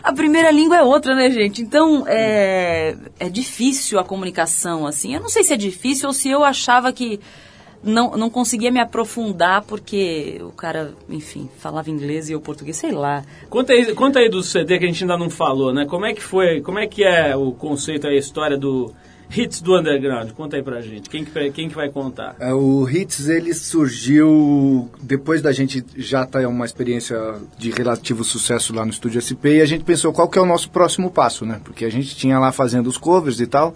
a 0.08 0.12
primeira 0.14 0.50
língua 0.50 0.78
é 0.78 0.82
outra, 0.82 1.14
né, 1.14 1.30
gente? 1.30 1.60
Então, 1.60 2.04
é, 2.08 2.96
é 3.20 3.28
difícil 3.28 3.98
a 3.98 4.04
comunicação, 4.04 4.86
assim. 4.86 5.14
Eu 5.14 5.20
não 5.20 5.28
sei 5.28 5.44
se 5.44 5.52
é 5.52 5.56
difícil 5.56 6.08
ou 6.08 6.14
se 6.14 6.30
eu 6.30 6.42
achava 6.42 6.90
que 6.94 7.20
não, 7.84 8.12
não 8.12 8.30
conseguia 8.30 8.70
me 8.70 8.80
aprofundar 8.80 9.62
porque 9.62 10.40
o 10.40 10.50
cara, 10.50 10.94
enfim, 11.10 11.50
falava 11.58 11.90
inglês 11.90 12.30
e 12.30 12.32
eu 12.32 12.40
português, 12.40 12.78
sei 12.78 12.90
lá. 12.90 13.22
Conta 13.50 13.74
aí, 13.74 13.94
conta 13.94 14.18
aí 14.20 14.30
do 14.30 14.42
CD 14.42 14.78
que 14.78 14.86
a 14.86 14.88
gente 14.88 15.04
ainda 15.04 15.18
não 15.18 15.28
falou, 15.28 15.74
né? 15.74 15.84
Como 15.84 16.06
é 16.06 16.14
que 16.14 16.22
foi, 16.22 16.62
como 16.62 16.78
é 16.78 16.86
que 16.86 17.04
é 17.04 17.36
o 17.36 17.52
conceito, 17.52 18.06
a 18.06 18.14
história 18.14 18.56
do 18.56 18.90
Hits 19.30 19.60
do 19.60 19.78
Underground? 19.78 20.30
Conta 20.32 20.56
aí 20.56 20.62
pra 20.62 20.80
gente. 20.80 21.10
Quem 21.10 21.24
que, 21.24 21.50
quem 21.50 21.68
que 21.68 21.74
vai 21.74 21.88
contar? 21.90 22.34
É, 22.40 22.52
O 22.54 22.88
Hits 22.88 23.28
ele 23.28 23.52
surgiu 23.54 24.90
depois 25.02 25.42
da 25.42 25.52
gente 25.52 25.84
já 25.96 26.24
ter 26.24 26.46
uma 26.46 26.64
experiência 26.64 27.16
de 27.58 27.70
relativo 27.70 28.24
sucesso 28.24 28.74
lá 28.74 28.84
no 28.84 28.90
Estúdio 28.90 29.20
SP 29.20 29.58
e 29.58 29.60
a 29.60 29.66
gente 29.66 29.84
pensou 29.84 30.12
qual 30.12 30.28
que 30.28 30.38
é 30.38 30.42
o 30.42 30.46
nosso 30.46 30.70
próximo 30.70 31.10
passo, 31.10 31.44
né? 31.44 31.60
Porque 31.62 31.84
a 31.84 31.90
gente 31.90 32.16
tinha 32.16 32.38
lá 32.38 32.52
fazendo 32.52 32.86
os 32.86 32.96
covers 32.96 33.38
e 33.40 33.46
tal. 33.46 33.74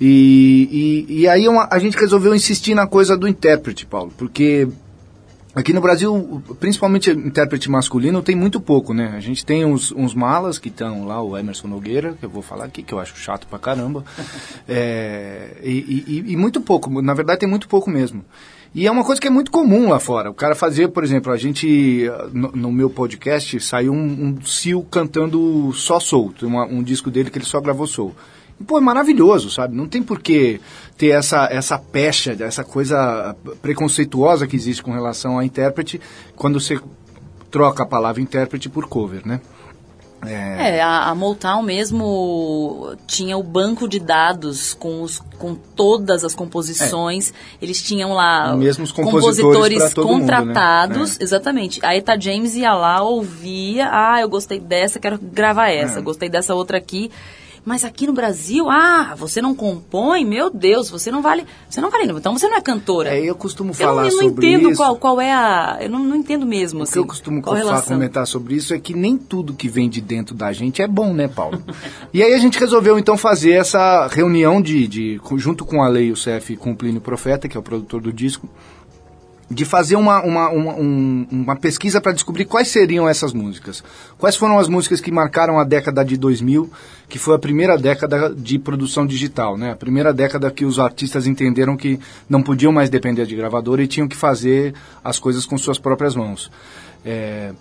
E, 0.00 1.06
e, 1.08 1.20
e 1.20 1.28
aí 1.28 1.48
uma- 1.48 1.68
a 1.70 1.78
gente 1.78 1.96
resolveu 1.96 2.34
insistir 2.34 2.74
na 2.74 2.86
coisa 2.86 3.16
do 3.16 3.28
intérprete, 3.28 3.86
Paulo, 3.86 4.12
porque 4.18 4.68
Aqui 5.54 5.72
no 5.72 5.80
Brasil, 5.80 6.42
principalmente 6.58 7.10
intérprete 7.10 7.70
masculino, 7.70 8.20
tem 8.22 8.34
muito 8.34 8.60
pouco, 8.60 8.92
né? 8.92 9.12
A 9.16 9.20
gente 9.20 9.46
tem 9.46 9.64
uns, 9.64 9.92
uns 9.92 10.12
malas 10.12 10.58
que 10.58 10.68
estão 10.68 11.06
lá, 11.06 11.22
o 11.22 11.38
Emerson 11.38 11.68
Nogueira, 11.68 12.14
que 12.18 12.26
eu 12.26 12.30
vou 12.30 12.42
falar 12.42 12.64
aqui, 12.64 12.82
que 12.82 12.92
eu 12.92 12.98
acho 12.98 13.16
chato 13.16 13.46
pra 13.46 13.58
caramba. 13.58 14.04
É, 14.68 15.58
e, 15.62 15.70
e- 16.26 16.32
e 16.32 16.36
muito 16.36 16.60
pouco, 16.60 17.02
na 17.02 17.12
verdade 17.14 17.40
tem 17.40 17.48
muito 17.48 17.68
pouco 17.68 17.90
mesmo. 17.90 18.24
E 18.74 18.86
é 18.86 18.90
uma 18.90 19.04
coisa 19.04 19.20
que 19.20 19.26
é 19.28 19.30
muito 19.30 19.50
comum 19.52 19.88
lá 19.90 20.00
fora. 20.00 20.30
O 20.30 20.34
cara 20.34 20.54
fazia, 20.56 20.88
por 20.88 21.04
exemplo, 21.04 21.30
a 21.32 21.36
gente, 21.36 22.10
no, 22.32 22.50
no 22.50 22.72
meu 22.72 22.90
podcast, 22.90 23.60
saiu 23.60 23.92
um, 23.92 23.96
um 24.38 24.42
Sil 24.42 24.82
cantando 24.90 25.70
só 25.74 26.00
soul. 26.00 26.32
Tem 26.38 26.48
uma- 26.48 26.66
um 26.66 26.82
disco 26.82 27.08
dele 27.10 27.30
que 27.30 27.38
ele 27.38 27.44
só 27.46 27.60
gravou. 27.60 27.86
E, 28.60 28.64
pô, 28.64 28.78
é 28.78 28.80
maravilhoso, 28.80 29.48
sabe? 29.50 29.76
Não 29.76 29.86
tem 29.86 30.02
por 30.02 30.18
que 30.20 30.60
ter 30.96 31.08
essa, 31.08 31.48
essa 31.50 31.78
pecha, 31.78 32.36
essa 32.40 32.64
coisa 32.64 33.34
preconceituosa 33.60 34.46
que 34.46 34.56
existe 34.56 34.82
com 34.82 34.92
relação 34.92 35.38
a 35.38 35.44
intérprete 35.44 36.00
quando 36.36 36.60
você 36.60 36.80
troca 37.50 37.82
a 37.82 37.86
palavra 37.86 38.20
intérprete 38.20 38.68
por 38.68 38.86
cover, 38.86 39.26
né? 39.26 39.40
É, 40.26 40.80
a, 40.80 41.10
a 41.10 41.14
Motown 41.14 41.62
mesmo 41.62 42.96
tinha 43.06 43.36
o 43.36 43.42
banco 43.42 43.86
de 43.86 44.00
dados 44.00 44.72
com, 44.74 45.02
os, 45.02 45.20
com 45.38 45.54
todas 45.54 46.24
as 46.24 46.34
composições. 46.34 47.32
Eles 47.60 47.82
tinham 47.82 48.12
lá 48.12 48.56
Mesmo 48.56 48.84
os 48.84 48.92
compositores 48.92 49.78
pra 49.78 49.90
todo 49.90 50.08
mundo, 50.08 50.20
né? 50.20 50.36
contratados. 50.36 51.20
É. 51.20 51.24
Exatamente. 51.24 51.84
A 51.84 51.94
Eta 51.94 52.18
James 52.18 52.54
ia 52.56 52.74
lá, 52.74 53.02
ouvia. 53.02 53.88
Ah, 53.92 54.20
eu 54.20 54.28
gostei 54.28 54.58
dessa, 54.58 54.98
quero 54.98 55.18
gravar 55.18 55.68
essa. 55.68 55.98
É. 55.98 56.02
Gostei 56.02 56.28
dessa 56.28 56.54
outra 56.54 56.78
aqui. 56.78 57.10
Mas 57.64 57.82
aqui 57.84 58.06
no 58.06 58.12
Brasil, 58.12 58.68
ah, 58.68 59.14
você 59.16 59.40
não 59.40 59.54
compõe? 59.54 60.24
Meu 60.24 60.50
Deus, 60.50 60.90
você 60.90 61.10
não 61.10 61.22
vale. 61.22 61.46
Você 61.68 61.80
não 61.80 61.90
vale. 61.90 62.12
Então 62.12 62.36
você 62.36 62.46
não 62.46 62.56
é 62.56 62.60
cantora. 62.60 63.16
É, 63.16 63.22
eu 63.24 63.34
costumo 63.34 63.72
falar 63.72 64.02
não, 64.02 64.10
eu 64.10 64.16
não 64.16 64.22
sobre 64.28 64.46
entendo 64.48 64.68
isso. 64.70 64.76
qual, 64.76 64.96
qual 64.96 65.20
é 65.20 65.32
a. 65.32 65.78
Eu 65.80 65.88
não, 65.88 66.00
não 66.00 66.16
entendo 66.16 66.44
mesmo. 66.44 66.80
O 66.80 66.82
assim, 66.82 66.92
que 66.92 66.98
eu 66.98 67.06
costumo 67.06 67.40
qual 67.40 67.54
a 67.56 67.58
fa- 67.58 67.64
relação. 67.64 67.94
comentar 67.96 68.26
sobre 68.26 68.54
isso 68.54 68.74
é 68.74 68.78
que 68.78 68.92
nem 68.92 69.16
tudo 69.16 69.54
que 69.54 69.66
vem 69.68 69.88
de 69.88 70.00
dentro 70.02 70.34
da 70.34 70.52
gente 70.52 70.82
é 70.82 70.86
bom, 70.86 71.14
né, 71.14 71.26
Paulo? 71.26 71.62
e 72.12 72.22
aí 72.22 72.34
a 72.34 72.38
gente 72.38 72.58
resolveu 72.58 72.98
então 72.98 73.16
fazer 73.16 73.52
essa 73.52 74.08
reunião 74.08 74.60
de, 74.60 74.86
de 74.86 75.20
junto 75.36 75.64
com 75.64 75.82
a 75.82 75.88
Lei, 75.88 76.12
o 76.12 76.14
CF 76.14 76.56
com 76.56 76.72
o 76.72 76.76
Plínio 76.76 77.00
Profeta, 77.00 77.48
que 77.48 77.56
é 77.56 77.60
o 77.60 77.62
produtor 77.62 78.02
do 78.02 78.12
disco, 78.12 78.46
de 79.50 79.64
fazer 79.64 79.96
uma, 79.96 80.22
uma, 80.22 80.48
uma, 80.50 80.72
um- 80.74 81.26
uma 81.30 81.56
pesquisa 81.56 82.00
para 82.00 82.12
descobrir 82.12 82.46
quais 82.46 82.68
seriam 82.68 83.08
essas 83.08 83.32
músicas. 83.32 83.84
Quais 84.18 84.36
foram 84.36 84.58
as 84.58 84.68
músicas 84.68 85.00
que 85.00 85.12
marcaram 85.12 85.58
a 85.58 85.64
década 85.64 86.02
de 86.04 86.16
2000, 86.16 86.70
que 87.08 87.18
foi 87.18 87.34
a 87.34 87.38
primeira 87.38 87.76
década 87.76 88.34
de 88.34 88.58
produção 88.58 89.06
digital, 89.06 89.56
né? 89.58 89.72
A 89.72 89.76
primeira 89.76 90.12
década 90.14 90.50
que 90.50 90.64
os 90.64 90.78
artistas 90.78 91.26
entenderam 91.26 91.76
que 91.76 92.00
não 92.28 92.42
podiam 92.42 92.72
mais 92.72 92.88
depender 92.88 93.26
de 93.26 93.36
gravadora 93.36 93.82
e 93.82 93.86
tinham 93.86 94.08
que 94.08 94.16
fazer 94.16 94.74
as 95.04 95.18
coisas 95.18 95.44
com 95.44 95.58
suas 95.58 95.78
próprias 95.78 96.16
mãos. 96.16 96.50
É, 97.04 97.52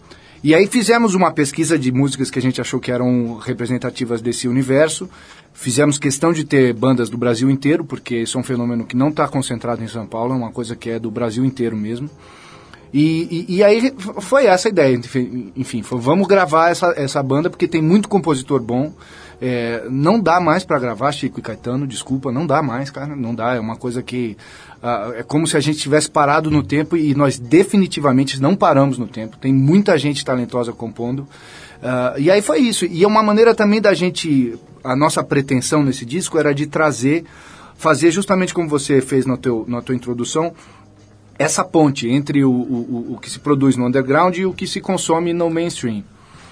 e 0.42 0.54
aí 0.56 0.68
fizemos 0.68 1.14
uma 1.16 1.32
pesquisa 1.32 1.78
de 1.78 1.92
músicas 1.92 2.30
que 2.32 2.40
a 2.40 2.42
gente 2.42 2.60
achou 2.60 2.80
que 2.80 2.92
eram 2.92 3.38
representativas 3.38 4.22
desse 4.22 4.48
universo. 4.48 5.10
Fizemos 5.54 5.98
questão 5.98 6.34
de 6.34 6.44
ter 6.44 6.74
bandas 6.74 7.10
do 7.10 7.18
Brasil 7.18 7.50
inteiro, 7.50 7.86
porque 7.86 8.18
isso 8.18 8.38
é 8.38 8.42
um 8.42 8.44
fenômeno 8.44 8.86
que 8.86 8.98
não 8.98 9.10
está 9.10 9.28
concentrado 9.28 9.84
em 9.84 9.88
São 9.88 10.06
Paulo, 10.06 10.34
é 10.34 10.38
uma 10.38 10.52
coisa 10.52 10.76
que 10.76 10.90
é 10.90 11.00
do 11.00 11.12
Brasil 11.12 11.46
inteiro 11.46 11.78
mesmo. 11.78 12.10
E, 12.94 13.46
e, 13.50 13.56
e 13.56 13.64
aí 13.64 13.92
foi 14.20 14.46
essa 14.46 14.68
a 14.68 14.70
ideia, 14.70 14.96
enfim, 14.96 15.52
enfim, 15.56 15.82
foi, 15.82 16.00
vamos 16.00 16.28
gravar 16.28 16.70
essa, 16.70 16.94
essa 16.96 17.24
banda 17.24 17.50
porque 17.50 17.68
tem 17.68 17.82
muito 17.82 18.08
compositor 18.08 18.62
bom. 18.62 18.94
É, 19.42 19.86
não 19.90 20.20
dá 20.22 20.40
mais 20.40 20.64
para 20.64 20.80
gravar 20.80 21.12
Chico 21.12 21.40
e 21.40 21.44
Caetano, 21.44 21.88
desculpa, 21.88 22.32
não 22.32 22.46
dá 22.46 22.62
mais, 22.62 22.90
cara, 22.90 23.16
não 23.16 23.34
dá. 23.34 23.56
É 23.56 23.60
uma 23.60 23.76
coisa 23.76 24.02
que 24.04 24.38
ah, 24.82 25.12
é 25.16 25.24
como 25.24 25.48
se 25.48 25.58
a 25.58 25.60
gente 25.60 25.80
tivesse 25.80 26.10
parado 26.10 26.52
no 26.52 26.64
tempo 26.64 26.96
e 26.96 27.16
nós 27.16 27.40
definitivamente 27.40 28.42
não 28.42 28.56
paramos 28.56 28.98
no 28.98 29.08
tempo. 29.08 29.38
Tem 29.38 29.52
muita 29.52 29.98
gente 29.98 30.24
talentosa 30.24 30.72
compondo. 30.72 31.28
Ah, 31.82 32.14
e 32.18 32.30
aí 32.30 32.42
foi 32.42 32.60
isso. 32.60 32.86
E 32.86 33.04
é 33.04 33.08
uma 33.08 33.24
maneira 33.24 33.56
também 33.56 33.82
da 33.82 33.94
gente. 33.94 34.58
A 34.84 34.96
nossa 34.96 35.24
pretensão 35.24 35.82
nesse 35.84 36.06
disco 36.06 36.38
era 36.38 36.54
de 36.54 36.68
trazer, 36.68 37.24
fazer 37.76 38.12
justamente 38.12 38.54
como 38.54 38.68
você 38.68 39.00
fez 39.02 39.26
no 39.26 39.38
teu, 39.38 39.64
na 39.68 39.82
tua 39.82 39.96
introdução, 39.96 40.54
essa 41.40 41.64
ponte 41.64 42.08
entre 42.10 42.44
o, 42.44 42.52
o, 42.52 43.14
o- 43.14 43.20
que 43.20 43.30
se 43.30 43.40
produz 43.40 43.76
no 43.76 43.88
underground 43.88 44.38
e 44.38 44.46
o 44.46 44.54
que 44.54 44.68
se 44.68 44.80
consome 44.82 45.34
no 45.34 45.50
mainstream. 45.50 46.04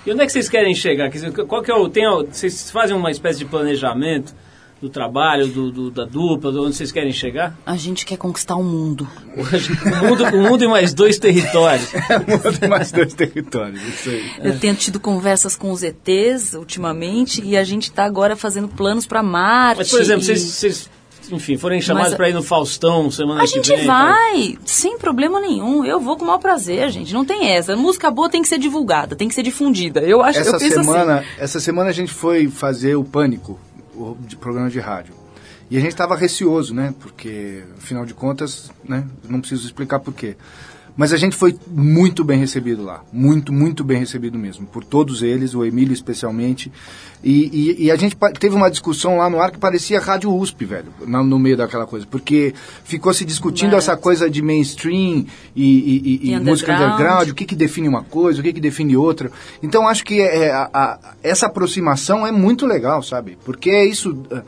E 0.06 0.12
onde 0.12 0.22
é 0.22 0.26
que 0.26 0.32
vocês 0.32 0.50
querem 0.50 0.74
chegar? 0.74 1.12
Qual 1.48 1.62
que 1.62 1.70
é 1.72 1.76
o, 1.76 1.88
tem, 1.88 2.04
vocês 2.26 2.72
fazem 2.72 2.96
uma 2.96 3.12
espécie 3.12 3.40
de 3.40 3.46
planejamento 3.46 4.34
do 4.82 4.90
trabalho, 4.90 5.46
do, 5.48 5.72
do- 5.72 5.92
da 5.92 6.06
dupla, 6.06 6.52
de 6.52 6.58
onde 6.58 6.76
vocês 6.76 6.92
querem 6.92 7.12
chegar? 7.14 7.56
A 7.66 7.76
gente 7.78 8.04
quer 8.06 8.18
conquistar 8.18 8.56
o 8.56 8.64
mundo. 8.64 9.08
O 9.38 10.06
mundo, 10.08 10.24
o 10.26 10.38
mundo 10.42 10.64
em 10.64 10.68
mais 10.68 10.92
dois 10.94 11.20
territórios. 11.20 11.88
Muda 12.28 12.68
mais 12.68 12.92
dois 12.92 13.14
territórios, 13.14 13.80
isso 13.88 14.10
aí. 14.10 14.32
Eu 14.44 14.58
tenho 14.60 14.74
tido 14.76 15.00
conversas 15.00 15.56
com 15.56 15.72
os 15.72 15.84
ETs 15.84 16.54
ultimamente 16.56 17.44
e 17.44 17.56
a 17.56 17.64
gente 17.64 17.84
está 17.84 18.06
agora 18.06 18.36
fazendo 18.36 18.68
planos 18.68 19.06
para 19.06 19.22
Marte. 19.22 19.78
Mas, 19.80 19.92
por 19.92 20.02
exemplo, 20.02 20.22
e- 20.24 20.26
vocês, 20.26 20.40
vocês, 20.42 20.90
enfim, 21.32 21.58
forem 21.58 21.80
chamados 21.80 22.16
para 22.16 22.30
ir 22.30 22.34
no 22.34 22.42
Faustão 22.42 23.10
semana 23.12 23.42
A 23.42 23.46
que 23.46 23.52
gente 23.52 23.70
vem. 23.76 23.86
tá? 23.86 24.08
vai, 24.08 24.58
sem 24.66 24.98
problema 24.98 25.40
nenhum. 25.40 25.86
Eu 25.86 26.00
vou 26.00 26.18
com 26.18 26.24
o 26.24 26.28
maior 26.28 26.40
prazer, 26.40 26.90
gente. 26.90 27.14
Não 27.14 27.24
tem 27.24 27.52
essa. 27.52 27.76
Música 27.76 28.10
boa 28.10 28.30
tem 28.30 28.42
que 28.42 28.48
ser 28.48 28.58
divulgada, 28.58 29.16
tem 29.16 29.28
que 29.28 29.36
ser 29.36 29.44
difundida. 29.44 30.00
Eu 30.02 30.24
acho, 30.24 30.40
eu 30.40 30.42
Essa 30.42 30.58
penso 30.58 30.84
semana, 30.84 31.18
assim. 31.20 31.28
essa 31.38 31.60
semana 31.60 31.90
a 31.92 31.94
gente 31.94 32.12
foi 32.12 32.48
fazer 32.48 32.96
o 32.96 33.04
Pânico, 33.04 33.60
o 33.96 34.18
programa 34.40 34.70
de 34.70 34.80
rádio. 34.80 35.14
E 35.70 35.78
a 35.78 35.80
gente 35.80 35.92
estava 35.92 36.16
receoso, 36.16 36.74
né? 36.74 36.94
Porque, 37.00 37.64
afinal 37.78 38.06
de 38.06 38.14
contas, 38.14 38.70
né? 38.84 39.08
Não 39.24 39.40
preciso 39.40 39.66
explicar 39.66 40.00
por 40.00 40.14
quê. 40.14 40.36
Mas 40.96 41.14
a 41.14 41.18
gente 41.18 41.36
foi 41.36 41.58
muito 41.68 42.24
bem 42.24 42.38
recebido 42.38 42.84
lá. 42.84 43.02
Muito, 43.14 43.52
muito 43.54 43.84
bem 43.84 43.98
recebido 43.98 44.38
mesmo. 44.38 44.66
Por 44.68 44.84
todos 44.84 45.22
eles, 45.24 45.56
o 45.56 45.64
Emílio 45.64 45.94
especialmente. 45.94 46.72
E, 47.24 47.76
e- 47.80 47.86
e 47.86 47.92
a 47.92 47.96
gente 47.96 48.16
teve 48.40 48.56
uma 48.56 48.70
discussão 48.70 49.18
lá 49.18 49.30
no 49.30 49.40
ar 49.40 49.52
que 49.52 49.58
parecia 49.58 50.00
Rádio 50.00 50.34
USP, 50.36 50.66
velho, 50.66 50.88
na- 51.08 51.24
no 51.24 51.40
meio 51.40 51.56
daquela 51.56 51.86
coisa. 51.88 52.06
Porque 52.10 52.54
ficou 52.84 53.14
se 53.14 53.24
discutindo 53.24 53.72
Barato. 53.72 53.90
essa 53.92 53.98
coisa 53.98 54.30
de 54.30 54.42
mainstream 54.42 55.26
e, 55.56 56.20
e- 56.24 56.32
e 56.32 56.40
música 56.40 56.74
underground. 56.74 56.94
underground, 57.00 57.30
o 57.30 57.36
que, 57.36 57.46
que 57.46 57.56
define 57.56 57.88
uma 57.88 58.04
coisa, 58.04 58.40
o 58.40 58.44
que, 58.44 58.52
que 58.54 58.62
define 58.62 58.98
outra. 58.98 59.32
Então 59.64 59.88
acho 59.88 60.04
que 60.04 60.20
é, 60.20 60.52
a- 60.52 60.70
a- 60.74 61.00
essa 61.24 61.46
aproximação 61.46 62.26
é 62.28 62.32
muito 62.32 62.66
legal, 62.66 63.02
sabe? 63.02 63.38
Porque 63.46 63.70
é 63.70 63.86
isso. 63.86 64.18
eh, 64.32 64.42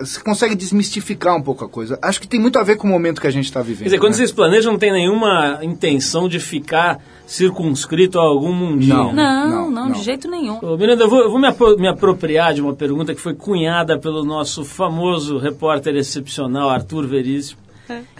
Você 0.00 0.20
consegue 0.20 0.54
desmistificar 0.54 1.36
um 1.36 1.42
pouco 1.42 1.64
a 1.64 1.68
coisa. 1.68 1.98
Acho 2.02 2.20
que 2.20 2.26
tem 2.26 2.40
muito 2.40 2.58
a 2.58 2.62
ver 2.64 2.76
com 2.76 2.86
o 2.86 2.90
momento 2.90 3.20
que 3.20 3.26
a 3.26 3.30
gente 3.30 3.44
está 3.44 3.60
vivendo. 3.62 3.78
Quer 3.78 3.84
dizer, 3.84 3.98
quando 3.98 4.10
né? 4.12 4.16
vocês 4.18 4.32
planejam, 4.32 4.72
não 4.72 4.78
tem 4.78 4.92
nenhuma 4.92 5.60
intenção 5.62 6.28
de 6.28 6.40
ficar 6.40 6.98
circunscrito 7.26 8.18
a 8.18 8.22
algum 8.22 8.52
mundinho. 8.52 8.96
Não. 8.96 9.12
Não, 9.12 9.48
Não, 9.48 9.70
não, 9.70 9.88
não. 9.88 9.92
de 9.92 10.02
jeito 10.02 10.28
nenhum. 10.28 10.58
Ô, 10.62 10.76
Miranda, 10.76 11.04
eu 11.04 11.08
vou, 11.08 11.20
eu 11.20 11.30
vou 11.30 11.38
me, 11.38 11.46
apro- 11.46 11.78
me 11.78 11.88
apropriar 11.88 12.52
de 12.54 12.60
uma 12.60 12.74
pergunta 12.74 13.14
que 13.14 13.20
foi 13.20 13.34
cunhada 13.34 13.98
pelo 13.98 14.24
nosso 14.24 14.64
famoso 14.64 15.38
repórter 15.38 15.94
excepcional, 15.96 16.68
Arthur 16.70 17.06
Veríssimo. 17.06 17.60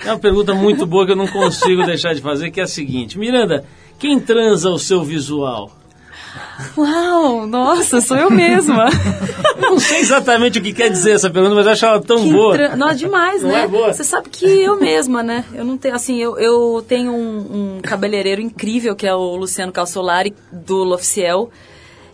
É 0.04 0.10
uma 0.12 0.18
pergunta 0.18 0.54
muito 0.54 0.86
boa 0.86 1.04
que 1.04 1.12
eu 1.12 1.16
não 1.16 1.26
consigo 1.26 1.84
deixar 1.84 2.14
de 2.14 2.22
fazer, 2.22 2.50
que 2.50 2.60
é 2.60 2.62
a 2.62 2.66
seguinte. 2.66 3.18
Miranda, 3.18 3.64
quem 3.98 4.18
transa 4.18 4.70
o 4.70 4.78
seu 4.78 5.02
visual? 5.02 5.77
Uau, 6.76 7.46
nossa, 7.46 8.00
sou 8.00 8.16
eu 8.16 8.30
mesma. 8.30 8.86
Eu 9.58 9.72
não 9.72 9.78
sei 9.80 9.98
exatamente 9.98 10.58
o 10.58 10.62
que 10.62 10.72
quer 10.72 10.88
dizer 10.88 11.12
essa 11.12 11.28
pergunta, 11.28 11.54
mas 11.54 11.66
eu 11.66 11.72
acho 11.72 11.84
ela 11.84 12.00
tão 12.00 12.22
Que 12.22 12.32
boa. 12.32 12.54
tra- 12.56 12.76
Nossa, 12.76 12.94
demais, 12.94 13.42
Não 13.42 13.50
né? 13.50 13.64
é 13.64 13.66
boa? 13.66 13.92
Você 13.92 14.04
sabe 14.04 14.28
que 14.30 14.46
eu 14.46 14.78
mesma, 14.78 15.22
né? 15.22 15.44
Eu 15.52 15.64
não 15.64 15.76
tenho, 15.76 15.94
assim, 15.96 16.16
eu, 16.18 16.38
eu 16.38 16.82
tenho 16.86 17.12
um, 17.12 17.76
um 17.76 17.80
cabeleireiro 17.82 18.40
incrível, 18.40 18.94
que 18.94 19.06
é 19.06 19.12
o 19.14 19.34
Luciano 19.36 19.72
Calsolari, 19.72 20.34
do 20.52 20.84
L'Officiel. 20.84 21.50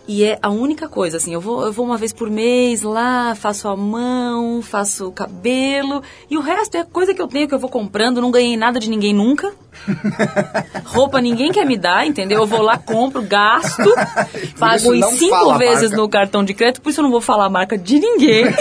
E 0.07 0.22
é 0.22 0.38
a 0.42 0.50
única 0.50 0.86
coisa, 0.86 1.16
assim, 1.16 1.32
eu 1.32 1.40
vou, 1.40 1.64
eu 1.64 1.72
vou 1.72 1.86
uma 1.86 1.96
vez 1.96 2.12
por 2.12 2.28
mês 2.28 2.82
lá, 2.82 3.34
faço 3.34 3.66
a 3.68 3.74
mão, 3.74 4.61
faço 4.61 5.07
o 5.09 5.12
cabelo, 5.12 6.02
e 6.30 6.36
o 6.36 6.42
resto 6.42 6.76
é 6.76 6.84
coisa 6.84 7.14
que 7.14 7.22
eu 7.22 7.26
tenho, 7.26 7.48
que 7.48 7.55
eu 7.55 7.59
vou 7.59 7.70
comprando, 7.70 8.20
não 8.20 8.30
ganhei 8.30 8.55
nada 8.55 8.78
de 8.78 8.90
ninguém 8.90 9.14
nunca. 9.14 9.50
Roupa 10.84 11.22
ninguém 11.22 11.50
quer 11.50 11.64
me 11.64 11.78
dar, 11.78 12.07
entendeu? 12.07 12.40
Eu 12.40 12.46
vou 12.46 12.61
lá, 12.61 12.76
compro, 12.76 13.22
gasto, 13.22 13.82
pago 14.61 14.92
em 14.94 15.02
cinco 15.12 15.57
vezes 15.57 15.90
no 15.90 16.07
cartão 16.07 16.44
de 16.44 16.52
crédito, 16.52 16.82
por 16.82 16.90
isso 16.90 17.00
eu 17.00 17.05
não 17.05 17.11
vou 17.11 17.22
falar 17.22 17.46
a 17.46 17.50
marca 17.50 17.78
de 17.78 17.98
ninguém. 17.98 18.44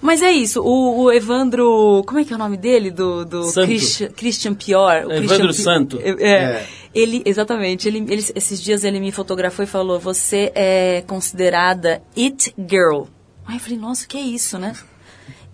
Mas 0.00 0.20
é 0.20 0.32
isso, 0.32 0.60
o, 0.62 1.02
o 1.04 1.12
Evandro. 1.12 2.02
Como 2.06 2.18
é 2.18 2.24
que 2.24 2.32
é 2.32 2.36
o 2.36 2.38
nome 2.38 2.56
dele? 2.56 2.90
Do, 2.90 3.24
do 3.24 3.44
Santo. 3.44 3.66
Christian, 3.68 4.08
Christian 4.10 4.54
Pior. 4.54 5.04
o 5.06 5.12
Evandro 5.12 5.28
Christian 5.28 5.46
Pi- 5.48 5.54
Santo. 5.54 6.00
É, 6.02 6.10
É. 6.32 6.66
Ele, 6.94 7.22
exatamente. 7.24 7.88
Ele, 7.88 7.98
ele- 7.98 8.32
esses 8.34 8.60
dias 8.62 8.84
ele 8.84 9.00
me 9.00 9.10
fotografou 9.12 9.64
e 9.64 9.68
falou: 9.68 9.98
Você 9.98 10.52
é 10.54 11.02
considerada 11.06 12.02
It 12.16 12.54
Girl. 12.58 13.04
Aí 13.46 13.56
eu 13.56 13.60
falei: 13.60 13.78
Nossa, 13.78 14.04
o 14.04 14.08
que 14.08 14.18
é 14.18 14.20
isso, 14.22 14.58
né? 14.58 14.74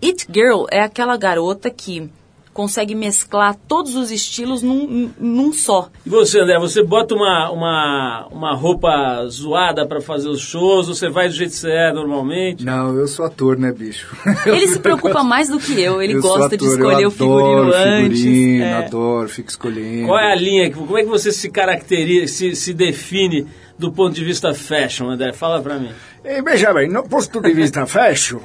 It 0.03 0.27
Girl 0.31 0.65
é 0.71 0.81
aquela 0.81 1.17
garota 1.17 1.69
que 1.69 2.09
consegue 2.53 2.93
mesclar 2.95 3.55
todos 3.67 3.95
os 3.95 4.11
estilos 4.11 4.61
num, 4.61 5.09
num 5.19 5.53
só. 5.53 5.89
E 6.05 6.09
você, 6.09 6.41
André, 6.41 6.59
você 6.59 6.83
bota 6.83 7.15
uma, 7.15 7.49
uma, 7.51 8.27
uma 8.31 8.53
roupa 8.55 9.25
zoada 9.27 9.85
pra 9.87 10.01
fazer 10.01 10.27
os 10.27 10.41
shows, 10.41 10.89
ou 10.89 10.95
você 10.95 11.09
vai 11.09 11.29
do 11.29 11.33
jeito 11.35 11.51
que 11.51 11.57
você 11.57 11.71
é 11.71 11.93
normalmente? 11.93 12.65
Não, 12.65 12.95
eu 12.95 13.07
sou 13.07 13.25
ator, 13.25 13.57
né, 13.57 13.71
bicho? 13.71 14.07
Ele 14.45 14.67
se 14.67 14.79
preocupa 14.79 15.23
mais 15.23 15.47
do 15.47 15.57
que 15.59 15.79
eu. 15.79 16.01
Ele 16.01 16.13
Eu 16.15 16.21
gosta 16.21 16.57
de 16.57 16.65
escolher 16.65 17.03
eu 17.03 17.07
o 17.09 17.11
figurino 17.11 17.61
adoro 17.61 17.73
antes. 17.75 18.19
Figurino, 18.21 18.63
É. 18.65 18.73
adoro, 18.85 19.29
fico 19.29 19.49
escolhendo. 19.49 20.07
Qual 20.07 20.19
é 20.19 20.31
a 20.31 20.35
linha, 20.35 20.69
que- 20.69 20.75
como 20.75 20.97
é 20.97 21.03
que 21.03 21.09
você 21.09 21.31
se 21.31 21.49
caracteriza, 21.49 22.27
se, 22.33 22.55
se 22.55 22.73
define 22.73 23.47
do 23.77 23.91
ponto 23.91 24.13
de 24.13 24.23
vista 24.25 24.53
fashion, 24.53 25.09
André? 25.09 25.31
Fala 25.31 25.61
pra 25.61 25.79
mim. 25.79 25.91
Eh, 26.23 26.41
veja 26.41 26.73
bem, 26.73 26.89
no 26.89 27.03
ponto 27.07 27.39
de 27.41 27.53
vista 27.53 27.85
fashion, 27.87 28.39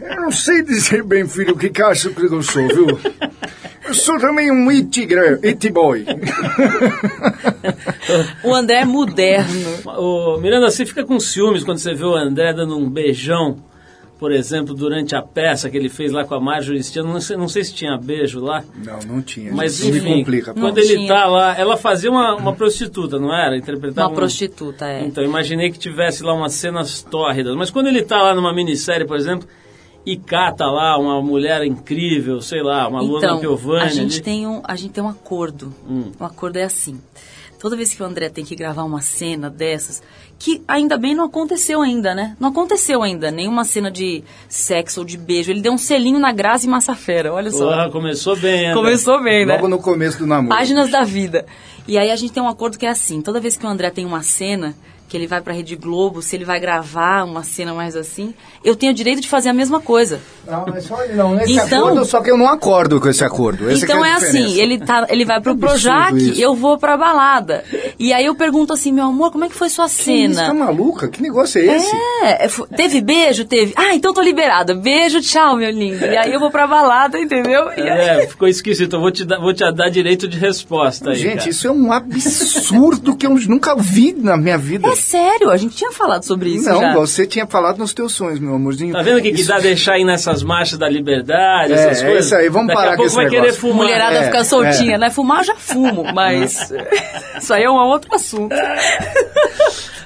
eu 0.00 0.20
não 0.22 0.30
sei 0.32 0.62
dizer 0.62 1.02
bem, 1.02 1.26
filho, 1.26 1.54
o 1.54 1.58
que 1.58 1.70
que 1.70 1.82
acho 1.82 2.10
que 2.10 2.22
eu 2.22 2.42
sou, 2.42 2.66
viu? 2.68 2.86
Eu 3.86 3.94
sou 3.94 4.18
também 4.18 4.50
um 4.50 4.68
it, 4.68 5.00
girl, 5.08 5.36
it 5.44 5.68
boy. 5.70 6.04
O 8.42 8.54
André 8.54 8.80
é 8.80 8.84
moderno. 8.84 9.70
Ô, 9.96 10.38
Miranda, 10.38 10.70
você 10.70 10.84
fica 10.86 11.04
com 11.04 11.18
ciúmes 11.20 11.64
quando 11.64 11.78
você 11.78 11.94
vê 11.94 12.04
o 12.04 12.14
André 12.14 12.52
dando 12.52 12.76
um 12.76 12.88
beijão, 12.88 13.58
por 14.18 14.32
exemplo, 14.32 14.74
durante 14.74 15.14
a 15.14 15.22
peça 15.22 15.68
que 15.70 15.76
ele 15.76 15.88
fez 15.88 16.10
lá 16.12 16.24
com 16.24 16.34
a 16.34 16.40
Marjorie 16.40 16.82
Stiano. 16.82 17.12
Não 17.12 17.20
sei, 17.20 17.36
não 17.36 17.48
sei 17.48 17.64
se 17.64 17.74
tinha 17.74 17.96
beijo 17.96 18.40
lá, 18.40 18.64
Não, 18.84 18.98
não 19.16 19.22
tinha. 19.22 19.52
mas 19.52 19.74
isso 19.78 19.90
me 19.92 19.98
enfim, 19.98 20.18
complica. 20.18 20.54
quando 20.54 20.78
ele 20.78 20.96
tinha. 20.96 21.08
tá 21.08 21.26
lá, 21.26 21.54
ela 21.58 21.76
fazia 21.76 22.10
uma, 22.10 22.34
uma 22.36 22.54
prostituta, 22.54 23.18
não 23.18 23.34
era? 23.34 23.56
Interpretava 23.56 24.08
Uma 24.08 24.12
um- 24.12 24.16
prostituta, 24.16 24.86
é. 24.86 25.04
Então, 25.04 25.22
imaginei 25.22 25.70
que 25.70 25.78
tivesse 25.78 26.22
lá 26.22 26.32
umas 26.34 26.54
cenas 26.54 27.02
tórridas. 27.02 27.54
Mas 27.56 27.70
quando 27.70 27.88
ele 27.88 28.02
tá 28.02 28.22
lá 28.22 28.34
numa 28.34 28.52
minissérie, 28.52 29.06
por 29.06 29.16
exemplo, 29.16 29.46
e 30.12 30.16
cata 30.16 30.64
lá 30.66 30.96
uma 30.98 31.20
mulher 31.20 31.62
incrível, 31.64 32.40
sei 32.40 32.62
lá, 32.62 32.88
uma 32.88 33.00
Luana 33.00 33.26
Então, 33.26 33.40
Piovani. 33.40 33.82
a 33.82 33.88
gente, 33.88 34.14
ali. 34.14 34.22
tem 34.22 34.46
um, 34.46 34.62
a 34.64 34.74
gente 34.74 34.92
tem 34.92 35.04
um 35.04 35.08
acordo. 35.08 35.74
Hum. 35.88 36.12
O 36.18 36.24
acordo 36.24 36.56
é 36.56 36.64
assim. 36.64 36.98
Toda 37.60 37.76
vez 37.76 37.92
que 37.92 38.02
o 38.02 38.06
André 38.06 38.28
tem 38.28 38.44
que 38.44 38.54
gravar 38.54 38.84
uma 38.84 39.00
cena 39.00 39.50
dessas, 39.50 40.00
que 40.38 40.62
ainda 40.68 40.96
bem 40.96 41.12
não 41.14 41.24
aconteceu 41.24 41.82
ainda, 41.82 42.14
né? 42.14 42.36
Não 42.38 42.50
aconteceu 42.50 43.02
ainda 43.02 43.32
nenhuma 43.32 43.64
cena 43.64 43.90
de 43.90 44.22
sexo 44.48 45.00
ou 45.00 45.04
de 45.04 45.18
beijo. 45.18 45.50
Ele 45.50 45.60
deu 45.60 45.72
um 45.72 45.78
selinho 45.78 46.20
na 46.20 46.30
Grazi 46.32 46.68
Massafera, 46.68 47.34
olha 47.34 47.50
só. 47.50 47.66
Porra, 47.68 47.90
começou 47.90 48.36
bem, 48.36 48.66
André. 48.66 48.74
Começou 48.74 49.22
bem, 49.22 49.44
né? 49.44 49.54
Logo 49.56 49.68
no 49.68 49.78
começo 49.80 50.18
do 50.18 50.26
namoro. 50.26 50.56
Páginas 50.56 50.88
da 50.88 51.02
vida. 51.02 51.44
E 51.88 51.98
aí 51.98 52.10
a 52.12 52.16
gente 52.16 52.32
tem 52.32 52.42
um 52.42 52.48
acordo 52.48 52.78
que 52.78 52.86
é 52.86 52.90
assim, 52.90 53.20
toda 53.20 53.40
vez 53.40 53.56
que 53.56 53.66
o 53.66 53.68
André 53.68 53.90
tem 53.90 54.04
uma 54.06 54.22
cena, 54.22 54.74
que 55.08 55.16
ele 55.16 55.26
vai 55.26 55.40
pra 55.40 55.54
Rede 55.54 55.74
Globo, 55.74 56.20
se 56.20 56.36
ele 56.36 56.44
vai 56.44 56.60
gravar 56.60 57.24
uma 57.24 57.42
cena 57.42 57.72
mais 57.72 57.96
assim, 57.96 58.34
eu 58.62 58.76
tenho 58.76 58.92
o 58.92 58.94
direito 58.94 59.20
de 59.22 59.28
fazer 59.28 59.48
a 59.48 59.52
mesma 59.54 59.80
coisa. 59.80 60.20
Não, 60.46 60.64
mas 60.68 60.84
só, 60.84 60.98
não, 61.14 61.34
nesse 61.34 61.52
Então- 61.52 61.86
acordo, 61.88 62.04
só 62.04 62.20
que 62.20 62.30
eu 62.30 62.36
não 62.38 62.48
acordo 62.48 63.00
com 63.00 63.08
esse 63.08 63.24
acordo. 63.24 63.68
Essa 63.70 63.84
então 63.84 64.00
que 64.02 64.06
é, 64.06 64.12
a 64.12 64.16
assim, 64.16 64.60
ele, 64.60 64.78
tá, 64.78 65.06
ele 65.08 65.24
vai 65.24 65.40
pro 65.40 65.56
Projac, 65.56 66.16
isso. 66.16 66.40
eu 66.40 66.54
vou 66.54 66.78
pra 66.78 66.96
balada. 66.96 67.64
E 67.98 68.12
aí 68.12 68.24
eu 68.26 68.34
pergunto 68.34 68.72
assim, 68.72 68.92
meu 68.92 69.04
amor, 69.06 69.30
como 69.32 69.44
é 69.44 69.48
que 69.48 69.54
foi 69.54 69.68
sua 69.68 69.86
Que 69.88 69.92
isso, 69.92 70.34
tá 70.36 70.46
cena? 70.46 70.54
maluca? 70.54 71.08
Que 71.08 71.22
negócio 71.22 71.60
é 71.60 71.76
esse? 71.76 71.96
É, 72.22 72.44
é, 72.46 72.48
teve 72.76 73.00
beijo? 73.00 73.44
Teve. 73.44 73.72
Ah, 73.76 73.94
então 73.94 74.12
tô 74.12 74.20
liberada. 74.20 74.74
Beijo, 74.74 75.20
tchau, 75.20 75.56
meu 75.56 75.70
lindo. 75.70 76.04
E 76.04 76.16
aí 76.16 76.32
eu 76.32 76.40
vou 76.40 76.50
pra 76.50 76.66
balada, 76.66 77.18
entendeu? 77.18 77.68
E 77.76 77.80
aí- 77.82 78.22
É, 78.22 78.26
ficou 78.26 78.46
esquisito. 78.48 78.96
Eu 78.96 79.00
vou 79.00 79.10
te 79.10 79.24
dar, 79.24 79.38
vou 79.40 79.52
te 79.54 79.64
dar 79.72 79.88
direito 79.90 80.28
de 80.28 80.38
resposta 80.38 81.10
aí. 81.10 81.16
Gente, 81.16 81.38
cara. 81.38 81.50
isso 81.50 81.66
é 81.66 81.70
um 81.70 81.92
absurdo 81.92 83.16
que 83.16 83.26
eu 83.26 83.34
nunca 83.48 83.74
vi 83.76 84.12
na 84.12 84.36
minha 84.36 84.58
vida. 84.58 84.88
É 84.88 84.92
sério, 84.98 85.50
a 85.50 85.56
gente 85.56 85.74
tinha 85.76 85.90
falado 85.92 86.22
sobre 86.24 86.50
isso 86.50 86.68
não, 86.68 86.80
já. 86.80 86.94
você 86.94 87.26
tinha 87.26 87.46
falado 87.46 87.78
nos 87.78 87.92
teus 87.92 88.12
sonhos, 88.12 88.38
meu 88.38 88.54
amorzinho. 88.54 88.92
Tá 88.92 89.02
vendo 89.02 89.18
o 89.18 89.22
que, 89.22 89.32
que 89.32 89.40
Isso- 89.40 89.48
dá 89.48 89.58
deixar 89.58 89.98
ir 89.98 90.04
nessas 90.04 90.42
marchas 90.42 90.78
da 90.78 90.88
liberdade, 90.88 91.72
É, 91.72 91.76
essas 91.76 92.02
é 92.02 92.06
coisas? 92.06 92.26
isso 92.26 92.34
aí, 92.36 92.48
vamos 92.48 92.68
Daqui 92.68 92.78
parar 92.80 92.88
a 92.94 92.96
com 92.96 93.02
pouco 93.02 93.06
esse 93.08 93.16
vai 93.16 93.28
querer 93.28 93.52
fumar. 93.52 93.76
Mulherada 93.76 94.16
É, 94.16 94.24
ficar 94.24 94.44
soltinha, 94.44 94.94
é. 94.94 94.98
né? 94.98 95.10
Fumar 95.10 95.38
eu 95.38 95.44
já 95.44 95.54
fumo, 95.56 96.04
mas 96.14 96.72
isso 97.40 97.54
aí 97.54 97.62
é 97.64 97.70
um 97.70 97.74
outro 97.74 98.14
assunto. 98.14 98.54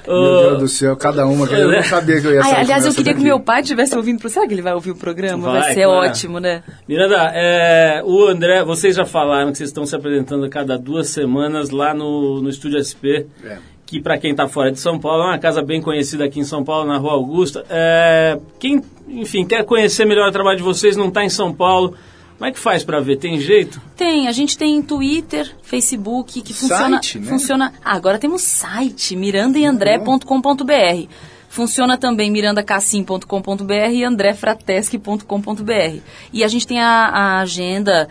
Meu 0.05 0.49
Deus 0.49 0.59
do 0.59 0.67
céu, 0.67 0.97
cada 0.97 1.25
uma. 1.25 1.47
que 1.47 1.53
Eu 1.53 1.71
não 1.71 1.83
sabia 1.83 2.19
que 2.19 2.27
eu 2.27 2.33
ia 2.33 2.41
Ai, 2.41 2.49
sair 2.49 2.59
aliás, 2.59 2.85
eu 2.85 2.91
queria 2.91 3.13
que 3.13 3.19
daqui. 3.19 3.23
meu 3.25 3.39
pai 3.39 3.61
estivesse 3.61 3.95
ouvindo. 3.95 4.27
Será 4.27 4.45
que 4.45 4.53
ele 4.53 4.61
vai 4.61 4.73
ouvir 4.73 4.91
o 4.91 4.95
programa? 4.95 5.49
Vai, 5.51 5.61
Vai, 5.61 5.73
ser 5.73 5.85
claro. 5.85 6.09
ótimo, 6.09 6.39
né? 6.41 6.61
Miranda, 6.87 7.31
é, 7.33 8.01
o 8.03 8.27
André, 8.27 8.63
vocês 8.65 8.95
já 8.97 9.05
falaram 9.05 9.51
que 9.51 9.57
vocês 9.57 9.69
estão 9.69 9.85
se 9.85 9.95
apresentando 9.95 10.43
a 10.45 10.49
cada 10.49 10.77
duas 10.77 11.07
semanas 11.07 11.69
lá 11.69 11.93
no, 11.93 12.41
no 12.41 12.49
Estúdio 12.49 12.83
SP. 12.83 13.27
É. 13.45 13.57
Que 13.85 14.01
para 14.01 14.17
quem 14.17 14.31
está 14.31 14.47
fora 14.47 14.71
de 14.71 14.79
São 14.79 14.99
Paulo 14.99 15.23
é 15.23 15.27
uma 15.27 15.39
casa 15.39 15.61
bem 15.61 15.81
conhecida 15.81 16.25
aqui 16.25 16.39
em 16.39 16.43
São 16.43 16.63
Paulo, 16.63 16.87
na 16.87 16.97
Rua 16.97 17.13
Augusta. 17.13 17.65
É, 17.69 18.39
quem, 18.59 18.81
enfim, 19.07 19.45
quer 19.45 19.63
conhecer 19.65 20.05
melhor 20.05 20.29
o 20.29 20.31
trabalho 20.31 20.57
de 20.57 20.63
vocês, 20.63 20.95
não 20.95 21.09
está 21.09 21.23
em 21.23 21.29
São 21.29 21.53
Paulo, 21.53 21.95
como 22.43 22.49
é 22.49 22.51
que 22.51 22.59
faz 22.59 22.83
para 22.83 22.99
ver? 22.99 23.15
Tem 23.17 23.39
jeito? 23.39 23.81
Tem, 23.95 24.27
a 24.27 24.31
gente 24.33 24.57
tem 24.57 24.81
Twitter, 24.81 25.55
Facebook, 25.61 26.41
que 26.41 26.53
funciona. 26.53 27.01
Site, 27.01 27.19
né? 27.19 27.25
funciona 27.27 27.73
ah, 27.81 27.95
agora 27.95 28.19
temos 28.19 28.41
site, 28.41 29.15
mirandaeandré.com.br. 29.15 31.07
Funciona 31.47 31.97
também 31.97 32.29
mirandacassim.com.br 32.31 33.91
e 33.93 34.03
andrefrateschi.com.br. 34.03 35.99
E 36.33 36.43
a 36.43 36.47
gente 36.49 36.67
tem 36.67 36.81
a, 36.81 37.05
a 37.05 37.39
agenda 37.39 38.09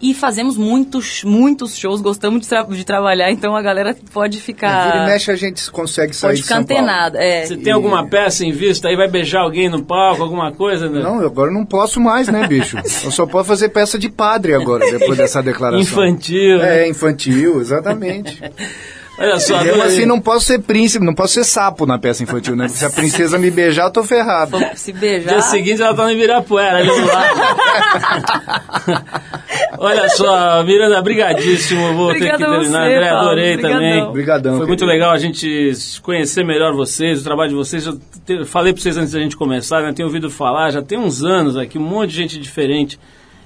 e 0.00 0.14
fazemos 0.14 0.56
muitos, 0.56 1.24
muitos 1.24 1.76
shows, 1.76 2.00
gostamos 2.00 2.42
de, 2.42 2.48
tra- 2.48 2.62
de 2.64 2.84
trabalhar, 2.84 3.30
então 3.32 3.56
a 3.56 3.62
galera 3.62 3.96
pode 4.12 4.38
É, 4.38 4.40
Vira 4.40 4.42
e 4.42 4.44
ficar. 4.44 5.06
mexe, 5.06 5.30
a 5.30 5.36
gente 5.36 5.70
consegue 5.70 6.14
sair 6.14 6.28
pode 6.30 6.36
de 6.38 6.42
ficar 6.44 6.54
São 6.56 6.64
Paulo. 6.64 6.82
antenada. 6.82 7.18
É. 7.22 7.46
Você 7.46 7.56
tem 7.56 7.72
alguma 7.72 8.06
peça 8.06 8.44
em 8.44 8.52
vista 8.52 8.88
aí? 8.88 8.96
Vai 8.96 9.08
beijar 9.08 9.40
alguém 9.40 9.68
no 9.68 9.82
palco, 9.82 10.22
alguma 10.22 10.52
coisa? 10.52 10.86
André? 10.86 11.02
Não, 11.02 11.20
eu 11.20 11.26
agora 11.26 11.50
não 11.50 11.64
posso 11.66 12.00
mais, 12.00 12.28
né, 12.28 12.46
bicho? 12.46 12.76
Eu 13.04 13.10
só 13.10 13.26
posso 13.26 13.48
fazer 13.48 13.70
peça 13.70 13.98
de 13.98 14.08
padre 14.08 14.54
agora, 14.54 14.84
depois 14.90 15.18
dessa 15.18 15.42
declaração. 15.42 15.80
Infantil. 15.82 16.58
né? 16.58 16.84
É, 16.84 16.88
infantil, 16.88 17.60
exatamente. 17.60 18.40
Olha 19.20 19.40
só, 19.40 19.56
Mesmo 19.58 19.72
adorei. 19.72 19.92
assim, 19.96 20.06
não 20.06 20.20
posso 20.20 20.46
ser 20.46 20.60
príncipe, 20.60 21.04
não 21.04 21.12
posso 21.12 21.34
ser 21.34 21.42
sapo 21.42 21.84
na 21.84 21.98
peça 21.98 22.22
infantil, 22.22 22.54
né? 22.54 22.68
Se 22.68 22.84
a 22.84 22.90
princesa 22.90 23.36
me 23.36 23.50
beijar, 23.50 23.86
eu 23.86 23.90
tô 23.90 24.04
ferrado. 24.04 24.56
Se 24.76 24.92
beijar. 24.92 25.30
Dia 25.32 25.42
seguinte 25.42 25.82
ela 25.82 25.92
tá 25.92 26.04
no 26.04 26.12
Ibirapuera, 26.12 26.78
ali 26.78 26.86
do 26.88 27.04
lado. 27.04 27.40
Olha 29.76 30.08
só, 30.08 30.62
Miranda, 30.64 31.00
brigadíssimo. 31.02 31.92
Vou 31.94 32.08
ter 32.12 32.20
que 32.20 32.24
Obrigada 32.26 32.52
terminar. 32.58 32.84
você, 32.86 32.94
André, 32.96 33.08
adorei 33.10 33.52
Obrigadão. 33.54 33.76
também. 33.78 34.02
Obrigadão, 34.02 34.56
Foi 34.56 34.66
muito 34.66 34.84
legal 34.86 35.10
a 35.10 35.18
gente 35.18 35.72
conhecer 36.02 36.44
melhor 36.44 36.72
vocês, 36.74 37.20
o 37.20 37.24
trabalho 37.24 37.50
de 37.50 37.54
vocês. 37.56 37.86
Eu 37.86 37.98
te- 38.24 38.44
falei 38.44 38.72
para 38.72 38.80
vocês 38.82 38.96
antes 38.96 39.12
da 39.12 39.20
gente 39.20 39.36
começar, 39.36 39.82
né? 39.82 39.92
Tenho 39.92 40.08
ouvido 40.08 40.30
falar, 40.30 40.70
já 40.70 40.80
tem 40.82 40.98
uns 40.98 41.22
anos 41.22 41.56
aqui, 41.56 41.78
um 41.78 41.82
monte 41.82 42.10
de 42.10 42.16
gente 42.16 42.38
diferente 42.38 42.98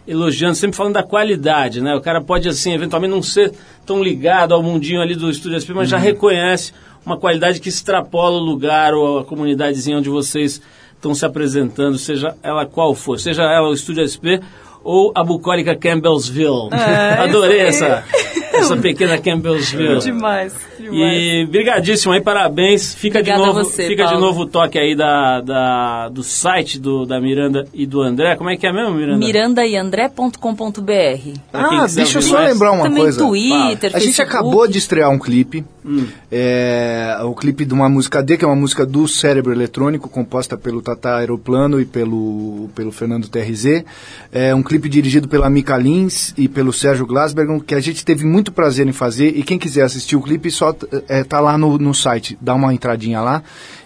elogiando, 0.06 0.54
sempre 0.56 0.76
falando 0.76 0.94
da 0.94 1.02
qualidade, 1.02 1.80
né? 1.80 1.94
O 1.94 2.00
cara 2.00 2.20
pode, 2.20 2.48
assim, 2.48 2.72
eventualmente 2.74 3.12
não 3.14 3.22
ser 3.22 3.52
tão 3.86 4.02
ligado 4.02 4.52
ao 4.52 4.62
mundinho 4.62 5.00
ali 5.00 5.14
do 5.14 5.30
Estúdio 5.30 5.58
SP, 5.62 5.72
mas 5.74 5.88
já 5.88 5.96
Uhum. 5.96 6.02
reconhece 6.02 6.72
uma 7.06 7.16
qualidade 7.16 7.60
que 7.60 7.68
extrapola 7.68 8.36
o 8.36 8.40
lugar 8.44 8.94
ou 8.94 9.20
a 9.20 9.24
comunidadezinha 9.24 9.98
onde 9.98 10.08
vocês 10.08 10.60
estão 10.94 11.14
se 11.14 11.24
apresentando, 11.26 11.98
seja 11.98 12.34
ela 12.42 12.64
qual 12.66 12.94
for, 12.94 13.18
seja 13.18 13.42
ela 13.42 13.68
o 13.68 13.72
Estúdio 13.72 14.02
SP 14.06 14.38
ou 14.84 15.12
a 15.14 15.22
bucólica 15.24 15.74
Campbellsville. 15.76 16.68
É, 16.72 17.14
Adorei 17.22 17.60
essa, 17.60 18.04
essa 18.58 18.76
pequena 18.76 19.18
Campbellsville. 19.18 19.98
Demais, 20.00 20.54
demais. 20.78 21.22
E 21.22 21.46
brigadíssimo 21.50 22.12
aí, 22.12 22.20
parabéns. 22.20 22.94
Fica 22.94 23.20
Obrigada 23.20 23.42
de 23.42 23.50
a 23.50 23.52
novo, 23.52 23.64
você, 23.70 23.86
fica 23.88 24.04
de 24.04 24.10
Paulo. 24.10 24.26
novo 24.26 24.40
o 24.42 24.46
toque 24.46 24.78
aí 24.78 24.94
da, 24.96 25.40
da- 25.40 26.08
do 26.08 26.22
site 26.22 26.78
do, 26.78 27.06
da 27.06 27.20
Miranda 27.20 27.66
e 27.72 27.86
do 27.86 28.00
André. 28.02 28.36
Como 28.36 28.50
é 28.50 28.56
que 28.56 28.66
é 28.66 28.72
mesmo, 28.72 28.94
Miranda? 28.94 29.18
mirandaeandré.com.br 29.18 31.38
Pra 31.50 31.68
quem 31.68 31.78
Ah, 31.78 31.86
deixa 31.86 32.18
eu 32.18 32.22
só 32.22 32.34
mais. 32.34 32.52
lembrar 32.52 32.72
uma 32.72 32.84
Também 32.84 33.02
coisa. 33.04 33.18
Twitter, 33.18 33.90
A 33.94 33.98
gente 33.98 34.20
acabou 34.20 34.66
de 34.66 34.78
estrear 34.78 35.10
um 35.10 35.18
clipe, 35.18 35.64
Hum. 35.84 36.06
é, 36.30 37.16
o 37.24 37.34
clipe 37.34 37.64
de 37.64 37.74
uma 37.74 37.88
música 37.88 38.22
D, 38.22 38.36
que 38.36 38.44
é 38.44 38.48
uma 38.48 38.56
música 38.56 38.86
do 38.86 39.06
Cérebro 39.08 39.52
Eletrônico, 39.52 40.08
composta 40.08 40.56
pelo 40.56 40.80
Tata 40.80 41.16
Aeroplano 41.16 41.80
e 41.80 41.84
pelo, 41.84 42.70
pelo 42.74 42.92
Fernando 42.92 43.28
TRZ. 43.28 43.84
É 44.32 44.54
um 44.54 44.62
clipe 44.62 44.88
dirigido 44.88 45.28
pela 45.28 45.48
Mika 45.50 45.76
Lins 45.76 46.32
e 46.36 46.48
pelo 46.48 46.72
Sérgio 46.72 47.06
Glasberg, 47.06 47.60
que 47.60 47.74
a 47.74 47.80
gente 47.80 48.04
teve 48.04 48.24
muito 48.24 48.41
prazer 48.50 48.86
em 48.88 48.92
fazer. 48.92 49.28
E 49.36 49.42
quem 49.42 49.58
quiser 49.58 49.82
assistir 49.84 50.16
o 50.16 50.22
clipe, 50.22 50.50
só 50.50 50.74
é, 51.08 51.22
tá 51.22 51.38
lá 51.38 51.56
no, 51.58 51.78
no 51.78 51.94
site. 51.94 52.36
Dá 52.40 52.54
uma 52.54 52.72
entradinha 52.74 53.20
lá 53.20 53.42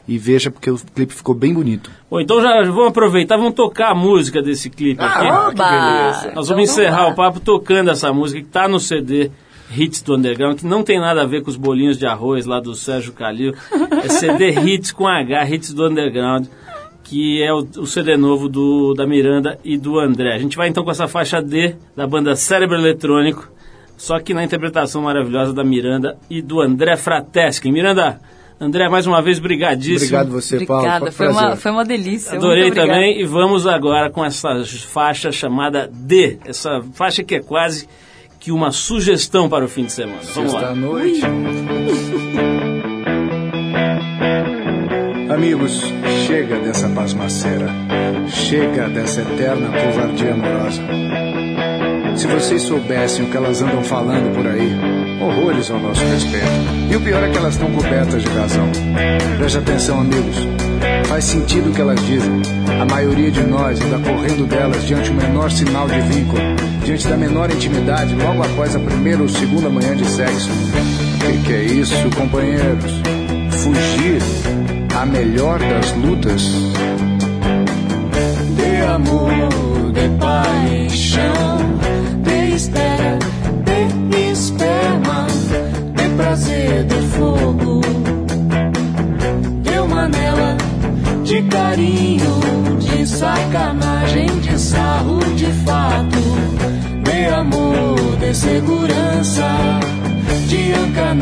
e 0.09 0.17
veja, 0.19 0.51
porque 0.51 0.71
o 0.71 0.79
clipe 0.95 1.13
ficou 1.13 1.35
bem 1.35 1.53
bonito. 1.53 1.91
Bom, 2.09 2.21
então 2.21 2.41
já 2.41 2.63
vamos 2.63 2.89
aproveitar, 2.89 3.37
vamos 3.37 3.55
tocar 3.55 3.91
a 3.91 3.95
música 3.95 4.41
desse 4.41 4.71
clipe 4.71 5.03
aqui. 5.03 5.27
Ah, 5.27 5.51
que 5.51 5.61
Oba! 5.61 5.71
beleza. 5.71 6.33
Nós 6.35 6.47
Então 6.47 6.57
vamos 6.57 6.71
encerrar 6.71 7.03
lá. 7.07 7.09
o 7.09 7.15
papo 7.15 7.41
tocando 7.41 7.91
essa 7.91 8.13
música 8.13 8.41
que 8.41 8.47
está 8.47 8.69
no 8.69 8.79
CD 8.79 9.31
Hits 9.77 10.01
do 10.03 10.15
Underground, 10.15 10.59
que 10.61 10.67
não 10.67 10.85
tem 10.85 11.01
nada 11.01 11.23
a 11.23 11.27
ver 11.27 11.43
com 11.43 11.51
os 11.51 11.57
bolinhos 11.57 11.99
de 11.99 12.07
arroz 12.07 12.47
lá 12.47 12.61
do 12.61 12.73
Sérgio 12.75 13.13
Calil. 13.13 13.53
É 14.05 14.09
CD 14.09 14.51
Hits 14.53 14.93
com 14.93 15.09
H, 15.09 15.51
Hits 15.51 15.75
do 15.75 15.89
Underground, 15.89 16.47
que 17.03 17.43
é 17.43 17.53
o, 17.53 17.67
o 17.79 17.87
CD 17.87 18.17
novo 18.17 18.49
do, 18.49 18.95
da 18.95 19.05
Miranda 19.07 19.59
e 19.65 19.77
do 19.77 19.99
André. 19.99 20.35
A 20.35 20.39
gente 20.39 20.57
vai 20.57 20.69
então 20.69 20.85
com 20.85 20.91
essa 20.93 21.09
faixa 21.09 21.43
D 21.43 21.75
da 21.97 22.07
banda 22.07 22.37
Cérebro 22.37 22.77
Eletrônico, 22.77 23.49
só 23.97 24.20
que 24.20 24.34
na 24.34 24.44
interpretação 24.44 25.03
maravilhosa 25.03 25.53
da 25.53 25.64
Miranda 25.64 26.16
e 26.28 26.42
do 26.42 26.61
André 26.61 26.97
Frateschi. 26.97 27.70
Miranda, 27.70 28.20
André, 28.61 28.88
mais 28.88 29.07
uma 29.07 29.20
vez, 29.20 29.38
brigadíssimo. 29.38 30.18
Obrigado 30.18 30.30
você, 30.30 30.64
Paulo. 30.64 30.82
Obrigada, 30.82 31.12
foi 31.12 31.26
prazer. 31.26 31.44
uma, 31.44 31.57
foi 31.57 31.70
uma 31.70 31.84
delícia. 31.84 32.36
Adorei 32.36 32.70
também 32.70 33.20
e 33.20 33.24
vamos 33.24 33.66
agora 33.66 34.11
com 34.11 34.24
essa 34.24 34.62
faixa 34.88 35.30
chamada 35.30 35.90
D, 35.92 36.38
essa 36.44 36.80
faixa 36.94 37.22
que 37.22 37.34
é 37.34 37.40
quase 37.40 37.86
que 38.40 38.53
uma 38.53 38.70
sugestão 38.70 39.49
para 39.49 39.64
o 39.64 39.68
fim 39.68 39.84
de 39.84 39.92
semana. 39.92 40.20
Vamos 40.34 40.53
Sexta 40.53 40.68
lá. 40.68 40.74
noite. 40.74 41.20
Amigos, 45.30 45.82
chega 46.26 46.59
dessa 46.61 46.88
pasmaceira. 46.88 47.68
Chega 48.28 48.88
dessa 48.88 49.20
eterna 49.20 49.68
covardia 49.68 50.32
amorosa. 50.32 50.82
Se 52.17 52.27
vocês 52.27 52.62
soubessem 52.62 53.27
o 53.27 53.31
que 53.31 53.37
elas 53.37 53.61
andam 53.61 53.83
falando 53.85 54.35
por 54.35 54.47
aí, 54.47 54.75
horrores 55.21 55.71
ao 55.71 55.79
nosso 55.79 56.03
respeito. 56.07 56.47
E 56.91 56.97
o 56.97 57.01
pior 57.01 57.23
é 57.23 57.29
que 57.31 57.37
elas 57.37 57.55
estão 57.55 57.71
cobertas 57.71 58.23
de 58.23 58.29
razão. 58.29 58.71
Preste 59.37 59.59
atenção, 59.59 60.01
amigos. 60.01 60.37
Faz 61.07 61.25
sentido 61.25 61.71
o 61.71 61.73
que 61.73 61.81
elas 61.81 62.01
dizem. 62.07 62.43
A 62.81 62.85
maioria 62.87 63.31
de 63.31 63.43
nós 63.43 63.81
anda 63.81 63.99
correndo 63.99 64.47
delas 64.47 64.87
diante 64.87 65.11
do 65.11 65.17
menor 65.17 65.51
sinal 65.51 65.87
de 65.87 66.01
vínculo, 66.01 66.41
diante 66.85 67.07
da 67.07 67.17
menor 67.17 67.51
intimidade, 67.51 68.14
logo 68.14 68.43
após 68.43 68.75
a 68.75 68.79
primeira 68.79 69.23
ou 69.23 69.29
segunda 69.29 69.69
manhã 69.69 69.95
de 69.95 70.07
sexo. 70.07 70.51
Que 71.21 71.39
que 71.45 71.53
é 71.53 71.62
isso, 71.64 72.11
companheiros? 72.17 72.93
Fugir 73.51 74.23
a 74.99 75.05
melhor 75.05 75.59
das 75.59 75.93
lutas. 75.93 76.43
De 78.57 78.83
amor, 78.87 79.93
de 79.93 80.09
paixão, 80.19 81.59
espera, 82.57 83.19
de 84.11 84.31
esperma, 84.31 85.27
de 85.95 86.09
prazer, 86.17 86.85
de 86.85 87.07
fogo, 87.09 87.83
de 89.63 89.79
uma 89.79 90.09
nela, 90.09 90.57
de 91.23 91.43
carinho, 91.43 92.41
de 92.81 93.07
sacanagem, 93.07 94.27
de 94.41 94.59
sarro, 94.59 95.19
de 95.37 95.53
fato, 95.67 96.23
de 97.05 97.27
amor, 97.27 98.17
de 98.19 98.35
segurança, 98.35 99.49
de 100.49 100.73
anca 100.73 101.15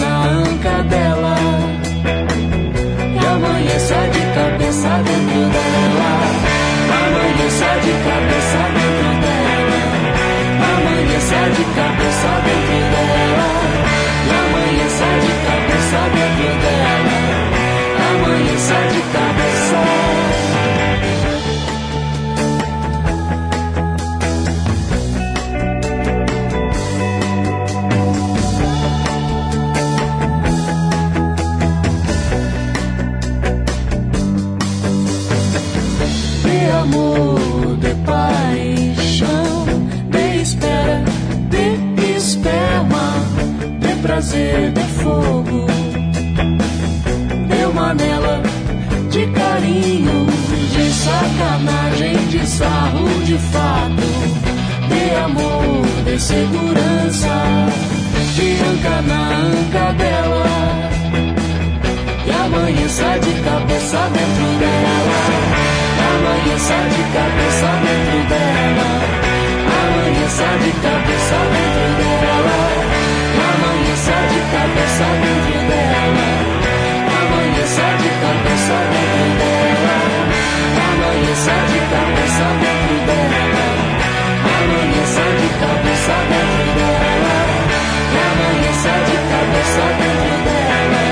de 44.32 44.80
fogo, 45.02 45.66
de 47.46 47.64
uma 47.66 47.92
nela, 47.92 48.42
de 49.10 49.26
carinho, 49.26 50.26
de 50.72 50.90
sacanagem, 50.90 52.16
de 52.28 52.46
sarro, 52.46 53.06
de 53.24 53.36
fato, 53.36 54.02
de 54.88 55.14
amor, 55.16 55.84
de 56.06 56.18
segurança, 56.18 57.68
de 58.34 58.52
anca 58.62 59.02
na 59.02 59.28
anca 59.36 59.92
dela. 59.92 60.46
E 62.26 62.30
amanheça 62.30 63.18
de 63.20 63.32
cabeça 63.42 64.08
dentro 64.14 64.58
dela. 64.58 65.18
Amanheça 66.14 66.76
de 66.94 67.02
cabeça 67.12 67.68
dentro 67.84 68.28
dela. 68.30 68.88
Amanheça 69.82 70.48
de 70.64 70.70
cabeça 70.80 71.36
dentro 71.52 71.64
dela. 71.64 71.73
Cabeça 74.54 75.06
dentro 75.22 75.58
dela. 75.68 76.28
Amanheça 77.18 77.86
de 78.02 78.10
cabeça 78.22 78.76
dentro 78.92 79.26
dela. 79.40 79.96
Amanheça 80.86 81.54
de 81.70 81.78
cabeça 81.90 82.46
dentro 82.62 82.96
dela. 83.08 83.66
Amanheça 84.54 85.24
de 85.40 85.48
cabeça 85.58 86.14
dentro 86.30 86.68
dela. 86.78 87.36
Amanheça 88.24 88.94
de 89.08 89.16
cabeça 89.32 89.84
dentro 89.98 90.36
dela. 90.46 91.04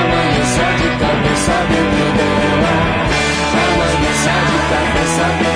Amanheça 0.00 0.66
de 0.80 0.88
cabeça 1.02 1.56
dentro 1.68 2.06
dela. 2.16 2.74
Amanheça 3.66 4.34
de 4.48 4.58
cabeça 4.72 5.24
dentro 5.28 5.44
dela. 5.44 5.55